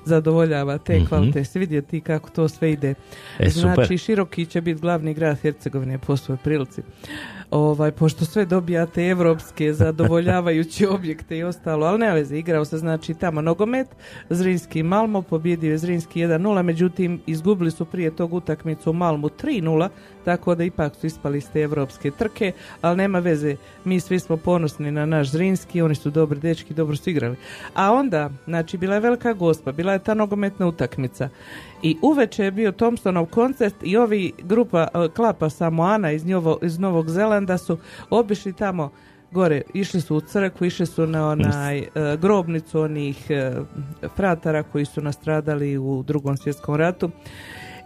zadovoljava 0.06 0.78
te 0.78 0.96
Mhm. 0.96 1.06
kvalitete. 1.06 1.46
Si 1.46 1.60
vidjeti 1.60 2.02
kako 2.02 2.30
to 2.30 2.48
sve 2.48 2.72
ide. 2.72 2.94
E, 3.40 3.50
super. 3.50 3.74
znači, 3.74 3.98
Široki 3.98 4.46
će 4.46 4.62
biti 4.62 4.82
glavni 4.82 5.14
grad 5.14 5.38
Hercegovine 5.40 5.98
po 5.98 6.18
svojoj 6.18 6.38
prilici. 6.44 6.82
Ovaj, 7.52 7.92
pošto 7.92 8.26
sve 8.26 8.46
dobijate 8.46 9.08
evropske 9.08 9.74
zadovoljavajuće 9.74 10.90
objekte 10.98 11.38
i 11.38 11.44
ostalo, 11.44 11.86
ali 11.86 12.00
ne 12.00 12.12
veze, 12.14 12.38
igrao 12.38 12.66
se 12.66 12.78
znači 12.78 13.14
tamo 13.14 13.42
nogomet, 13.42 13.88
Zrinski 14.30 14.84
Malmo, 14.84 15.22
pobjedio 15.22 15.72
je 15.72 15.78
Zrinski 15.78 16.20
1-0, 16.22 16.64
međutim 16.64 17.22
izgubili 17.26 17.72
su 17.72 17.86
prije 17.86 18.16
tog 18.16 18.34
utakmicu 18.34 18.94
Malmu 18.94 19.30
3-0, 19.30 19.90
tako 20.26 20.56
da 20.56 20.64
ipak 20.64 20.96
su 20.96 21.08
ispali 21.08 21.38
iz 21.38 21.50
te 21.50 21.62
evropske 21.62 22.12
trke, 22.12 22.52
ali 22.82 22.98
nema 22.98 23.20
veze, 23.20 23.56
mi 23.86 24.00
svi 24.00 24.20
smo 24.20 24.38
ponosni 24.38 24.92
na 24.92 25.06
naš 25.06 25.32
Zrinski, 25.32 25.82
oni 25.82 25.96
su 25.96 26.10
dobri 26.10 26.40
dečki, 26.40 26.74
dobro 26.74 26.96
su 26.96 27.10
igrali. 27.10 27.36
A 27.74 27.94
onda, 27.94 28.30
znači, 28.46 28.78
bila 28.78 28.96
je 28.96 29.02
velika 29.02 29.34
gospa, 29.34 29.72
bila 29.72 29.94
je 29.94 30.00
ta 30.00 30.14
nogometna 30.14 30.68
utakmica. 30.68 31.30
I 31.82 31.98
uveče 32.02 32.44
je 32.44 32.52
bio 32.52 32.72
Thompsonov 32.72 33.26
koncert 33.26 33.76
i 33.82 33.98
ovi 33.98 34.32
grupa 34.44 34.88
e, 34.94 35.08
Klapa 35.16 35.50
Samoana 35.50 36.12
iz, 36.12 36.26
Njovo, 36.26 36.60
iz 36.62 36.80
Novog 36.80 37.10
Zelanda 37.10 37.58
su 37.58 37.78
obišli 38.10 38.54
tamo 38.54 38.92
gore, 39.32 39.62
išli 39.74 40.02
su 40.02 40.16
u 40.16 40.22
crkvu, 40.22 40.68
išli 40.68 40.86
su 40.86 41.08
na 41.08 41.30
onaj 41.30 41.80
e, 41.80 41.88
grobnicu 42.22 42.80
onih 42.82 43.26
e, 43.30 43.52
fratara 44.16 44.64
koji 44.64 44.86
su 44.86 45.02
nastradali 45.02 45.78
u 45.78 46.04
drugom 46.04 46.38
svjetskom 46.38 46.76
ratu 46.76 47.12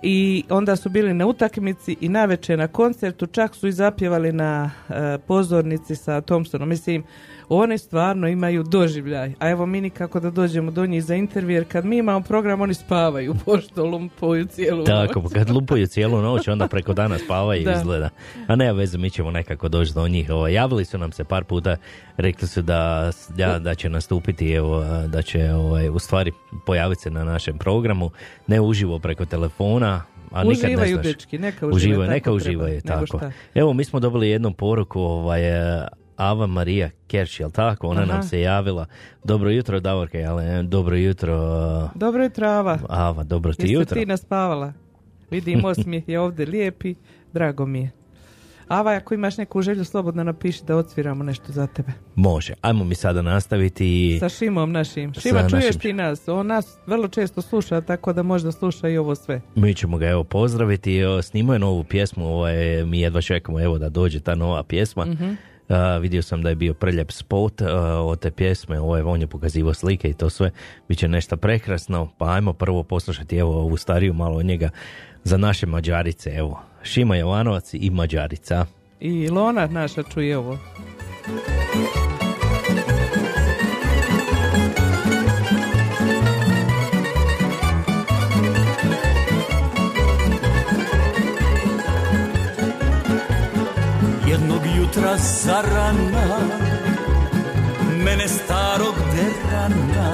i 0.02 0.44
onda 0.50 0.76
su 0.76 0.90
bili 0.90 1.14
na 1.14 1.28
utakmici 1.28 1.98
i 2.02 2.10
naveče 2.10 2.58
na 2.58 2.68
koncertu, 2.68 3.26
čak 3.28 3.56
su 3.56 3.68
i 3.68 3.72
zapjevali 3.72 4.32
na 4.32 4.72
e, 4.90 5.18
pozornici 5.28 5.96
sa 5.96 6.22
Thompsonom. 6.22 6.70
Mislim, 6.70 7.04
oni 7.50 7.78
stvarno 7.78 8.28
imaju 8.28 8.64
doživljaj. 8.64 9.34
A 9.40 9.50
evo 9.50 9.66
mi 9.66 9.82
nikako 9.82 10.20
da 10.20 10.30
dođemo 10.30 10.72
do 10.72 10.86
njih 10.86 11.04
za 11.04 11.16
intervju, 11.16 11.50
jer 11.50 11.68
kad 11.68 11.86
mi 11.86 11.98
imamo 11.98 12.22
program, 12.22 12.62
oni 12.62 12.74
spavaju, 12.74 13.36
pošto 13.46 13.86
lumpuju 13.86 14.46
cijelu 14.46 14.84
Tako, 14.84 15.20
noć. 15.20 15.24
pa 15.24 15.40
kad 15.40 15.50
lupuju 15.50 15.88
cijelu 15.88 16.22
noć, 16.22 16.48
onda 16.48 16.68
preko 16.68 16.94
dana 16.94 17.18
spavaju 17.18 17.64
Da. 17.64 17.72
izgleda. 17.72 18.10
A 18.48 18.56
nema 18.56 18.72
veze, 18.72 18.98
mi 18.98 19.10
ćemo 19.10 19.32
nekako 19.32 19.70
doći 19.70 19.94
do 19.94 20.08
njih. 20.08 20.30
Ovo, 20.30 20.48
javili 20.48 20.86
su 20.86 20.98
nam 20.98 21.12
se 21.12 21.24
par 21.24 21.44
puta, 21.44 21.78
rekli 22.18 22.48
su 22.48 22.62
da, 22.62 23.12
da, 23.30 23.60
da 23.60 23.76
će 23.76 23.90
nastupiti, 23.90 24.52
evo, 24.52 24.84
da 25.08 25.22
će 25.22 25.54
ovaj, 25.54 25.90
u 25.90 26.00
stvari 26.00 26.32
pojaviti 26.66 27.02
se 27.02 27.12
na 27.12 27.24
našem 27.24 27.58
programu, 27.58 28.12
ne 28.48 28.62
uživo 28.62 29.00
preko 29.00 29.26
telefona, 29.26 30.04
a 30.32 30.44
nikad 30.44 30.64
ne 30.64 30.76
Uživaju, 30.76 30.94
znaš. 30.94 31.06
dečki, 31.06 31.38
neka 31.38 31.68
uživaju, 31.68 31.76
Uživaju, 31.76 32.08
tako 32.08 32.14
neka 32.14 32.32
uživaju, 32.32 32.82
tako. 32.82 33.20
Evo, 33.56 33.74
mi 33.74 33.84
smo 33.84 34.00
dobili 34.00 34.30
jednu 34.30 34.54
poruku, 34.54 35.02
ovaj, 35.02 35.42
Ava 36.18 36.48
Marija 36.48 36.90
Kerš, 37.08 37.40
jel 37.40 37.52
tako? 37.52 37.88
Ona 37.88 38.02
Aha. 38.02 38.14
nam 38.14 38.24
se 38.24 38.42
javila. 38.42 38.86
Dobro 39.24 39.50
jutro, 39.50 39.80
Davorke, 39.80 40.24
ali 40.24 40.46
e, 40.46 40.64
dobro 40.64 40.96
jutro, 40.96 41.36
Dobro 41.96 42.24
je 42.24 42.30
trava. 42.30 42.80
Ava, 42.90 43.24
dobro 43.24 43.54
ti 43.54 43.62
Jesi 43.62 43.74
jutro. 43.74 43.96
ti 43.96 44.06
naspavala? 44.06 44.74
Vidim, 45.32 45.66
osmijeh 45.66 46.10
je 46.10 46.20
ovdje 46.20 46.46
lijepi, 46.46 46.96
drago 47.34 47.66
mi 47.66 47.80
je. 47.80 47.92
Ava, 48.68 48.92
ako 48.92 49.14
imaš 49.14 49.38
neku 49.38 49.62
želju, 49.62 49.86
slobodno 49.86 50.24
napiši 50.24 50.64
da 50.64 50.76
odsviramo 50.76 51.24
nešto 51.24 51.52
za 51.52 51.68
tebe. 51.68 51.92
Može, 52.16 52.54
ajmo 52.62 52.84
mi 52.84 52.96
sada 52.96 53.22
nastaviti. 53.22 54.18
Sa 54.20 54.30
Šimom 54.30 54.72
našim. 54.72 55.14
Sa 55.14 55.22
Šima, 55.22 55.50
čuješ 55.50 55.66
našim- 55.66 55.82
ti 55.82 55.94
nas? 55.94 56.28
On 56.28 56.48
nas 56.48 56.78
vrlo 56.86 57.08
često 57.08 57.42
sluša, 57.42 57.82
tako 57.82 58.14
da 58.14 58.24
možda 58.24 58.52
sluša 58.52 58.90
i 58.90 58.98
ovo 58.98 59.16
sve. 59.16 59.42
Mi 59.56 59.74
ćemo 59.74 59.98
ga 59.98 60.08
evo 60.08 60.24
pozdraviti, 60.24 61.00
snimao 61.22 61.54
je 61.54 61.60
novu 61.60 61.84
pjesmu, 61.84 62.28
ovaj, 62.28 62.56
mi 62.86 63.00
jedva 63.00 63.22
čekamo 63.22 63.62
evo 63.62 63.78
da 63.78 63.90
dođe 63.90 64.20
ta 64.20 64.36
nova 64.36 64.64
pjesma. 64.64 65.06
Mhm. 65.06 65.32
A, 65.70 65.98
vidio 65.98 66.22
sam 66.22 66.42
da 66.42 66.50
je 66.50 66.56
bio 66.56 66.74
preljep 66.74 67.12
spot 67.12 67.62
a, 67.62 67.66
od 68.02 68.20
te 68.20 68.32
pjesme, 68.32 68.80
ovaj, 68.80 69.02
on 69.02 69.22
je 69.22 69.28
pokazivao 69.28 69.74
slike 69.74 70.10
i 70.10 70.14
to 70.14 70.30
sve, 70.30 70.52
bit 70.88 70.98
će 70.98 71.08
nešto 71.08 71.38
prekrasno, 71.38 72.10
pa 72.18 72.34
ajmo 72.34 72.54
prvo 72.54 72.84
poslušati 72.84 73.38
evo 73.38 73.60
ovu 73.60 73.78
stariju 73.78 74.14
malo 74.14 74.44
njega 74.44 74.70
za 75.24 75.38
naše 75.38 75.66
Mađarice, 75.66 76.30
evo, 76.30 76.62
Šima 76.84 77.16
Jovanovac 77.16 77.74
i 77.74 77.90
Mađarica. 77.90 78.66
I 79.00 79.30
Lona 79.30 79.68
naša 79.68 80.04
čuje 80.04 80.38
ovo. 80.38 80.58
Jutra 94.98 95.18
zarana 95.18 96.40
Mene 98.04 98.28
starog 98.28 98.96
derana 99.16 100.14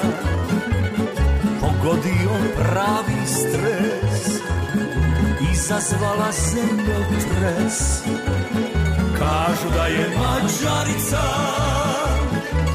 Pogodio 1.61 2.31
pravi 2.57 3.25
stres 3.25 4.41
Izazvala 5.53 6.31
zemljotres 6.31 8.03
Kažu 9.19 9.69
da 9.75 9.85
je 9.85 10.09
mađarica 10.17 11.23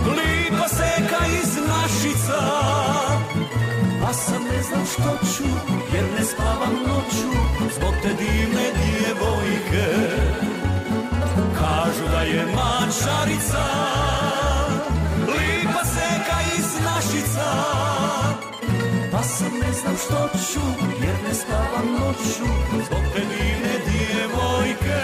Lipa 0.07 0.69
seka 0.69 1.27
iz 1.43 1.57
našica 1.57 2.41
Pa 4.03 4.13
sam 4.13 4.43
ne 4.43 4.63
znam 4.63 4.87
što 4.87 5.27
ću 5.27 5.49
Jer 5.95 6.05
ne 6.19 6.25
spavam 6.25 6.75
noću 6.87 7.39
Zbog 7.77 7.95
te 8.03 8.09
divne 8.09 8.67
djevojke 8.79 10.28
Kažu 11.99 12.11
da 12.11 12.21
je 12.21 12.47
mačarica 12.47 13.65
Lipa 15.27 15.85
seka 15.85 16.39
iz 16.59 16.67
našica. 16.85 17.49
Pa 19.13 19.23
sam 19.23 19.53
ne 19.63 19.73
znam 19.73 19.97
što 19.97 20.39
ću 20.53 20.61
Jer 21.03 21.15
ne 21.29 21.35
spavam 21.35 21.93
noću 21.93 22.49
Zbog 22.87 23.01
te 23.15 23.21
divne 23.21 23.75
djevojke. 23.87 25.01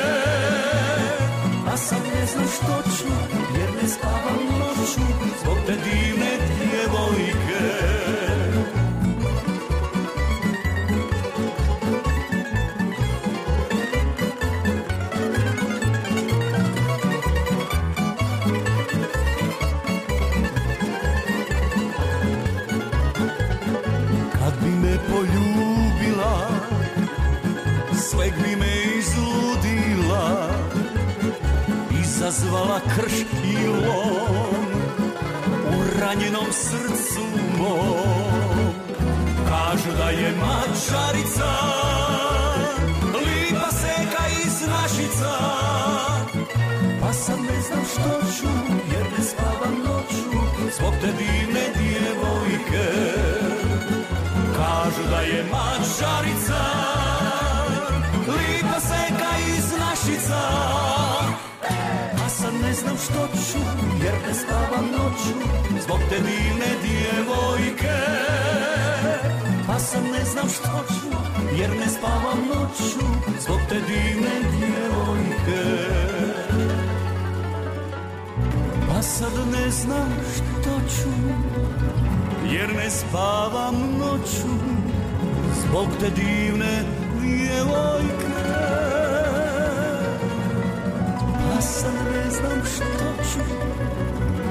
Pa 1.67 1.77
sam 1.77 1.99
ne 2.15 2.27
znam 2.27 2.47
što 2.47 2.91
ću 2.97 3.13
Jer 3.59 3.71
ne 3.83 3.89
spavam 3.89 4.59
noću 4.59 5.01
Zbog 5.43 5.57
te 5.67 5.73
divne 5.73 6.04
Izazvala 32.35 32.81
krš 32.81 33.13
i 33.45 33.69
U 35.69 36.01
ranjenom 36.01 36.53
srcu 36.53 37.21
mom. 37.59 38.75
Kažu 39.49 39.97
da 39.99 40.11
je 40.11 40.33
mačarica 40.33 41.51
Lipa 43.15 43.71
seka 43.71 44.25
iz 44.45 44.69
našica. 44.69 45.33
Pa 47.01 47.13
sad 47.13 47.39
ne 47.41 47.61
znam 47.61 47.85
što 47.93 48.27
ću 48.39 48.49
Jer 48.93 49.07
ne 49.19 49.25
spavam 49.25 49.79
noću. 49.85 50.39
Zbog 50.77 50.93
te 51.01 51.07
divne 51.07 51.65
djevojke. 51.79 52.91
Kažu 54.57 55.11
da 55.11 55.21
je 55.21 55.45
mačarica 55.53 56.74
Jer 64.05 64.15
ne 64.29 64.35
spavam 64.35 64.87
noću 64.93 65.35
Zbog 65.85 65.99
te 66.11 66.17
divne 66.17 66.71
djevojke. 66.83 67.99
Pa 69.67 69.79
sad 69.79 70.03
ne 70.05 70.25
znam 70.25 70.49
što 70.49 70.95
ću 70.95 71.17
Jer 71.59 71.71
ne 71.71 71.89
spavam 71.89 72.39
noću 72.55 73.01
Zbog 73.41 73.59
te 73.69 73.75
divne 73.75 74.51
djevojke. 74.51 75.63
Pa 78.89 79.03
sad 79.03 79.33
ne 79.53 79.71
znam 79.71 80.09
što 80.35 80.71
ću 80.97 81.11
Jer 82.53 82.75
ne 82.75 82.91
spavam 82.91 83.75
noću 83.99 84.49
Zbog 85.63 85.89
te 86.01 86.11
divne 86.11 86.85
djevojke. 87.21 88.35
A 91.57 91.61
sad 91.61 92.04
znam 92.35 92.63
što 92.75 93.23
ću 93.33 93.41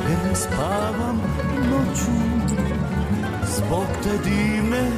Jer 0.09 0.17
ne 0.29 0.35
spavam 0.35 1.21
noću. 1.71 2.11
Zbog 3.55 3.87
te 4.03 4.29
divne 4.29 4.91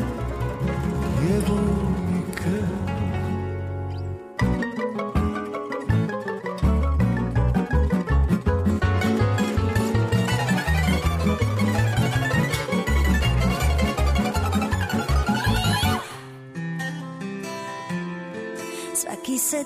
djevojke 1.20 2.85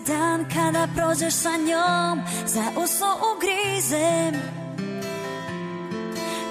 dan 0.09 0.45
kada 0.53 0.87
prođeš 0.95 1.33
sa 1.33 1.57
njom 1.57 2.21
Za 2.45 2.63
uso 2.83 3.11
ugrizem. 3.31 4.33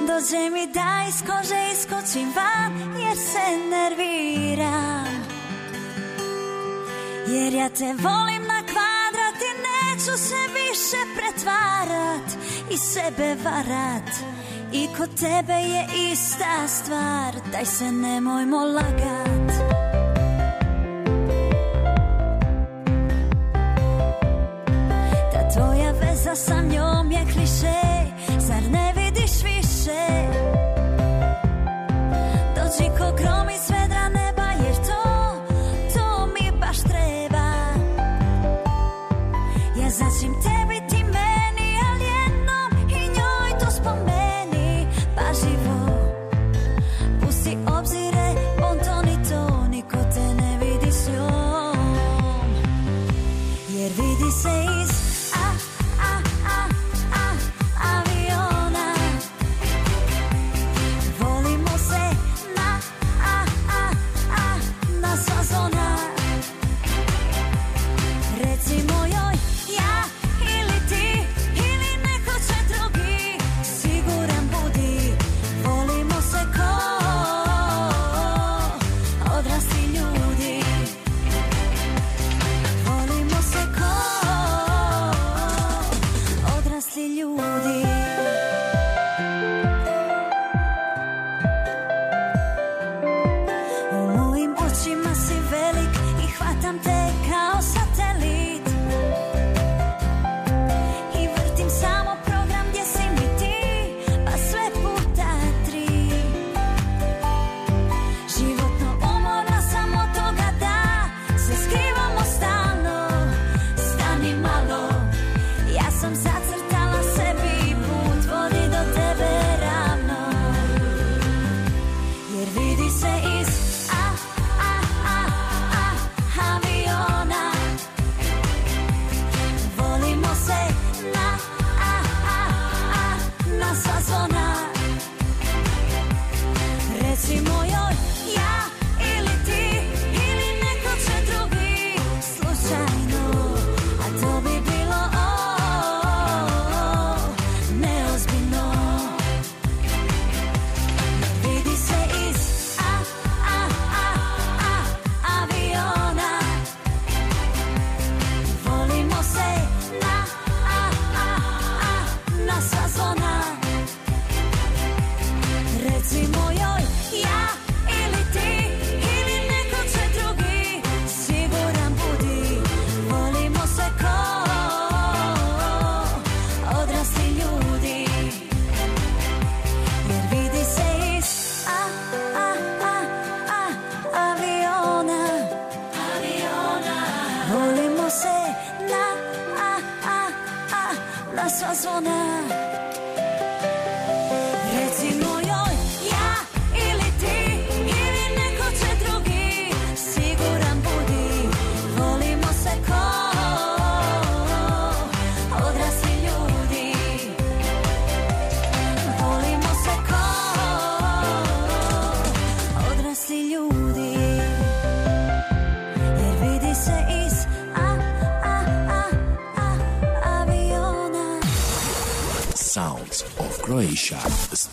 Dođe 0.09 0.51
mi 0.51 0.67
da 0.73 1.05
iz 1.09 1.23
kože 1.29 1.61
iskočim 1.73 2.33
van 2.37 2.73
Jer 3.01 3.17
se 3.17 3.47
nerviram. 3.71 5.15
Jer 7.29 7.55
ja 7.55 7.69
te 7.69 7.85
volim 7.85 8.43
na 8.53 8.61
kvadrat 8.71 9.39
I 9.49 9.53
neću 9.67 10.23
se 10.29 10.41
više 10.59 11.01
pretvarat 11.17 12.29
I 12.71 12.77
sebe 12.77 13.37
varat. 13.45 14.11
I 14.73 14.89
kod 14.99 15.09
tebe 15.21 15.53
je 15.53 15.87
ista 16.13 16.69
stvar 16.69 17.35
Daj 17.53 17.65
se 17.65 17.93
nemojmo 17.93 18.59
lagat 18.59 19.68
sa 26.39 26.63
njom 26.63 27.11
je 27.13 27.23
kliše 27.33 27.78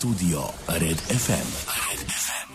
Studio 0.06 0.40
Red 0.68 0.96
FM. 0.96 1.48
Red 1.66 2.06
FM. 2.08 2.52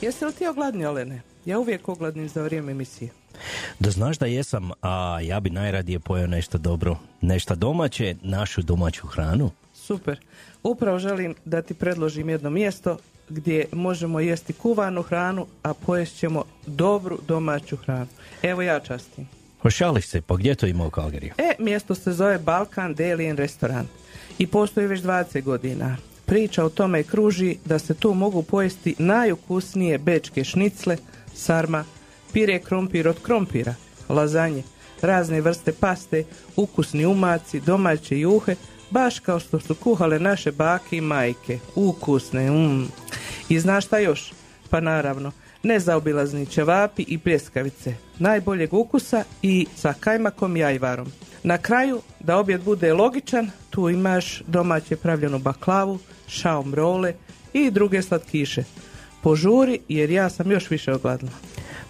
Jesi 0.00 0.24
li 0.24 0.32
ti 0.32 0.46
ogladni, 0.46 0.86
Olene? 0.86 1.22
Ja 1.44 1.58
uvijek 1.58 1.88
ogladnim 1.88 2.28
za 2.28 2.42
vrijeme 2.42 2.72
emisije. 2.72 3.10
Da 3.78 3.90
znaš 3.90 4.18
da 4.18 4.26
jesam, 4.26 4.70
a 4.82 5.20
ja 5.22 5.40
bi 5.40 5.50
najradije 5.50 5.98
pojeo 5.98 6.26
nešto 6.26 6.58
dobro, 6.58 6.96
nešto 7.20 7.54
domaće, 7.54 8.16
našu 8.22 8.62
domaću 8.62 9.06
hranu. 9.06 9.50
Super. 9.74 10.20
Upravo 10.62 10.98
želim 10.98 11.34
da 11.44 11.62
ti 11.62 11.74
predložim 11.74 12.28
jedno 12.28 12.50
mjesto 12.50 12.98
gdje 13.28 13.66
možemo 13.72 14.20
jesti 14.20 14.52
kuvanu 14.52 15.02
hranu, 15.02 15.46
a 15.62 15.74
pojest 15.74 16.18
ćemo 16.18 16.44
dobru 16.66 17.18
domaću 17.28 17.76
hranu. 17.76 18.08
Evo 18.42 18.62
ja 18.62 18.80
častim. 18.80 19.35
Pošališ 19.66 20.06
se, 20.06 20.20
pa 20.20 20.36
gdje 20.36 20.54
to 20.54 20.66
ima 20.66 20.86
u 20.86 20.90
Kalgariju? 20.90 21.32
E, 21.38 21.54
mjesto 21.58 21.94
se 21.94 22.12
zove 22.12 22.38
Balkan 22.38 22.94
Deli 22.94 23.30
and 23.30 23.38
Restaurant 23.38 23.88
i 24.38 24.46
postoji 24.46 24.86
već 24.86 25.00
20 25.00 25.42
godina. 25.42 25.96
Priča 26.26 26.64
o 26.64 26.68
tome 26.68 27.02
kruži 27.02 27.56
da 27.64 27.78
se 27.78 27.94
tu 27.94 28.14
mogu 28.14 28.42
pojesti 28.42 28.94
najukusnije 28.98 29.98
bečke 29.98 30.44
šnicle, 30.44 30.96
sarma, 31.34 31.84
pire 32.32 32.58
krompir 32.58 33.08
od 33.08 33.22
krompira, 33.22 33.74
lazanje, 34.08 34.62
razne 35.02 35.40
vrste 35.40 35.72
paste, 35.72 36.24
ukusni 36.56 37.06
umaci, 37.06 37.60
domaće 37.60 38.20
juhe, 38.20 38.56
baš 38.90 39.18
kao 39.18 39.40
što 39.40 39.60
su 39.60 39.74
kuhale 39.74 40.18
naše 40.18 40.52
bake 40.52 40.96
i 40.96 41.00
majke. 41.00 41.58
Ukusne, 41.74 42.50
mm. 42.50 42.88
I 43.48 43.60
znaš 43.60 43.86
šta 43.86 43.98
još? 43.98 44.32
Pa 44.70 44.80
naravno, 44.80 45.32
nezaobilazni 45.62 46.46
ćevapi 46.46 47.04
i 47.08 47.18
pljeskavice, 47.18 47.94
najboljeg 48.18 48.74
ukusa 48.74 49.24
i 49.42 49.66
sa 49.76 49.94
kajmakom 50.00 50.56
i 50.56 50.64
ajvarom. 50.64 51.12
Na 51.42 51.58
kraju, 51.58 52.00
da 52.20 52.36
objed 52.36 52.62
bude 52.64 52.92
logičan, 52.92 53.50
tu 53.70 53.90
imaš 53.90 54.42
domaće 54.46 54.96
pravljenu 54.96 55.38
baklavu, 55.38 55.98
šaom 56.28 56.74
role 56.74 57.14
i 57.52 57.70
druge 57.70 58.02
slatkiše. 58.02 58.64
Požuri 59.22 59.80
jer 59.88 60.10
ja 60.10 60.30
sam 60.30 60.50
još 60.50 60.70
više 60.70 60.92
ogladna. 60.92 61.30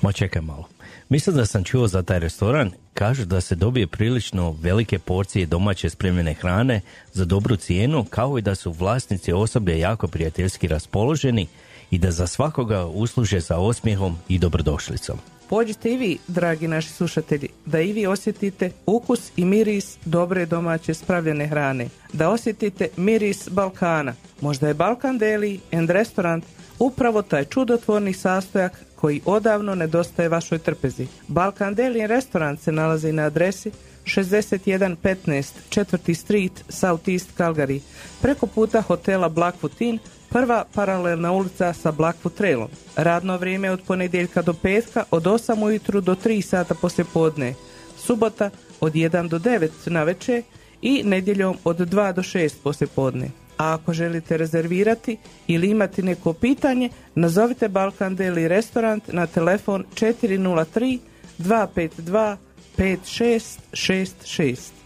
Ma 0.02 0.12
čekaj 0.12 0.42
malo. 0.42 0.68
Mislim 1.08 1.36
da 1.36 1.46
sam 1.46 1.64
čuo 1.64 1.86
za 1.88 2.02
taj 2.02 2.18
restoran, 2.18 2.70
kažu 2.94 3.24
da 3.24 3.40
se 3.40 3.54
dobije 3.54 3.86
prilično 3.86 4.56
velike 4.60 4.98
porcije 4.98 5.46
domaće 5.46 5.90
spremljene 5.90 6.34
hrane 6.34 6.80
za 7.12 7.24
dobru 7.24 7.56
cijenu, 7.56 8.04
kao 8.10 8.38
i 8.38 8.42
da 8.42 8.54
su 8.54 8.72
vlasnici 8.72 9.32
osoblje 9.32 9.78
jako 9.78 10.08
prijateljski 10.08 10.68
raspoloženi 10.68 11.46
i 11.90 11.98
da 11.98 12.10
za 12.10 12.26
svakoga 12.26 12.86
usluže 12.86 13.40
sa 13.40 13.58
osmijehom 13.58 14.16
i 14.28 14.38
dobrodošlicom. 14.38 15.18
Pođite 15.48 15.92
i 15.92 15.96
vi, 15.96 16.18
dragi 16.28 16.68
naši 16.68 16.88
slušatelji, 16.88 17.48
da 17.66 17.80
i 17.80 17.92
vi 17.92 18.06
osjetite 18.06 18.70
ukus 18.86 19.30
i 19.36 19.44
miris 19.44 19.96
dobre 20.04 20.46
domaće 20.46 20.94
spravljene 20.94 21.46
hrane. 21.46 21.88
Da 22.12 22.30
osjetite 22.30 22.88
miris 22.96 23.48
Balkana. 23.48 24.14
Možda 24.40 24.68
je 24.68 24.74
Balkan 24.74 25.18
Deli 25.18 25.60
and 25.72 25.90
Restaurant 25.90 26.44
upravo 26.78 27.22
taj 27.22 27.44
čudotvorni 27.44 28.12
sastojak 28.12 28.84
koji 28.96 29.20
odavno 29.24 29.74
nedostaje 29.74 30.28
vašoj 30.28 30.58
trpezi. 30.58 31.06
Balkan 31.28 31.74
Deli 31.74 32.00
and 32.00 32.10
Restaurant 32.10 32.60
se 32.60 32.72
nalazi 32.72 33.12
na 33.12 33.22
adresi 33.22 33.70
6115 34.04 35.52
4. 35.70 36.14
Street, 36.14 36.64
South 36.68 37.08
East 37.08 37.28
Calgary, 37.38 37.80
preko 38.22 38.46
puta 38.46 38.80
hotela 38.80 39.28
Blackfoot 39.28 39.80
Inn, 39.80 39.98
prva 40.36 40.64
paralelna 40.74 41.32
ulica 41.32 41.72
sa 41.72 41.92
Blackfoot 41.92 42.34
Trailom. 42.34 42.68
Radno 42.96 43.36
vrijeme 43.36 43.70
od 43.70 43.80
ponedjeljka 43.86 44.42
do 44.42 44.52
petka 44.52 45.04
od 45.10 45.22
8 45.22 45.64
ujutru 45.64 46.00
do 46.00 46.14
3 46.14 46.42
sata 46.42 46.74
poslje 46.74 47.04
podne. 47.04 47.54
Subota 47.96 48.50
od 48.80 48.92
1 48.92 49.28
do 49.28 49.38
9 49.38 49.68
na 49.86 50.02
večer 50.02 50.42
i 50.82 51.02
nedjeljom 51.04 51.56
od 51.64 51.78
2 51.78 52.12
do 52.12 52.22
6 52.22 52.52
poslje 52.62 52.86
podne. 52.86 53.30
A 53.58 53.74
ako 53.74 53.92
želite 53.92 54.36
rezervirati 54.36 55.16
ili 55.46 55.70
imati 55.70 56.02
neko 56.02 56.32
pitanje, 56.32 56.90
nazovite 57.14 57.68
Balkan 57.68 58.16
Deli 58.16 58.48
Restaurant 58.48 59.08
na 59.12 59.26
telefon 59.26 59.84
403 59.94 60.98
252 61.38 62.36
5666. 62.78 64.76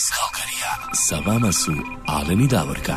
Iz 0.00 0.10
Kalkarija. 0.10 0.94
Sa 0.94 1.16
vama 1.30 1.52
su 1.52 1.72
Alen 2.06 2.40
i 2.40 2.48
Davorka. 2.48 2.96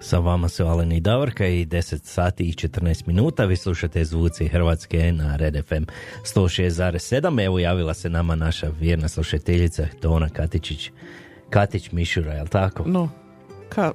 Sa 0.00 0.18
vama 0.18 0.48
su 0.48 0.64
Alen 0.66 0.92
i 0.92 1.00
Davorka 1.00 1.46
i 1.46 1.66
10 1.66 2.04
sati 2.04 2.44
i 2.44 2.52
14 2.52 3.06
minuta. 3.06 3.44
Vi 3.44 3.56
slušate 3.56 4.04
zvuci 4.04 4.48
Hrvatske 4.48 5.12
na 5.12 5.36
Red 5.36 5.64
FM 5.66 5.84
106.7. 6.24 7.44
Evo 7.44 7.58
javila 7.58 7.94
se 7.94 8.10
nama 8.10 8.34
naša 8.34 8.70
vjerna 8.80 9.08
slušateljica 9.08 9.86
Tona 10.00 10.28
Katičić. 10.28 10.90
Katić 11.50 11.92
Mišura, 11.92 12.32
jel 12.32 12.46
tako? 12.46 12.84
No, 12.86 13.08
ka, 13.68 13.92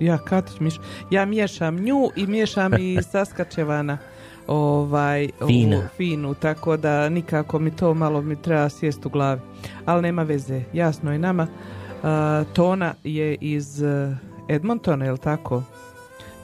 ja 0.00 0.18
Katić 0.18 0.60
miš, 0.60 0.74
ja 1.10 1.24
miješam 1.24 1.76
nju 1.76 2.10
i 2.16 2.26
miješam 2.26 2.74
i 2.74 2.98
Saskačevana 3.12 3.98
ovaj, 4.50 5.28
Fina. 5.46 5.78
u 5.78 5.96
finu, 5.96 6.34
tako 6.34 6.76
da 6.76 7.08
nikako 7.08 7.58
mi 7.58 7.76
to 7.76 7.94
malo 7.94 8.22
mi 8.22 8.42
treba 8.42 8.68
sjest 8.68 9.06
u 9.06 9.08
glavi. 9.08 9.40
Ali 9.84 10.02
nema 10.02 10.22
veze, 10.22 10.62
jasno 10.72 11.12
je 11.12 11.18
nama. 11.18 11.46
A, 12.02 12.44
Tona 12.52 12.94
je 13.04 13.34
iz 13.34 13.82
eh, 13.82 14.16
Edmontona, 14.48 15.04
je 15.04 15.12
li 15.12 15.18
tako? 15.18 15.62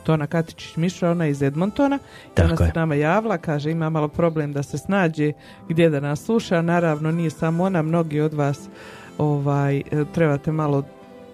Tona 0.05 0.27
Katičić 0.27 0.77
Mišra, 0.77 1.11
ona 1.11 1.24
je 1.24 1.31
iz 1.31 1.43
Edmontona. 1.43 1.99
I 2.39 2.41
ona 2.41 2.57
se 2.57 2.73
nama 2.74 2.95
javila, 2.95 3.39
kaže 3.39 3.70
ima 3.70 3.91
malo 3.91 4.09
problem 4.09 4.53
da 4.53 4.62
se 4.62 4.78
snađe 4.78 5.33
gdje 5.69 5.91
da 5.91 6.01
nas 6.01 6.24
sluša. 6.24 6.62
Naravno 6.62 7.11
nije 7.11 7.31
samo 7.31 7.65
ona, 7.65 7.83
mnogi 7.83 8.20
od 8.20 8.35
vas 8.35 8.69
ovaj, 9.19 9.77
e, 9.77 9.83
trebate 10.15 10.53
malo 10.53 10.83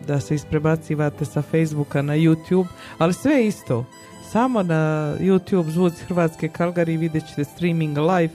da 0.07 0.21
se 0.21 0.35
isprebacivate 0.35 1.25
sa 1.25 1.43
Facebooka 1.43 2.03
na 2.03 2.17
YouTube, 2.17 2.67
ali 2.99 3.13
sve 3.13 3.47
isto. 3.47 3.85
Samo 4.33 4.63
na 4.63 5.15
YouTube 5.21 5.71
zvuci 5.71 6.05
Hrvatske 6.05 6.49
Kalgari 6.49 6.97
vidjet 6.97 7.29
ćete 7.29 7.45
streaming 7.45 7.99
live 7.99 8.35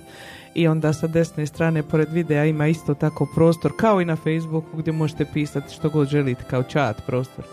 i 0.56 0.68
onda 0.68 0.94
sa 0.94 1.08
desne 1.08 1.46
strane 1.46 1.84
pored 1.84 2.12
videa 2.12 2.46
ima 2.46 2.68
isto 2.68 2.94
tako 2.94 3.28
prostor 3.36 3.72
kao 3.78 4.02
i 4.02 4.06
na 4.06 4.16
Facebooku 4.16 4.78
gdje 4.78 4.94
možete 4.94 5.26
pisati 5.34 5.74
što 5.74 5.90
god 5.90 6.08
želite 6.08 6.44
kao 6.50 6.64
chat 6.64 7.02
prostor. 7.06 7.46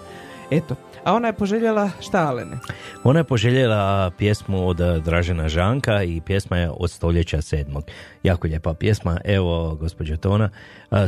Eto, 0.51 0.77
a 1.05 1.15
ona 1.15 1.29
je 1.29 1.33
poželjela 1.33 1.91
šta 2.01 2.19
Alene? 2.19 2.59
Ona 3.05 3.21
je 3.21 3.25
poželjela 3.25 4.11
pjesmu 4.19 4.69
od 4.69 4.77
Dražena 5.05 5.49
Žanka 5.49 6.03
i 6.03 6.21
pjesma 6.21 6.59
je 6.59 6.71
od 6.77 6.91
stoljeća 6.91 7.43
sedmog. 7.43 7.85
Jako 8.23 8.47
lijepa 8.47 8.75
pjesma. 8.75 9.21
Evo, 9.25 9.75
gospođo 9.81 10.17
Tona, 10.17 10.51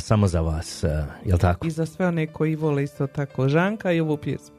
samo 0.01 0.27
za 0.27 0.41
vas, 0.41 0.85
jel 1.25 1.39
tako? 1.39 1.67
I 1.67 1.71
za 1.71 1.87
sve 1.87 2.07
one 2.07 2.27
koji 2.27 2.55
vole 2.55 2.83
isto 2.83 3.07
tako 3.07 3.49
Žanka 3.49 3.93
i 3.93 4.01
ovu 4.01 4.17
pjesmu. 4.17 4.56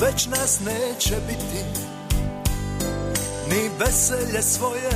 Već 0.00 0.26
nas 0.26 0.60
neće 0.60 1.16
biti. 1.26 1.64
Ni 3.50 3.70
veselje 3.78 4.42
svoje 4.42 4.90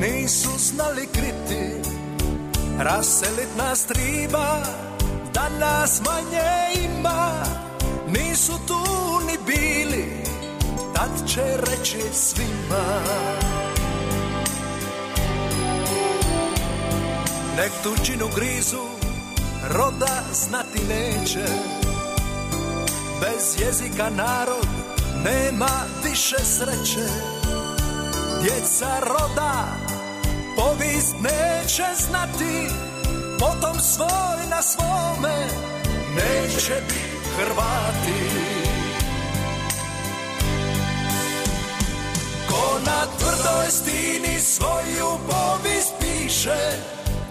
nisu 0.00 0.50
znali 0.58 1.06
kriti. 1.06 1.90
Raselit 2.78 3.56
nas 3.56 3.84
triba, 3.84 4.62
da 5.34 5.48
nas 5.60 6.02
manje 6.04 6.84
ima. 6.84 7.44
Nisu 8.08 8.52
tu 8.66 8.84
ni 9.26 9.38
bili, 9.46 10.24
tad 10.94 11.28
će 11.28 11.42
reći 11.70 11.98
svima. 12.12 13.02
Nek 17.56 17.72
tuđinu 17.82 18.28
grizu, 18.36 18.82
roda 19.70 20.22
znati 20.32 20.80
neće 20.88 21.46
Bez 23.22 23.60
jezika 23.60 24.10
narod 24.10 24.68
nema 25.24 25.70
više 26.04 26.36
sreće. 26.44 27.08
Djeca 28.42 29.00
roda 29.00 29.64
povijest 30.56 31.14
neće 31.20 31.84
znati 31.96 32.68
Potom 33.38 33.80
svoj 33.80 34.46
na 34.50 34.62
svome 34.62 35.46
neće 36.14 36.74
biti 36.88 37.12
Hrvati. 37.36 38.30
Ko 42.48 42.80
na 42.86 43.06
tvrdoj 43.18 43.70
stini 43.70 44.40
svoju 44.40 45.18
povijest 45.30 45.92
piše 46.00 46.72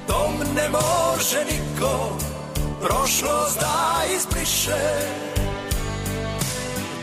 Tom 0.08 0.34
ne 0.56 0.70
može 0.70 1.46
niko 1.46 2.18
prošlost 2.82 3.60
da 3.60 4.02
izbriše 4.16 5.31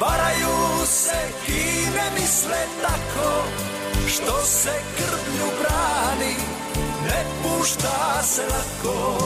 Varaju 0.00 0.86
se 0.86 1.20
i 1.48 1.90
ne 1.96 2.20
misle 2.20 2.62
tako 2.82 3.30
Što 4.08 4.42
se 4.44 4.72
krvlju 4.96 5.48
brani 5.60 6.34
Ne 7.04 7.24
pušta 7.42 8.22
se 8.22 8.42
lako. 8.42 9.18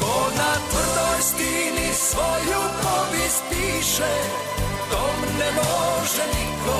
Ko 0.00 0.30
na 0.36 0.52
tvrdoj 0.70 1.20
stini 1.20 1.88
svoju 1.94 2.60
povijest 2.82 3.42
piše 3.50 4.14
Tom 4.90 5.38
ne 5.38 5.50
može 5.50 6.24
niko 6.38 6.78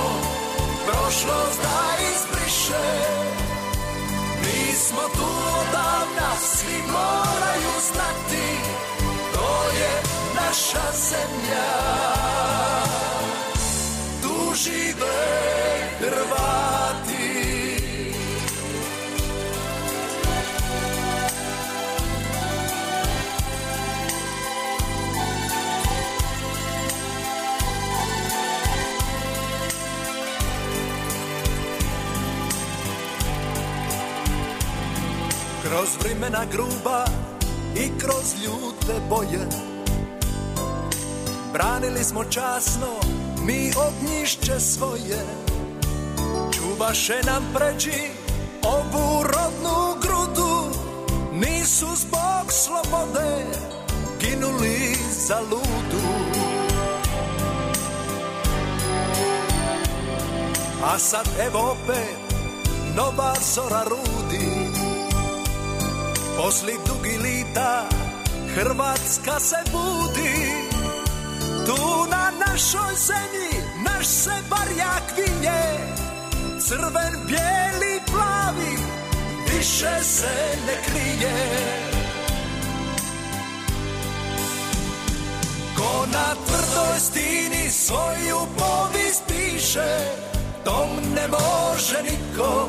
Prošlost 0.87 1.61
da 1.63 2.05
izbriše. 2.13 2.89
Mi 4.43 4.75
smo 4.75 5.03
tu 5.15 5.31
odavna 5.61 6.31
Svi 6.41 6.83
moraju 6.93 7.73
znati 7.93 8.90
To 9.41 9.53
je 9.73 9.93
naša 10.35 10.87
zemlja. 10.93 11.71
Tu 14.23 14.55
žive 14.55 15.17
Hrvati. 16.01 17.31
Kroz 35.65 35.97
vremena 36.01 36.45
gruba 36.53 37.30
i 37.77 37.99
kroz 37.99 38.35
ljute 38.45 39.01
boje. 39.09 39.47
Branili 41.53 42.05
smo 42.05 42.25
časno 42.25 42.87
mi 43.47 43.73
ognjišće 43.77 44.61
svoje. 44.61 45.25
Čuvaše 46.53 47.21
nam 47.27 47.43
pređi 47.55 48.11
ovu 48.63 49.23
rodnu 49.23 50.01
grudu. 50.03 50.81
Nisu 51.33 51.87
zbog 51.97 52.53
slobode 52.53 53.47
ginuli 54.21 54.97
za 55.27 55.41
ludu. 55.41 56.41
A 60.85 60.99
sad 60.99 61.29
evo 61.47 61.59
opet 61.73 62.35
nova 62.97 63.35
zora 63.55 63.85
rudi 63.85 64.70
Posli 66.41 66.73
dugi 66.87 67.19
lita 67.19 67.87
Hrvatska 68.55 69.41
se 69.41 69.57
budi. 69.73 70.35
Tu 71.67 72.07
na 72.11 72.33
našoj 72.47 72.95
zemlji 72.97 73.53
Naš 73.85 74.07
se 74.07 74.31
barjak 74.51 75.05
vinje. 75.17 75.63
Crven, 76.61 77.15
bijeli, 77.27 78.01
plavi 78.07 78.77
Više 79.51 80.05
se 80.05 80.57
ne 80.67 80.77
krije. 80.85 81.37
Ko 85.77 86.07
na 86.13 86.35
tvrdoj 86.47 86.99
stini 86.99 87.71
Svoju 87.71 88.39
povijest 88.59 89.23
piše 89.27 89.99
Tom 90.65 90.89
ne 91.15 91.29
može 91.29 92.03
niko 92.03 92.69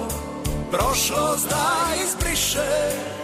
Prošlost 0.71 1.49
da 1.49 1.87
izbriše 2.05 3.20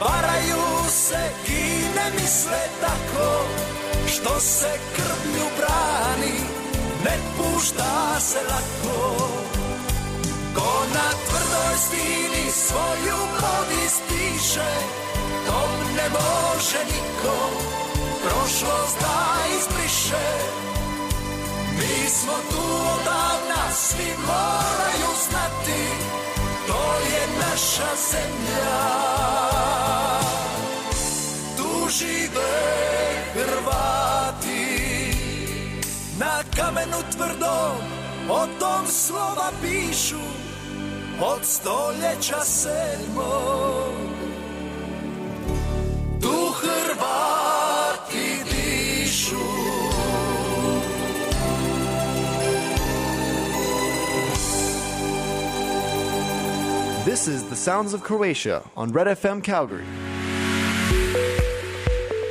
Varaju 0.00 0.90
se 0.90 1.30
i 1.48 1.62
ne 1.96 2.20
misle 2.20 2.62
tako 2.80 3.44
Što 4.06 4.40
se 4.40 4.78
krvlju 4.96 5.46
brani 5.58 6.38
Ne 7.04 7.18
pušta 7.36 8.20
se 8.20 8.38
lako. 8.38 9.28
Ko 10.54 10.84
na 10.94 11.08
tvrdoj 11.28 11.76
stini 11.76 12.50
Svoju 12.52 13.18
povijest 13.40 14.02
piše 14.08 14.70
Tom 15.46 15.70
ne 15.96 16.08
može 16.08 16.84
niko. 16.84 17.36
Prošlost 18.22 18.96
da 19.00 19.36
izbriše. 19.58 20.28
Mi 21.78 22.10
smo 22.10 22.32
tu 22.50 22.64
odavna 22.94 23.72
Svi 23.74 24.14
moraju 24.26 25.10
znati 25.28 26.18
To 26.68 26.84
je 27.12 27.22
naša 27.40 27.90
zemlja. 28.10 28.80
Tu 31.56 31.88
žive 31.88 32.54
Hrvati. 33.34 34.68
Na 36.18 36.42
kamenu 36.56 36.98
tvrdom 37.12 37.80
O 38.28 38.46
tom 38.60 38.86
slova 38.86 39.50
pišu 39.62 40.24
Od 41.20 41.44
stoljeća 41.44 42.40
sedmog. 42.44 43.92
Tu 46.20 46.52
Hrvati 46.60 47.27
This 57.08 57.28
is 57.28 57.42
the 57.42 57.56
sounds 57.56 57.94
of 57.94 58.02
Croatia 58.02 58.60
on 58.76 58.92
Red 58.92 59.18
FM 59.18 59.40
Calgary. 59.40 59.84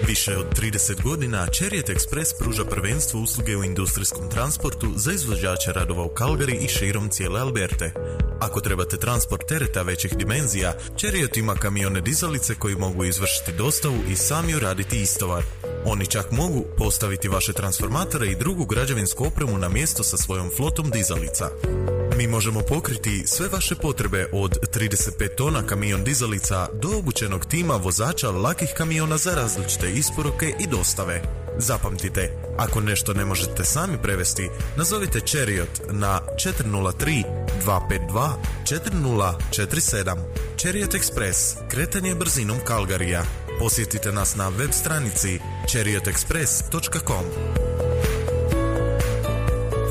Više 0.08 0.38
od 0.38 0.60
30 0.60 1.04
godina 1.04 1.48
Chariot 1.54 1.90
Express 1.90 2.40
pruža 2.40 2.66
prvenstvo 2.66 3.20
usluge 3.20 3.58
u 3.58 3.64
industrijskom 3.64 4.30
transportu 4.30 4.88
za 4.96 5.12
izvođače 5.12 5.72
radova 5.72 6.04
u 6.04 6.10
Calgary 6.10 6.66
i 6.66 6.68
širom 6.68 7.10
cijele 7.10 7.42
Alberte. 7.42 7.92
Ako 8.40 8.62
trebate 8.62 8.98
transport 8.98 9.48
tereta 9.48 9.82
većih 9.82 10.18
dimenzija, 10.18 10.74
Chariot 10.98 11.38
ima 11.38 11.56
kamione 11.56 12.02
dizalice 12.02 12.56
koji 12.56 12.76
mogu 12.76 13.06
izvršiti 13.06 13.52
dostavu 13.58 13.98
i 14.10 14.16
sami 14.16 14.56
uraditi 14.56 15.02
istovar. 15.02 15.44
Oni 15.90 16.06
čak 16.08 16.32
mogu 16.32 16.66
postaviti 16.78 17.28
vaše 17.28 17.54
transformatore 17.54 18.28
i 18.28 18.36
drugu 18.36 18.66
građevinsku 18.66 19.26
opremu 19.26 19.58
na 19.58 19.70
mjesto 19.70 20.04
sa 20.04 20.18
svojom 20.18 20.50
flotom 20.58 20.90
dizalica. 20.90 21.50
Mi 22.18 22.28
možemo 22.28 22.62
pokriti 22.62 23.24
sve 23.28 23.48
vaše 23.48 23.76
potrebe 23.76 24.30
od 24.34 24.58
35 24.76 25.36
tona 25.36 25.64
kamion 25.64 26.04
dizalica 26.04 26.70
do 26.74 26.98
obučenog 26.98 27.46
tima 27.46 27.76
vozača 27.76 28.32
lakih 28.32 28.70
kamiona 28.78 29.18
za 29.18 29.36
različite 29.36 29.92
isporuke 29.92 30.54
i 30.60 30.68
dostave. 30.68 31.22
Zapamtite, 31.58 32.32
ako 32.58 32.82
nešto 32.82 33.14
ne 33.14 33.26
možete 33.26 33.64
sami 33.64 33.98
prevesti, 34.04 34.50
nazovite 34.78 35.20
Chariot 35.20 35.82
na 35.92 36.22
403 36.46 37.24
252 37.66 38.32
4047. 38.64 40.18
Chariot 40.58 40.92
Express, 40.92 41.56
kretanje 41.70 42.16
brzinom 42.16 42.58
Kalgarija. 42.66 43.47
Посетите 43.60 44.12
нас 44.12 44.36
на 44.36 44.50
веб 44.50 44.72
страници 44.72 45.42
chariotexpress.com. 45.66 48.07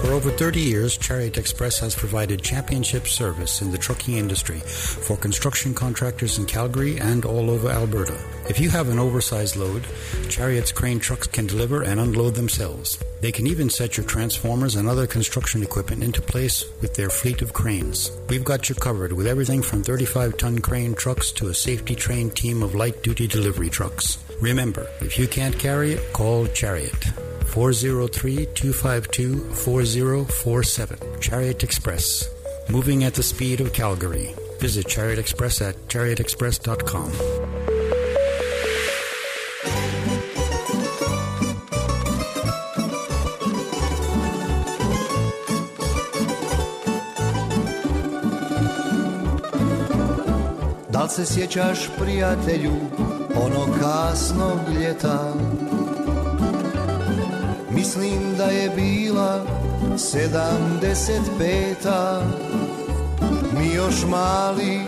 For 0.03 0.13
over 0.13 0.31
30 0.31 0.61
years, 0.61 0.97
Chariot 0.97 1.39
Express 1.39 1.79
has 1.81 1.95
provided 1.95 2.43
championship 2.43 3.09
service 3.09 3.61
in 3.63 3.71
the 3.73 3.79
trucking 3.79 4.17
industry 4.17 4.61
for 4.61 5.17
construction 5.17 5.75
contractors 5.75 6.39
in 6.39 6.47
Calgary 6.47 6.99
and 6.99 7.25
all 7.25 7.51
over 7.51 7.69
Alberta. 7.71 8.17
If 8.49 8.61
you 8.61 8.71
have 8.71 8.89
an 8.89 8.99
oversized 8.99 9.57
load, 9.57 9.85
Chariot's 10.29 10.71
crane 10.71 11.01
trucks 11.01 11.27
can 11.27 11.47
deliver 11.47 11.83
and 11.83 11.99
unload 11.99 12.35
themselves. 12.35 12.99
They 13.21 13.33
can 13.33 13.47
even 13.47 13.71
set 13.71 13.97
your 13.97 14.07
transformers 14.07 14.77
and 14.77 14.89
other 14.89 15.07
construction 15.07 15.63
equipment 15.63 16.05
into 16.05 16.21
place 16.23 16.65
with 16.81 16.95
their 16.95 17.11
fleet 17.11 17.43
of 17.43 17.53
cranes. 17.53 18.13
We've 18.29 18.45
got 18.45 18.69
you 18.69 18.75
covered 18.75 19.13
with 19.13 19.27
everything 19.27 19.63
from 19.63 19.83
35 19.83 20.37
ton 20.37 20.59
crane 20.61 20.95
trucks 20.95 21.33
to 21.33 21.49
a 21.49 21.55
safety 21.55 21.95
trained 21.95 22.37
team 22.37 22.63
of 22.63 22.75
light 22.75 23.03
duty 23.03 23.27
delivery 23.27 23.71
trucks. 23.71 24.19
Remember, 24.41 24.89
if 25.01 25.19
you 25.19 25.27
can't 25.27 25.59
carry 25.59 25.93
it, 25.93 26.13
call 26.13 26.47
Chariot. 26.49 27.05
403 27.47 28.47
252 28.55 29.39
4047. 29.55 30.99
Chariot 31.21 31.63
Express. 31.65 32.29
Moving 32.69 33.05
at 33.05 33.15
the 33.15 33.23
speed 33.23 33.61
of 33.61 33.73
Calgary. 33.73 34.35
Visit 34.59 34.89
Chariot 34.89 35.19
Express 35.19 35.63
at 35.63 35.77
chariotexpress.com. 35.89 37.76
Da 51.07 51.11
li 51.11 51.27
se 51.27 51.35
sjećaš 51.35 51.79
prijatelju 51.99 52.73
onog 53.37 53.69
kasnog 53.81 54.59
ljeta? 54.81 55.35
Mislim 57.71 58.37
da 58.39 58.45
je 58.45 58.71
bila 58.71 59.47
sedamdeset 59.97 61.23
peta 61.39 62.23
Mi 63.59 63.75
još 63.75 64.05
mali 64.11 64.81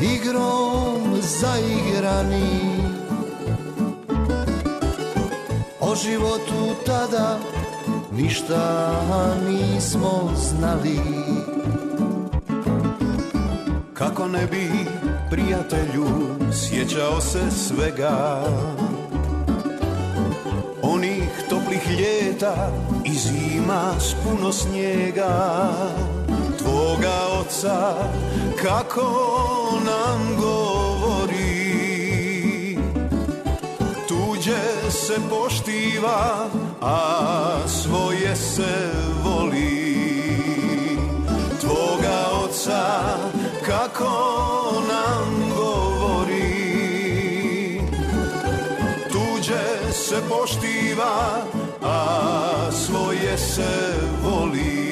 igrom 0.00 1.20
zaigrani. 1.20 2.60
O 5.80 5.94
životu 5.94 6.74
tada 6.86 7.38
ništa 8.12 8.92
nismo 9.48 10.30
znali. 10.36 11.00
Kako 13.94 14.28
ne 14.28 14.46
bi 14.46 14.89
prijatelju 15.30 16.06
sjećao 16.52 17.20
se 17.20 17.50
svega. 17.50 18.42
Onih 20.82 21.30
toplih 21.50 21.98
ljeta 21.98 22.72
i 23.04 23.14
zima 23.14 23.92
s 24.00 24.14
puno 24.24 24.52
snijega. 24.52 25.68
Tvoga 26.58 27.14
oca 27.40 27.94
kako 28.62 29.02
nam 29.84 30.36
govori. 30.40 31.60
Tuđe 34.08 34.90
se 34.90 35.14
poštiva, 35.30 36.48
a 36.80 37.68
svoje 37.68 38.36
se 38.36 38.90
voli. 39.24 39.90
Tvoga 41.60 42.26
oca 42.44 43.00
kako 43.80 44.82
nam 44.88 45.50
govori? 45.56 46.40
Tuđe 49.12 49.92
se 49.92 50.16
poštiva, 50.28 51.44
a 51.82 52.72
svoje 52.72 53.38
se 53.38 53.94
voli 54.24 54.89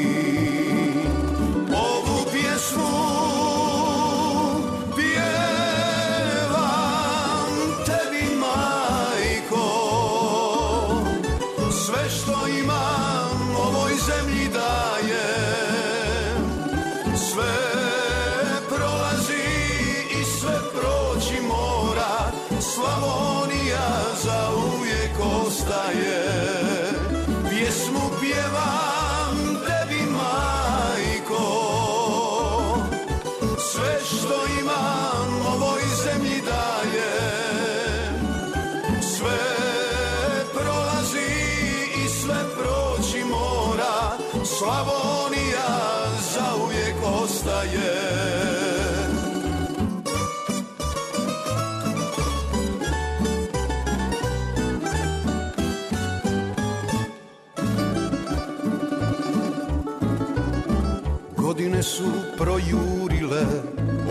projurile, 62.39 63.47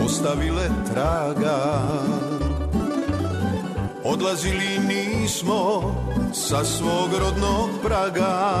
ostavile 0.04 0.68
traga. 0.92 1.58
Odlazili 4.04 4.78
nismo 4.88 5.94
sa 6.32 6.64
svog 6.64 7.10
rodnog 7.20 7.70
praga. 7.82 8.58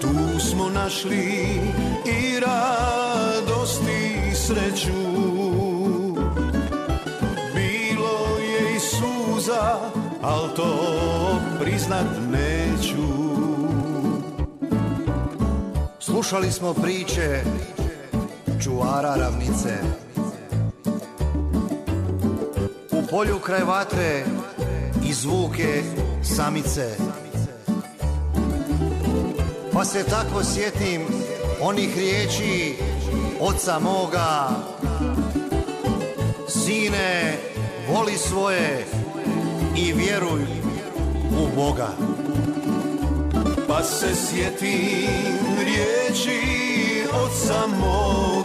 Tu 0.00 0.40
smo 0.40 0.68
našli 0.68 1.60
i 2.04 2.40
radost 2.40 3.82
i 3.82 4.34
sreću. 4.34 5.02
Bilo 7.54 8.38
je 8.38 8.76
i 8.76 8.80
suza, 8.80 9.78
al 10.22 10.48
to 10.56 10.76
priznat 11.60 12.06
neću. 12.30 13.04
Slušali 16.00 16.52
smo 16.52 16.74
priče 16.74 17.42
čuvara 18.64 19.16
ravnice. 19.16 19.74
U 22.90 23.06
polju 23.10 23.38
kraj 23.38 23.64
vatre 23.64 24.24
i 25.08 25.12
zvuke 25.12 25.82
samice. 26.22 26.96
Pa 29.72 29.84
se 29.84 30.04
tako 30.04 30.44
sjetim 30.44 31.02
onih 31.60 31.96
riječi 31.96 32.76
oca 33.40 33.78
moga. 33.78 34.48
Sine, 36.48 37.38
voli 37.88 38.18
svoje 38.18 38.86
i 39.76 39.92
vjeruj 39.92 40.42
u 41.38 41.56
Boga. 41.56 41.88
Pa 43.68 43.82
se 43.82 44.14
sjetim 44.14 45.38
riječi 45.64 46.64
oca 47.12 47.66
moga 47.66 48.43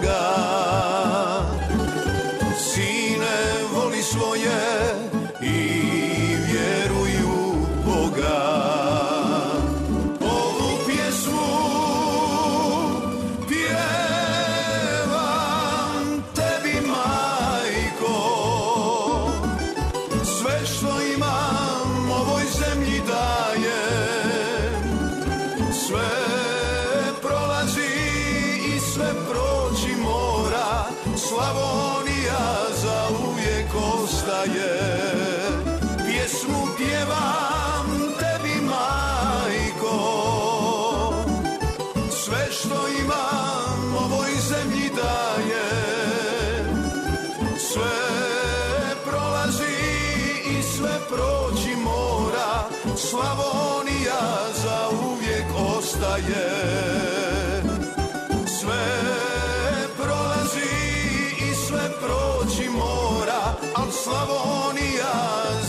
Slavonija 64.09 65.13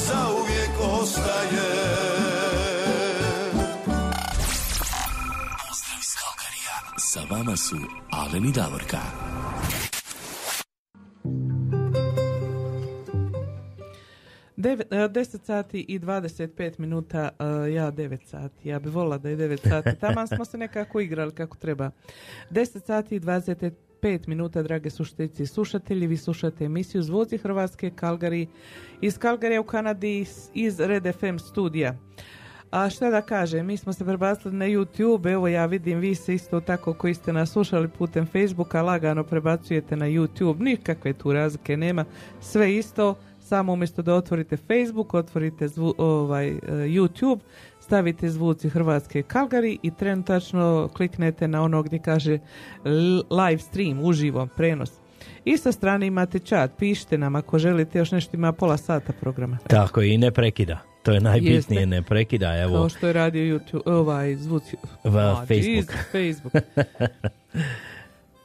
za 0.06 0.28
uvijek 0.40 0.70
ostaje 1.00 1.70
Pozdrav 5.60 5.98
iz 6.00 6.14
Kalkarija. 6.20 6.76
Sa 6.98 7.20
vama 7.30 7.56
su 7.56 7.76
Alen 8.10 8.44
i 8.44 8.52
Davorka. 8.52 9.29
10 14.60 15.44
sati 15.44 15.80
i 15.88 15.98
25 15.98 16.78
minuta, 16.78 17.28
e, 17.38 17.72
ja 17.72 17.92
9 17.92 18.24
sati. 18.24 18.68
Ja 18.68 18.78
bi 18.78 18.88
volila 18.88 19.18
da 19.18 19.28
je 19.28 19.36
9 19.36 19.68
sati. 19.68 20.00
Taman 20.00 20.28
smo 20.28 20.44
se 20.44 20.58
nekako 20.58 21.00
igrali 21.00 21.32
kako 21.32 21.56
treba. 21.56 21.90
10 22.50 22.84
sati 22.84 23.16
i 23.16 23.20
25 23.20 24.28
minuta, 24.28 24.62
drage 24.62 24.90
slušateljice 24.90 25.42
i 25.42 25.46
slušatelji. 25.46 26.06
Vi 26.06 26.16
slušate 26.16 26.64
emisiju 26.64 27.02
Zvoci 27.02 27.38
Hrvatske, 27.38 27.90
Kalgari, 27.90 28.46
iz 29.00 29.18
Kalgarija 29.18 29.60
u 29.60 29.64
Kanadi, 29.64 30.26
iz 30.54 30.80
Red 30.80 31.14
FM 31.14 31.36
studija. 31.38 31.96
A 32.70 32.90
šta 32.90 33.10
da 33.10 33.22
kažem, 33.22 33.66
mi 33.66 33.76
smo 33.76 33.92
se 33.92 34.04
prebacili 34.04 34.54
na 34.54 34.64
YouTube, 34.64 35.32
evo 35.32 35.48
ja 35.48 35.66
vidim 35.66 35.98
vi 35.98 36.14
se 36.14 36.34
isto 36.34 36.60
tako 36.60 36.94
koji 36.94 37.14
ste 37.14 37.32
nas 37.32 37.52
slušali 37.52 37.88
putem 37.88 38.26
Facebooka 38.26 38.82
lagano 38.82 39.24
prebacujete 39.24 39.96
na 39.96 40.06
YouTube, 40.06 40.60
nikakve 40.60 41.12
tu 41.12 41.32
razlike 41.32 41.76
nema, 41.76 42.04
sve 42.40 42.76
isto, 42.76 43.14
samo 43.50 43.72
umjesto 43.72 44.02
da 44.02 44.14
otvorite 44.14 44.56
Facebook, 44.56 45.14
otvorite 45.14 45.68
zvu- 45.68 45.94
ovaj, 45.98 46.48
e, 46.48 46.58
YouTube, 46.68 47.38
stavite 47.80 48.30
zvuci 48.30 48.68
Hrvatske 48.68 49.22
Kalgari 49.22 49.78
i 49.82 49.90
trenutačno 49.90 50.88
kliknete 50.96 51.48
na 51.48 51.62
ono 51.62 51.82
gdje 51.82 51.98
kaže 51.98 52.38
live 53.30 53.58
stream, 53.58 54.00
uživo, 54.04 54.46
prenos. 54.56 54.90
I 55.44 55.56
sa 55.56 55.72
strane 55.72 56.06
imate 56.06 56.38
chat, 56.38 56.70
pišite 56.78 57.18
nam 57.18 57.36
ako 57.36 57.58
želite, 57.58 57.98
još 57.98 58.12
nešto 58.12 58.36
ima 58.36 58.52
pola 58.52 58.76
sata 58.76 59.12
programa. 59.12 59.58
Tako 59.66 60.02
i 60.02 60.18
ne 60.18 60.30
prekida. 60.30 60.78
To 61.02 61.12
je 61.12 61.20
najbitnije, 61.20 61.54
Jeste. 61.54 61.86
ne 61.86 62.02
prekidaj, 62.02 62.62
evo. 62.62 62.74
Kao 62.74 62.88
što 62.88 63.06
je 63.06 63.12
radio 63.12 63.58
YouTube, 63.58 63.82
ovaj 63.84 64.36
A, 65.04 65.46
Facebook. 65.46 65.96
Facebook. 66.12 66.54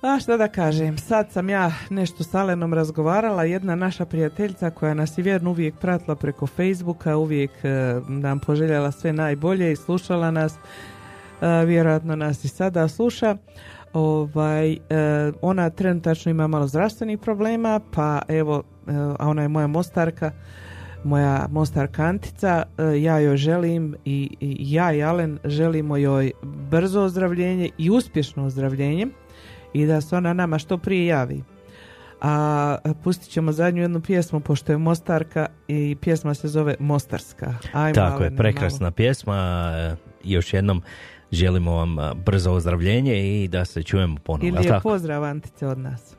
A 0.06 0.20
šta 0.20 0.38
da 0.38 0.48
kažem, 0.48 0.98
sad 0.98 1.32
sam 1.32 1.50
ja 1.50 1.72
nešto 1.90 2.24
s 2.24 2.34
Alenom 2.34 2.74
razgovarala, 2.74 3.44
jedna 3.44 3.76
naša 3.76 4.06
prijateljica 4.06 4.70
koja 4.70 4.94
nas 4.94 5.18
je 5.18 5.24
vjerno 5.24 5.50
uvijek 5.50 5.76
pratila 5.76 6.16
preko 6.16 6.48
Facebooka, 6.48 7.18
uvijek 7.18 7.52
e, 7.64 8.00
nam 8.08 8.40
poželjela 8.40 8.92
sve 8.92 9.14
najbolje 9.14 9.72
i 9.72 9.76
slušala 9.76 10.32
nas, 10.32 10.54
e, 10.54 11.66
vjerojatno 11.66 12.16
nas 12.16 12.44
i 12.44 12.48
sada 12.48 12.88
sluša. 12.88 13.38
Ovaj, 13.94 14.74
e, 14.74 14.78
ona 15.42 15.70
trenutačno 15.70 16.30
ima 16.30 16.48
malo 16.48 16.68
zdravstvenih 16.68 17.20
problema, 17.20 17.80
pa 17.92 18.22
evo, 18.28 18.64
e, 18.88 18.92
a 19.20 19.28
ona 19.28 19.42
je 19.42 19.48
moja 19.48 19.68
mostarka, 19.68 20.32
moja 21.04 21.48
mostarka 21.50 22.04
Antica, 22.04 22.64
e, 22.78 23.02
ja 23.02 23.20
joj 23.20 23.38
želim 23.38 23.96
i, 24.06 24.38
i 24.40 24.58
ja 24.60 24.94
i 24.94 25.04
Alen 25.04 25.40
želimo 25.46 25.98
joj 25.98 26.32
brzo 26.44 27.02
ozdravljenje 27.02 27.70
i 27.78 27.90
uspješno 27.90 28.46
ozdravljenje 28.46 29.08
i 29.76 29.86
da 29.86 30.02
se 30.02 30.16
ona 30.16 30.34
nama 30.34 30.60
što 30.60 30.78
prije 30.78 31.06
javi. 31.06 31.44
A 32.22 32.78
pustit 33.04 33.30
ćemo 33.30 33.52
zadnju 33.52 33.82
jednu 33.82 34.02
pjesmu 34.02 34.40
pošto 34.40 34.72
je 34.72 34.78
Mostarka 34.78 35.46
i 35.68 35.96
pjesma 36.02 36.34
se 36.34 36.48
zove 36.48 36.76
Mostarska. 36.80 37.54
Ajmo, 37.74 37.94
Tako 37.96 38.24
je, 38.24 38.36
prekrasna 38.36 38.84
malo. 38.86 38.92
pjesma. 38.92 39.72
e, 39.76 39.96
Još 40.24 40.54
jednom 40.54 40.82
želimo 41.32 41.76
vam 41.76 42.00
a, 42.00 42.14
brzo 42.14 42.52
ozdravljenje 42.52 43.44
i 43.44 43.48
da 43.48 43.66
se 43.66 43.84
čujemo 43.84 44.18
ponovo. 44.24 44.48
Ili 44.48 44.58
jel 44.66 44.74
je 44.76 44.80
pozdrav 44.84 45.24
Antice 45.24 45.68
od 45.68 45.78
nas. 45.78 46.16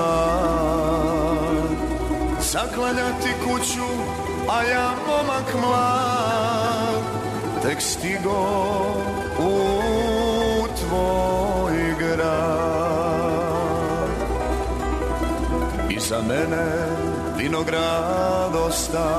Hlad 0.00 1.70
Zaklanjati 2.40 3.32
kuću, 3.44 3.88
a 4.50 4.62
ja 4.62 4.90
momak 5.06 5.54
mlad 5.54 7.02
Tek 7.62 7.80
stigo 7.80 8.40
u 9.38 9.50
tvoj 10.80 11.94
grad. 11.98 12.80
Iza 15.90 16.18
mene 16.28 16.66
vinograd 17.36 18.54
osta 18.68 19.10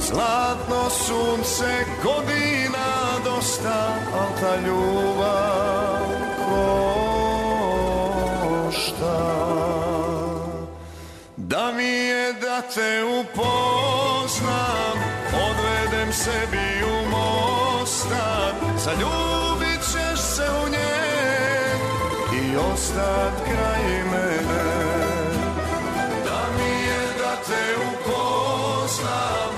Zlatno 0.00 0.90
sunce 0.90 1.84
godina 2.04 2.86
dosta 3.24 3.94
Al 4.14 4.40
ta 4.40 4.56
ljubav 4.66 5.91
je 12.52 12.60
da 12.60 12.68
te 12.74 13.04
upoznam 13.04 14.96
Odvedem 15.32 16.12
sebi 16.12 16.84
u 16.84 17.08
Mostar 17.10 18.52
Zaljubit 18.76 19.80
ćeš 19.92 20.20
se 20.20 20.44
u 20.64 20.68
nje 20.68 20.94
I 22.42 22.56
ostat 22.56 23.32
kraj 23.44 23.84
mene. 24.12 24.64
Da 26.24 26.40
mi 26.56 26.86
je 26.86 27.02
da 27.18 27.36
te 27.46 27.64
upoznam 27.92 29.52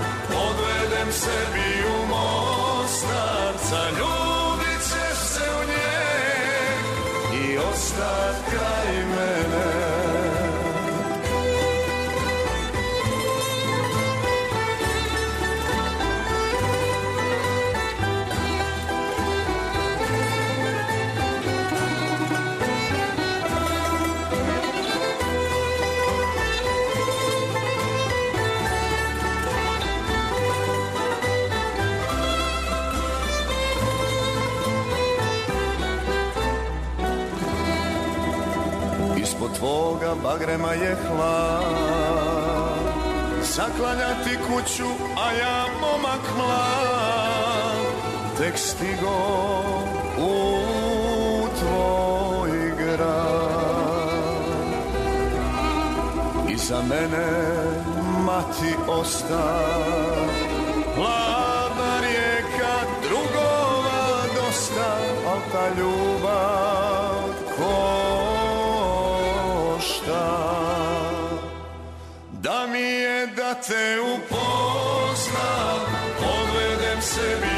Odvedem 0.48 1.12
sebi 1.12 1.84
u 1.86 2.06
Mostar 2.06 3.54
Zaljubit 3.70 4.82
ćeš 4.82 5.18
se 5.18 5.44
u 5.60 5.64
nje 5.66 5.94
I 7.44 7.58
ostat 7.58 8.36
kraj 8.50 8.94
mene 8.96 9.53
tvoga 39.58 40.14
bagrema 40.22 40.72
je 40.72 40.96
hlad. 41.08 42.74
Zaklanjati 43.42 44.38
kuću, 44.46 44.88
a 45.16 45.32
ja 45.32 45.64
momak 45.80 46.36
mlad. 46.36 47.94
Tek 48.38 48.58
stigo 48.58 49.18
u 50.18 50.34
tvoj 51.58 52.72
grad. 52.78 53.34
Iza 56.48 56.82
mene 56.82 57.26
mati 58.24 58.74
osta. 58.88 59.54
Hladna 60.94 62.00
rijeka 62.00 62.74
drugova 63.02 64.22
dosta. 64.36 64.96
Al 65.30 65.38
ta 65.52 65.68
ljubav 65.78 66.13
te 73.68 74.00
upoznam 74.00 75.80
Odvedem 76.20 77.00
sebi 77.02 77.53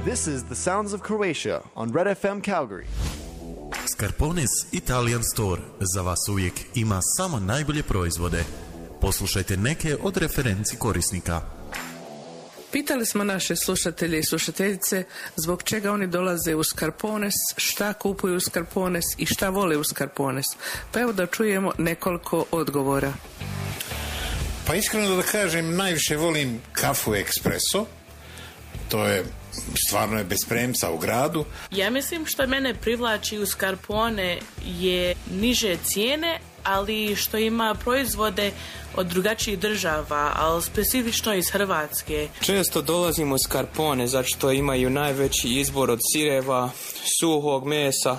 This 0.04 0.26
is 0.28 0.44
the 0.44 0.54
sounds 0.54 0.92
of 0.92 1.02
Croatia 1.02 1.62
on 1.76 1.92
Red 1.92 2.06
FM 2.06 2.42
Calgary. 2.42 2.86
Scarpone's 3.86 4.72
Italian 4.72 5.22
Store 5.22 5.62
za 5.94 6.02
vas 6.02 6.28
uvijek 6.28 6.52
ima 6.74 7.00
samo 7.02 7.40
najbolje 7.40 7.82
proizvode. 7.82 8.44
Poslušajte 9.00 9.56
neke 9.56 9.96
od 10.02 10.16
referenci 10.16 10.76
korisnika. 10.76 11.40
Pitali 12.74 13.06
smo 13.06 13.24
naše 13.24 13.56
slušatelje 13.56 14.18
i 14.18 14.24
slušateljice 14.24 15.04
zbog 15.36 15.62
čega 15.62 15.92
oni 15.92 16.06
dolaze 16.06 16.54
u 16.54 16.64
Skarpones, 16.64 17.34
šta 17.56 17.92
kupuju 17.92 18.36
u 18.36 18.40
Skarpones 18.40 19.04
i 19.18 19.26
šta 19.26 19.48
vole 19.48 19.76
u 19.76 19.84
Skarpones. 19.84 20.46
Pa 20.92 21.00
evo 21.00 21.12
da 21.12 21.26
čujemo 21.26 21.72
nekoliko 21.78 22.44
odgovora. 22.50 23.12
Pa 24.66 24.74
iskreno 24.74 25.16
da 25.16 25.22
kažem, 25.22 25.76
najviše 25.76 26.16
volim 26.16 26.60
kafu 26.72 27.14
ekspreso. 27.14 27.86
To 28.88 29.06
je 29.06 29.24
stvarno 29.86 30.18
je 30.18 30.24
bez 30.24 30.44
premca 30.48 30.90
u 30.90 30.98
gradu. 30.98 31.44
Ja 31.70 31.90
mislim 31.90 32.26
što 32.26 32.46
mene 32.46 32.74
privlači 32.74 33.38
u 33.38 33.46
Skarpone 33.46 34.38
je 34.64 35.14
niže 35.30 35.76
cijene, 35.84 36.40
ali 36.64 37.16
što 37.16 37.38
ima 37.38 37.74
proizvode 37.74 38.52
od 38.96 39.06
drugačijih 39.06 39.58
država, 39.58 40.32
ali 40.36 40.62
specifično 40.62 41.34
iz 41.34 41.50
Hrvatske. 41.50 42.28
Često 42.40 42.82
dolazim 42.82 43.32
u 43.32 43.38
Skarpone, 43.38 44.06
zato 44.06 44.28
što 44.28 44.52
imaju 44.52 44.90
najveći 44.90 45.48
izbor 45.48 45.90
od 45.90 45.98
sireva, 46.12 46.70
suhog 47.20 47.66
mesa, 47.66 48.18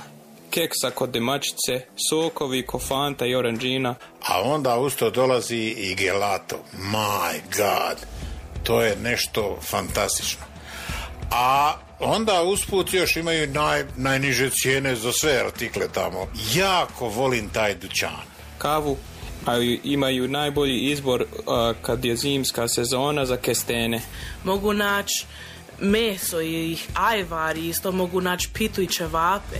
keksa 0.49 0.91
kod 0.91 1.09
demačice, 1.09 1.85
sokovi, 2.09 2.65
kofanta 2.65 3.25
i 3.25 3.35
oranđina. 3.35 3.95
A 4.27 4.41
onda 4.41 4.77
usto 4.77 5.09
dolazi 5.09 5.75
i 5.77 5.95
gelato. 5.95 6.55
My 6.77 7.39
God! 7.57 7.97
To 8.63 8.81
je 8.81 8.95
nešto 9.03 9.57
fantastično. 9.61 10.45
A 11.31 11.73
onda 11.99 12.43
usput 12.43 12.93
još 12.93 13.15
imaju 13.15 13.47
naj, 13.47 13.83
najniže 13.97 14.49
cijene 14.49 14.95
za 14.95 15.11
sve 15.11 15.39
artikle 15.45 15.87
tamo. 15.93 16.27
Jako 16.53 17.09
volim 17.09 17.49
taj 17.49 17.75
dućan. 17.75 18.34
Kavu 18.65 18.97
a 19.45 19.57
imaju 19.83 20.27
najbolji 20.27 20.79
izbor 20.79 21.25
a, 21.47 21.73
kad 21.81 22.05
je 22.05 22.15
zimska 22.15 22.67
sezona 22.67 23.25
za 23.25 23.37
kestene. 23.37 24.01
Mogu 24.43 24.73
naći 24.73 25.25
meso 25.79 26.41
i 26.41 26.77
ajvar, 26.93 27.57
isto 27.57 27.91
mogu 27.91 28.21
naći 28.21 28.49
pitu 28.53 28.81
i 28.81 28.87
čevape. 28.87 29.59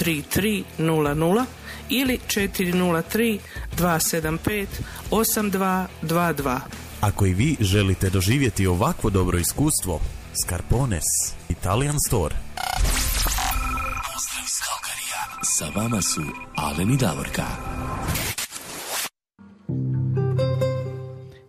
3300 0.00 1.44
ili 1.88 2.18
403 2.28 3.38
275 3.78 4.66
8222. 5.10 6.60
Ako 7.00 7.26
i 7.26 7.34
vi 7.34 7.56
želite 7.60 8.10
doživjeti 8.10 8.66
ovakvo 8.66 9.10
dobro 9.10 9.38
iskustvo, 9.38 10.00
Scarpones 10.44 11.02
Italian 11.48 11.96
Store. 12.06 12.34
Pozdrav 14.14 14.44
iz 14.44 14.60
Kalkarija. 14.64 15.22
Sa 15.42 15.80
vama 15.80 16.02
su 16.02 16.22
Alen 16.56 16.90
i 16.90 16.96
Davorka. 16.96 17.46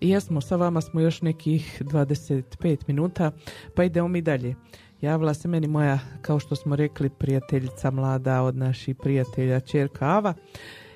Jesmo, 0.01 0.41
sa 0.41 0.55
vama 0.55 0.81
smo 0.81 1.01
još 1.01 1.21
nekih 1.21 1.81
25 1.81 2.77
minuta, 2.87 3.31
pa 3.75 3.83
idemo 3.83 4.07
mi 4.07 4.21
dalje. 4.21 4.55
Javila 5.03 5.33
se 5.33 5.47
meni 5.47 5.67
moja, 5.67 5.99
kao 6.21 6.39
što 6.39 6.55
smo 6.55 6.75
rekli, 6.75 7.09
prijateljica 7.09 7.91
mlada 7.91 8.41
od 8.41 8.55
naših 8.55 8.95
prijatelja 8.95 9.59
Čerka 9.59 10.05
Ava. 10.05 10.33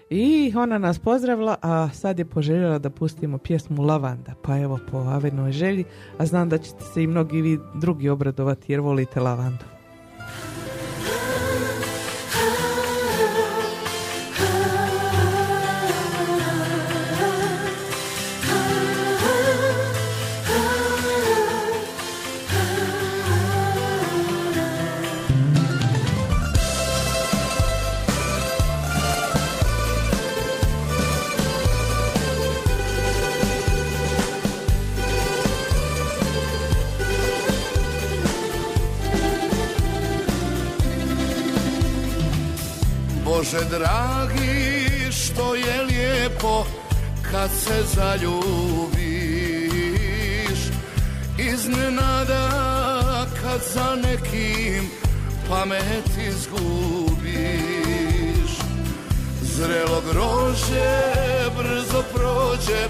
I 0.10 0.54
ona 0.56 0.78
nas 0.78 1.00
pozdravila, 1.00 1.56
a 1.62 1.90
sad 1.94 2.20
je 2.20 2.26
poželjela 2.26 2.80
da 2.80 2.90
pustimo 2.90 3.38
pjesmu 3.38 3.84
Lavanda. 3.84 4.34
Pa 4.44 4.60
evo 4.60 4.80
po 4.92 4.98
Avenoj 4.98 5.52
želji, 5.52 5.84
a 6.18 6.26
znam 6.26 6.50
da 6.50 6.58
ćete 6.58 6.84
se 6.94 7.04
i 7.04 7.08
mnogi 7.08 7.42
vi 7.42 7.60
drugi 7.76 8.10
obradovati 8.10 8.72
jer 8.72 8.82
volite 8.82 9.20
lavandu. 9.20 9.77
Bože 43.38 43.66
dragi, 43.70 45.12
što 45.12 45.56
je 45.56 45.82
lijepo 45.84 46.66
kad 47.32 47.50
se 47.64 47.84
zaljubiš. 47.96 48.98
Iznenada 51.54 52.50
kad 53.42 53.62
za 53.74 53.96
nekim 53.96 54.90
pamet 55.50 56.10
izgubiš. 56.30 57.32
Zrelo 59.42 60.02
grože 60.12 61.14
brzo 61.58 62.04
prođe, 62.14 62.88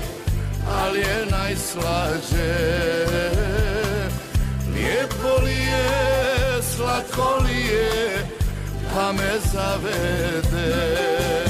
ali 0.81 0.99
je 0.99 1.25
najslađe. 1.31 2.55
Lijepo 4.73 5.43
li 5.43 5.51
je, 5.51 6.63
slatko 6.75 7.39
li 7.43 7.59
je, 7.61 8.36
pa 8.97 9.13
me 9.13 9.31
zavede 9.51 11.46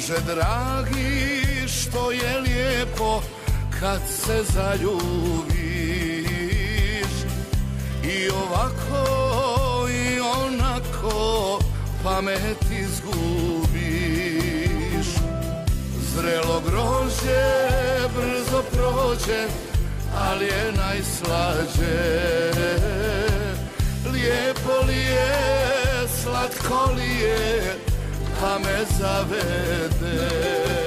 Bože 0.00 0.20
dragi, 0.26 1.32
što 1.68 2.10
je 2.10 2.40
lijepo 2.40 3.22
kad 3.80 4.00
se 4.08 4.44
zaljubiš 4.52 5.50
I 8.04 8.30
ovako 8.30 9.88
i 9.88 10.20
onako 10.20 11.58
pamet 12.04 12.62
izgubiš 12.80 13.60
Zrelo 16.14 16.62
grožđe 16.66 17.68
brzo 18.16 18.62
prođe, 18.72 19.48
ali 20.18 20.44
je 20.44 20.72
najslađe. 20.76 22.20
Lijepo 24.12 24.86
li 24.86 24.96
je, 24.96 26.08
slatko 26.22 26.92
li 26.96 27.20
je, 27.20 27.89
pa 28.40 28.58
me 28.58 28.84
zavede. 28.98 30.79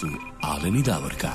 Su 0.00 0.06
Alen 0.42 0.76
i 0.76 0.82
Davorka. 0.82 1.28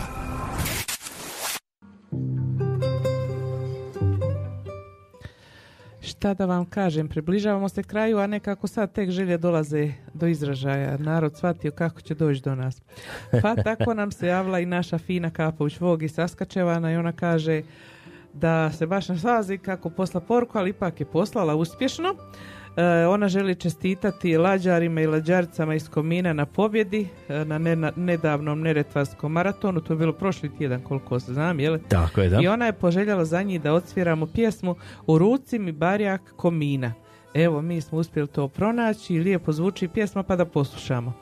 Šta 6.02 6.34
da 6.34 6.45
vam 6.45 6.65
kažem, 6.65 7.07
približavamo 7.07 7.69
se 7.69 7.84
kraju, 7.84 8.18
a 8.18 8.27
nekako 8.27 8.68
sad 8.68 8.94
tek 8.94 9.10
želje 9.10 9.38
dolaze 9.38 9.91
do 10.14 10.27
izražaja. 10.27 10.98
Narod 10.98 11.38
shvatio 11.38 11.72
kako 11.72 12.02
će 12.02 12.15
doći 12.15 12.41
do 12.41 12.56
nas. 12.56 12.81
Pa 13.41 13.56
tako 13.68 13.94
nam 13.94 14.11
se 14.11 14.27
javila 14.27 14.60
i 14.60 14.65
naša 14.65 14.98
fina 14.98 15.30
Kapović 15.30 15.80
Vog 15.80 16.03
iz 16.03 16.14
Saskačevana 16.14 16.91
i 16.91 16.95
ona 16.95 17.11
kaže 17.11 17.61
da 18.34 18.72
se 18.72 18.88
baš 18.88 19.10
ne 19.10 19.18
slazi 19.18 19.57
kako 19.57 19.90
posla 19.90 20.22
poruku, 20.22 20.57
ali 20.57 20.69
ipak 20.69 20.99
je 20.99 21.06
poslala 21.06 21.56
uspješno. 21.56 22.15
E, 22.77 23.05
ona 23.07 23.27
želi 23.27 23.55
čestitati 23.55 24.37
lađarima 24.37 25.01
i 25.01 25.07
lađaricama 25.07 25.75
iz 25.75 25.89
Komina 25.89 26.33
na 26.33 26.45
pobjedi 26.45 27.07
e, 27.29 27.45
na 27.45 27.57
ne- 27.57 27.91
nedavnom 27.95 28.61
neretvarskom 28.61 29.31
maratonu. 29.31 29.81
To 29.81 29.93
je 29.93 29.97
bilo 29.97 30.13
prošli 30.13 30.57
tjedan 30.57 30.81
koliko 30.81 31.19
se 31.19 31.33
znam, 31.33 31.59
jel? 31.59 31.77
Tako 31.87 32.21
je, 32.21 32.29
da. 32.29 32.39
I 32.41 32.47
ona 32.47 32.65
je 32.65 32.73
poželjela 32.73 33.25
za 33.25 33.41
njih 33.43 33.61
da 33.61 33.73
odsviramo 33.73 34.25
pjesmu 34.27 34.75
U 35.07 35.17
ruci 35.17 35.59
mi 35.59 35.71
barjak 35.71 36.21
Komina. 36.35 36.93
Evo, 37.33 37.61
mi 37.61 37.81
smo 37.81 37.97
uspjeli 37.97 38.27
to 38.27 38.47
pronaći 38.47 39.13
i 39.15 39.19
lijepo 39.19 39.51
zvuči 39.51 39.87
pjesma 39.87 40.23
pa 40.23 40.35
da 40.35 40.45
poslušamo. 40.45 41.13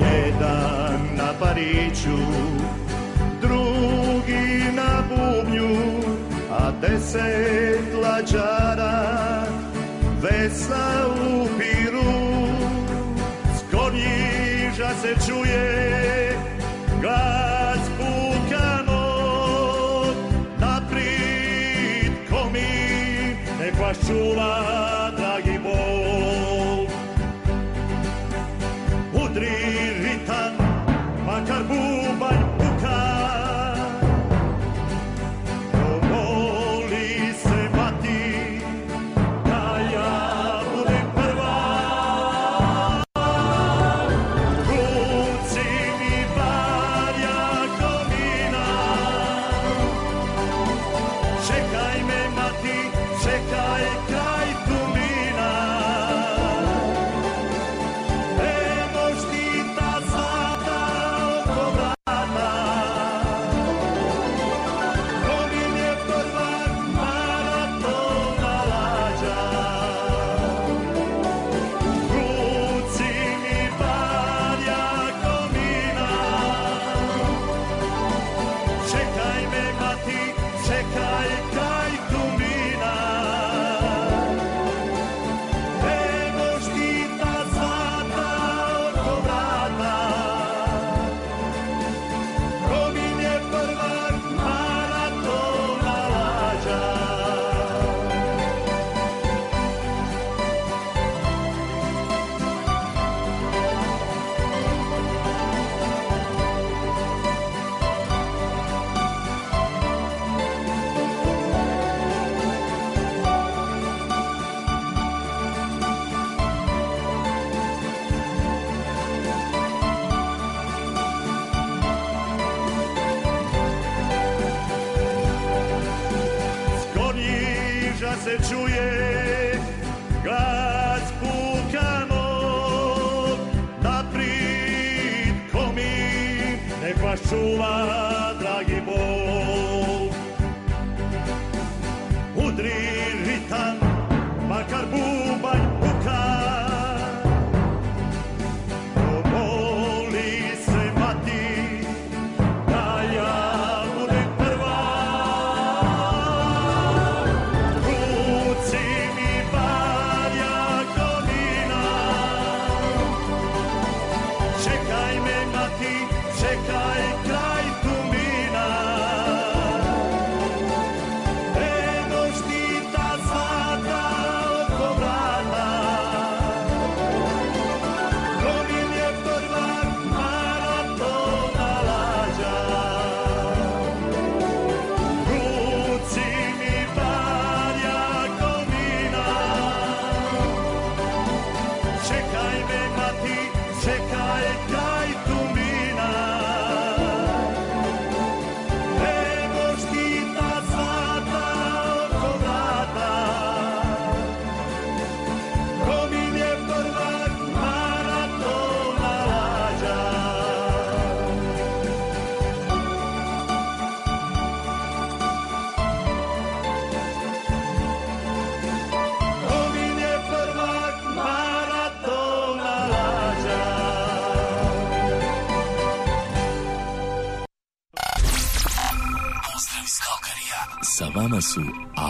Jedan 0.00 1.00
na 1.16 1.32
pariću, 1.40 2.16
deset 6.80 7.94
lađara 8.02 9.46
vesla 10.22 11.06
u 11.06 11.46
piru. 11.58 12.12
S 13.56 13.60
konjiža 13.76 14.90
se 15.02 15.14
čuje 15.26 16.38
glas 17.00 17.80
pukanog, 17.98 19.36
naprijed 20.58 22.12
komi, 22.30 23.36
nek 23.60 23.74
vas 23.80 23.96
čuva, 24.06 24.75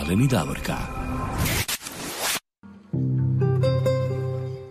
Alen 0.07 0.21
i 0.21 0.27
Davorka. 0.27 0.75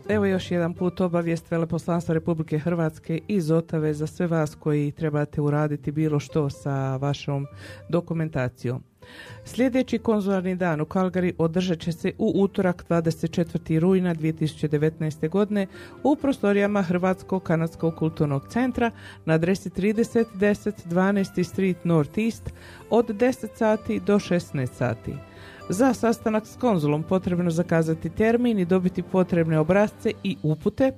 Evo 0.08 0.26
još 0.26 0.50
jedan 0.50 0.74
put 0.74 1.00
obavijest 1.00 1.50
Veleposlanstva 1.50 2.14
Republike 2.14 2.58
Hrvatske 2.58 3.20
iz 3.28 3.50
Otave 3.50 3.94
za 3.94 4.06
sve 4.06 4.26
vas 4.26 4.54
koji 4.54 4.92
trebate 4.92 5.40
uraditi 5.40 5.92
bilo 5.92 6.20
što 6.20 6.50
sa 6.50 6.96
vašom 6.96 7.46
dokumentacijom. 7.88 8.82
Sljedeći 9.44 9.98
konzularni 9.98 10.56
dan 10.56 10.80
u 10.80 10.84
Kalgari 10.84 11.34
održat 11.38 11.78
će 11.78 11.92
se 11.92 12.12
u 12.18 12.32
utorak 12.36 12.84
24. 12.88 13.78
rujna 13.78 14.14
2019. 14.14 15.28
godine 15.28 15.66
u 16.02 16.16
prostorijama 16.16 16.82
Hrvatskog 16.82 17.42
kanadskog 17.42 17.94
kulturnog 17.94 18.48
centra 18.48 18.90
na 19.24 19.34
adresi 19.34 19.70
30 19.70 20.24
10 20.34 20.72
12. 20.88 21.42
Street 21.44 21.84
North 21.84 22.18
East 22.18 22.50
od 22.90 23.08
10 23.08 23.48
sati 23.54 24.00
do 24.00 24.14
16 24.14 24.66
sati. 24.66 25.14
Za 25.68 25.94
sastanak 25.94 26.46
s 26.46 26.56
konzulom 26.56 27.02
potrebno 27.02 27.50
zakazati 27.50 28.10
termin 28.10 28.58
i 28.58 28.64
dobiti 28.64 29.02
potrebne 29.02 29.58
obrazce 29.58 30.12
i 30.22 30.36
upute, 30.42 30.92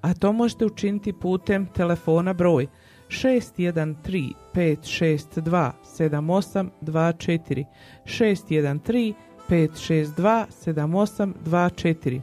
a 0.00 0.14
to 0.14 0.32
možete 0.32 0.66
učiniti 0.66 1.12
putem 1.12 1.66
telefona 1.66 2.32
broj 2.32 2.66
613 3.12 4.32
562 4.54 5.72
7824 5.98 7.64
613 8.04 9.14
562 9.48 10.44
7824 10.66 12.20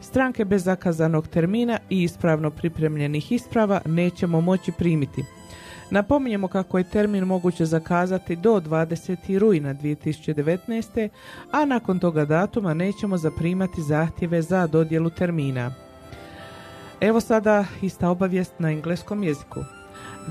Stranke 0.00 0.44
bez 0.44 0.64
zakazanog 0.64 1.28
termina 1.28 1.78
i 1.90 2.02
ispravno 2.02 2.50
pripremljenih 2.50 3.32
isprava 3.32 3.80
nećemo 3.84 4.40
moći 4.40 4.72
primiti. 4.72 5.24
Napominjemo 5.90 6.48
kako 6.48 6.78
je 6.78 6.90
termin 6.90 7.24
moguće 7.24 7.64
zakazati 7.64 8.36
do 8.36 8.60
20. 8.60 9.38
rujna 9.38 9.74
2019. 9.74 11.08
a 11.52 11.64
nakon 11.64 11.98
toga 11.98 12.24
datuma 12.24 12.74
nećemo 12.74 13.16
zaprimati 13.16 13.82
zahtjeve 13.82 14.42
za 14.42 14.66
dodjelu 14.66 15.10
termina. 15.10 15.74
Evo 17.00 17.20
sada 17.20 17.64
ista 17.82 18.08
obavijest 18.08 18.52
na 18.58 18.70
engleskom 18.70 19.22
jeziku. 19.22 19.77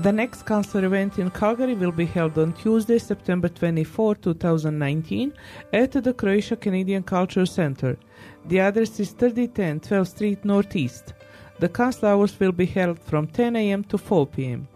The 0.02 0.12
next 0.12 0.46
Counselor 0.46 0.84
event 0.84 1.18
in 1.18 1.28
Calgary 1.30 1.74
will 1.74 1.90
be 1.90 2.06
held 2.06 2.38
on 2.38 2.52
Tuesday, 2.52 3.00
September 3.00 3.48
24, 3.48 4.14
2019, 4.14 5.32
at 5.72 5.90
the 5.90 6.14
Croatia 6.14 6.54
Canadian 6.54 7.02
Cultural 7.02 7.46
Center. 7.46 7.98
The 8.46 8.60
address 8.60 9.00
is 9.00 9.10
3010 9.10 9.80
12th 9.80 10.06
Street 10.06 10.44
Northeast. 10.44 11.14
The 11.58 11.68
council 11.68 12.10
hours 12.10 12.38
will 12.38 12.52
be 12.52 12.66
held 12.66 13.00
from 13.00 13.26
10 13.26 13.56
a.m. 13.56 13.82
to 13.84 13.98
4 13.98 14.28
p.m. 14.28 14.68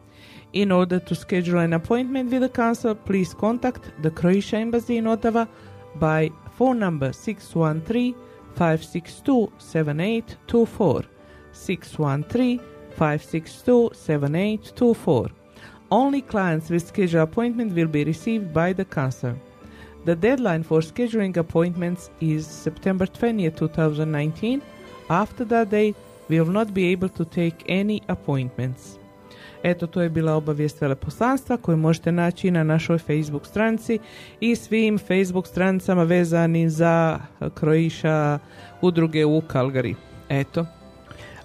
In 0.54 0.72
order 0.72 0.98
to 0.98 1.14
schedule 1.14 1.60
an 1.60 1.74
appointment 1.74 2.32
with 2.32 2.42
the 2.42 2.48
council, 2.48 2.96
please 2.96 3.32
contact 3.32 3.92
the 4.02 4.10
Croatia 4.10 4.56
Embassy 4.56 4.96
in 4.96 5.06
Ottawa 5.06 5.46
by 6.00 6.32
phone 6.58 6.80
number 6.80 7.12
613 7.12 8.16
562 8.56 9.52
7824. 9.56 11.04
613 11.52 12.71
562 12.96 13.90
7824. 13.94 15.30
Only 15.90 16.22
clients 16.22 16.70
with 16.70 16.86
scheduled 16.86 17.28
appointment 17.28 17.74
will 17.74 17.88
be 17.88 18.04
received 18.04 18.52
by 18.52 18.72
the 18.72 18.84
council. 18.84 19.34
The 20.04 20.16
deadline 20.16 20.62
for 20.62 20.80
scheduling 20.80 21.36
appointments 21.36 22.10
is 22.20 22.46
September 22.46 23.06
20, 23.06 23.50
2019. 23.50 24.62
After 25.08 25.44
that 25.44 25.70
date, 25.70 25.96
we 26.28 26.40
will 26.40 26.52
not 26.52 26.74
be 26.74 26.92
able 26.92 27.08
to 27.10 27.24
take 27.24 27.64
any 27.68 28.02
appointments. 28.08 28.98
Eto, 29.62 29.86
to 29.86 30.00
je 30.02 30.08
bila 30.08 30.34
obavijest 30.34 30.80
veleposlanstva 30.80 31.56
koju 31.56 31.76
možete 31.76 32.12
naći 32.12 32.50
na 32.50 32.64
našoj 32.64 32.98
Facebook 32.98 33.46
stranici 33.46 33.98
i 34.40 34.56
svim 34.56 34.98
Facebook 34.98 35.46
stranicama 35.46 36.02
vezani 36.02 36.70
za 36.70 37.20
Kroiša 37.54 38.38
udruge 38.80 39.24
u 39.24 39.40
Kalgari. 39.40 39.94
Eto, 40.28 40.66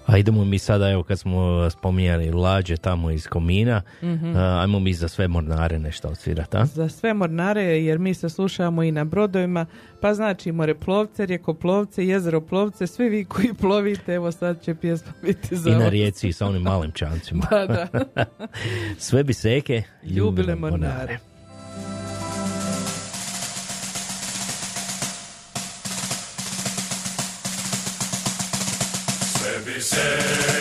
A 0.08 0.18
idemo 0.18 0.44
mi 0.44 0.58
sada, 0.58 0.90
evo 0.90 1.02
kad 1.02 1.18
smo 1.18 1.70
spominjali 1.70 2.30
lađe 2.30 2.76
tamo 2.76 3.10
iz 3.10 3.26
Komina, 3.26 3.82
Mhm. 4.02 4.36
a, 4.36 4.60
ajmo 4.60 4.80
mi 4.80 4.94
za 4.94 5.08
sve 5.08 5.28
mornare 5.28 5.78
nešto 5.78 6.08
odsvirati, 6.08 6.56
a? 6.56 6.64
za 6.64 6.88
sve 6.88 7.14
mornare, 7.14 7.62
jer 7.62 7.98
mi 7.98 8.14
se 8.14 8.28
slušamo 8.28 8.82
i 8.82 8.92
na 8.92 9.04
brodovima, 9.04 9.66
pa 10.00 10.14
znači 10.14 10.52
moreplovce, 10.52 11.26
rijekoplovce, 11.26 12.06
jezeroplovce, 12.06 12.86
svi 12.86 13.08
vi 13.08 13.24
koji 13.24 13.54
plovite, 13.54 14.14
evo 14.14 14.32
sad 14.32 14.62
će 14.62 14.74
pjesma 14.74 15.12
biti 15.22 15.56
za 15.56 15.70
I 15.70 15.74
na 15.74 15.88
rijeci 15.88 16.32
sa 16.32 16.46
onim 16.46 16.62
malim 16.62 16.92
čancima. 16.92 17.46
Da, 17.50 17.66
da. 17.66 18.24
sve 18.98 19.24
bi 19.24 19.32
seke 19.34 19.82
Ljubile 20.04 20.54
mornare. 20.54 21.18
Sve 21.18 21.37
bi 29.96 30.57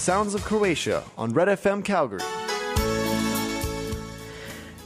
Sounds 0.00 0.34
of 0.34 0.48
Croatia 0.48 1.02
on 1.16 1.34
Red 1.34 1.58
FM 1.58 1.82
Calgary. 1.82 2.22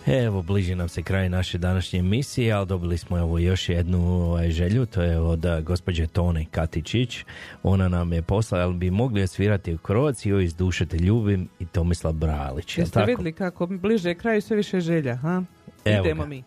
Evo, 0.07 0.43
bliži 0.43 0.75
nam 0.75 0.89
se 0.89 1.03
kraj 1.03 1.29
naše 1.29 1.59
današnje 1.59 1.99
emisije, 1.99 2.53
ali 2.53 2.67
dobili 2.67 2.99
smo 2.99 3.19
evo 3.19 3.39
još 3.39 3.69
jednu 3.69 4.23
ovaj, 4.23 4.51
želju, 4.51 4.87
to 4.87 5.03
je 5.03 5.19
od 5.21 5.47
a, 5.47 5.61
gospođe 5.61 6.07
Tone 6.07 6.45
Katičić. 6.51 7.25
Ona 7.63 7.89
nam 7.89 8.13
je 8.13 8.23
poslala, 8.23 8.65
ali 8.65 8.75
bi 8.75 8.91
mogli 8.91 9.21
je 9.21 9.27
svirati 9.27 9.75
u 9.75 9.79
Kroaci, 9.79 10.29
joj 10.29 10.45
iz 10.45 10.55
duše 10.55 10.87
te 10.87 10.97
ljubim 10.97 11.49
i 11.59 11.67
Tomislav 11.67 12.13
Bralić. 12.13 12.79
Jeste 12.79 12.95
tako? 12.95 13.07
vidjeli 13.07 13.33
kako 13.33 13.67
bliže 13.67 14.15
kraju 14.15 14.43
sve 14.43 14.57
više 14.57 14.81
želja, 14.81 15.17
ha? 15.17 15.43
Evo 15.85 16.05
Idemo 16.05 16.23
ga. 16.23 16.29
mi. 16.29 16.43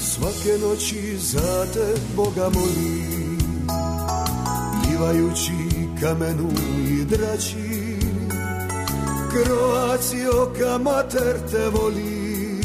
Svake 0.00 0.58
noći 0.62 1.16
za 1.16 1.66
te 1.74 1.94
Boga 2.16 2.50
molim 2.54 3.30
kamenu 6.00 6.50
i 6.88 7.04
drači 7.04 7.90
ka 10.58 10.78
mater 10.78 11.36
te 11.50 11.68
voli. 11.68 12.60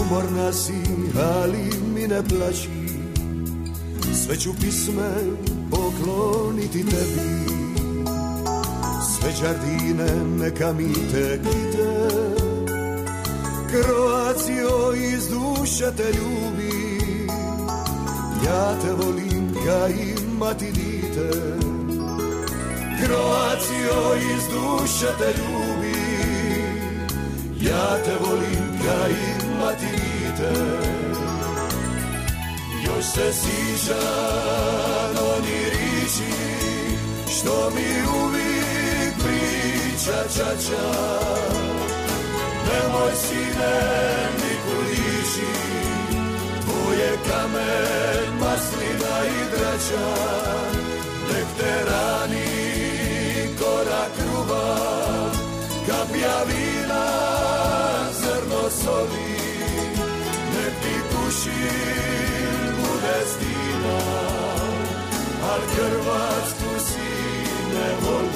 Umorna 0.00 0.52
si, 0.52 0.82
ali 1.16 1.70
mi 1.94 2.06
ne 2.06 2.22
plaći. 2.22 2.68
Sve 4.14 4.36
ću 4.36 4.50
pisme 4.60 5.10
pokloniti 5.70 6.84
tebi. 6.86 7.52
Sve 9.12 9.32
đardine 9.42 10.24
neka 10.38 10.72
mi 10.72 10.92
te 10.92 11.40
kite. 11.42 12.08
Kroacijo 13.70 14.94
iz 14.94 15.28
duše 15.28 15.90
te 15.96 16.12
ljubi. 16.18 17.26
Ja 18.46 18.74
te 18.82 18.92
volim 18.92 19.54
ka 19.64 19.88
i 19.88 20.14
mati 20.38 20.66
dite 20.72 21.62
Kroacijo 23.04 24.14
iz 24.34 24.42
duše 24.48 25.06
te 25.18 25.34
ljubi. 25.38 25.92
Ja 27.60 27.96
te 28.04 28.14
volim 28.20 28.78
ka 28.84 29.08
i 29.08 29.46
mati 29.60 29.86
dite 30.32 30.52
Još 32.86 33.04
se 33.04 33.32
sižan 33.32 35.14
oni 35.36 35.58
riči 35.72 36.32
Što 37.36 37.70
mi 37.74 37.90
uvijek 38.22 39.14
priča 39.18 40.22
čača 40.36 40.88
Nemoj 42.66 43.12
sine 43.14 43.74
Nikulići 44.34 45.52
Tvoje 46.64 47.10
kamen, 47.28 48.38
maslina 48.40 49.16
i 49.26 49.44
drača. 49.50 50.08
Nek 51.28 51.46
te 51.58 51.84
rani 51.90 52.51
korak 53.82 54.12
kruva 54.16 54.64
Kapja 55.86 56.36
vina, 56.48 57.04
zrno 58.20 58.62
soli. 58.70 59.32
Nek 60.54 60.74
ti 60.82 60.94
kušin 61.10 62.74
bude 62.78 63.18
stina 63.32 63.98
Al 65.52 65.62
Hrvatsku 65.74 66.72
si 66.86 67.10
ne 67.74 67.88
voli 68.02 68.31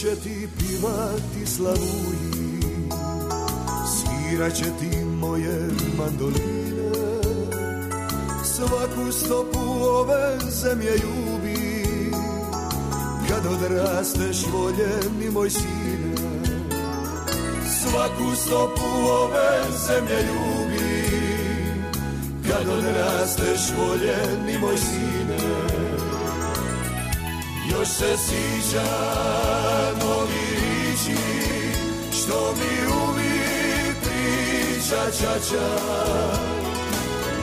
će 0.00 0.16
ti 0.16 0.48
pivati 0.58 1.46
slavuji 1.46 2.66
Svirat 3.92 4.54
će 4.54 4.64
ti 4.64 5.04
moje 5.04 5.68
mandoline. 5.98 6.92
Svaku 8.44 9.12
stopu 9.12 9.58
ove 9.82 10.38
zemlje 10.50 10.90
ljubi 10.90 11.84
Kad 13.28 13.46
odrasteš 13.46 14.46
voljeni 14.52 15.30
moj 15.32 15.50
sine. 15.50 16.14
Svaku 17.80 18.36
stopu 18.36 19.08
ove 19.10 19.62
zemlje 19.86 20.22
ljubi 20.22 21.04
Kad 22.48 22.68
odrasteš 22.68 23.60
voljeni 23.78 24.58
moj 24.58 24.76
sine 24.76 25.25
još 27.78 27.88
se 27.88 28.16
sviđa 28.16 28.84
novi 30.00 30.46
riči 30.56 31.20
Što 32.12 32.54
mi 32.58 32.86
uvijek 33.08 33.96
priča 34.00 35.02
čača 35.18 35.68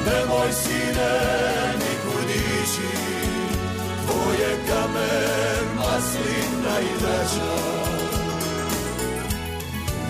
Nemoj 0.05 0.51
sine 0.51 1.14
nikud 1.73 2.30
ići 2.30 2.97
Tvoje 4.05 4.57
kamen, 4.68 5.76
maslina 5.76 6.80
i 6.81 6.99
drača 6.99 7.84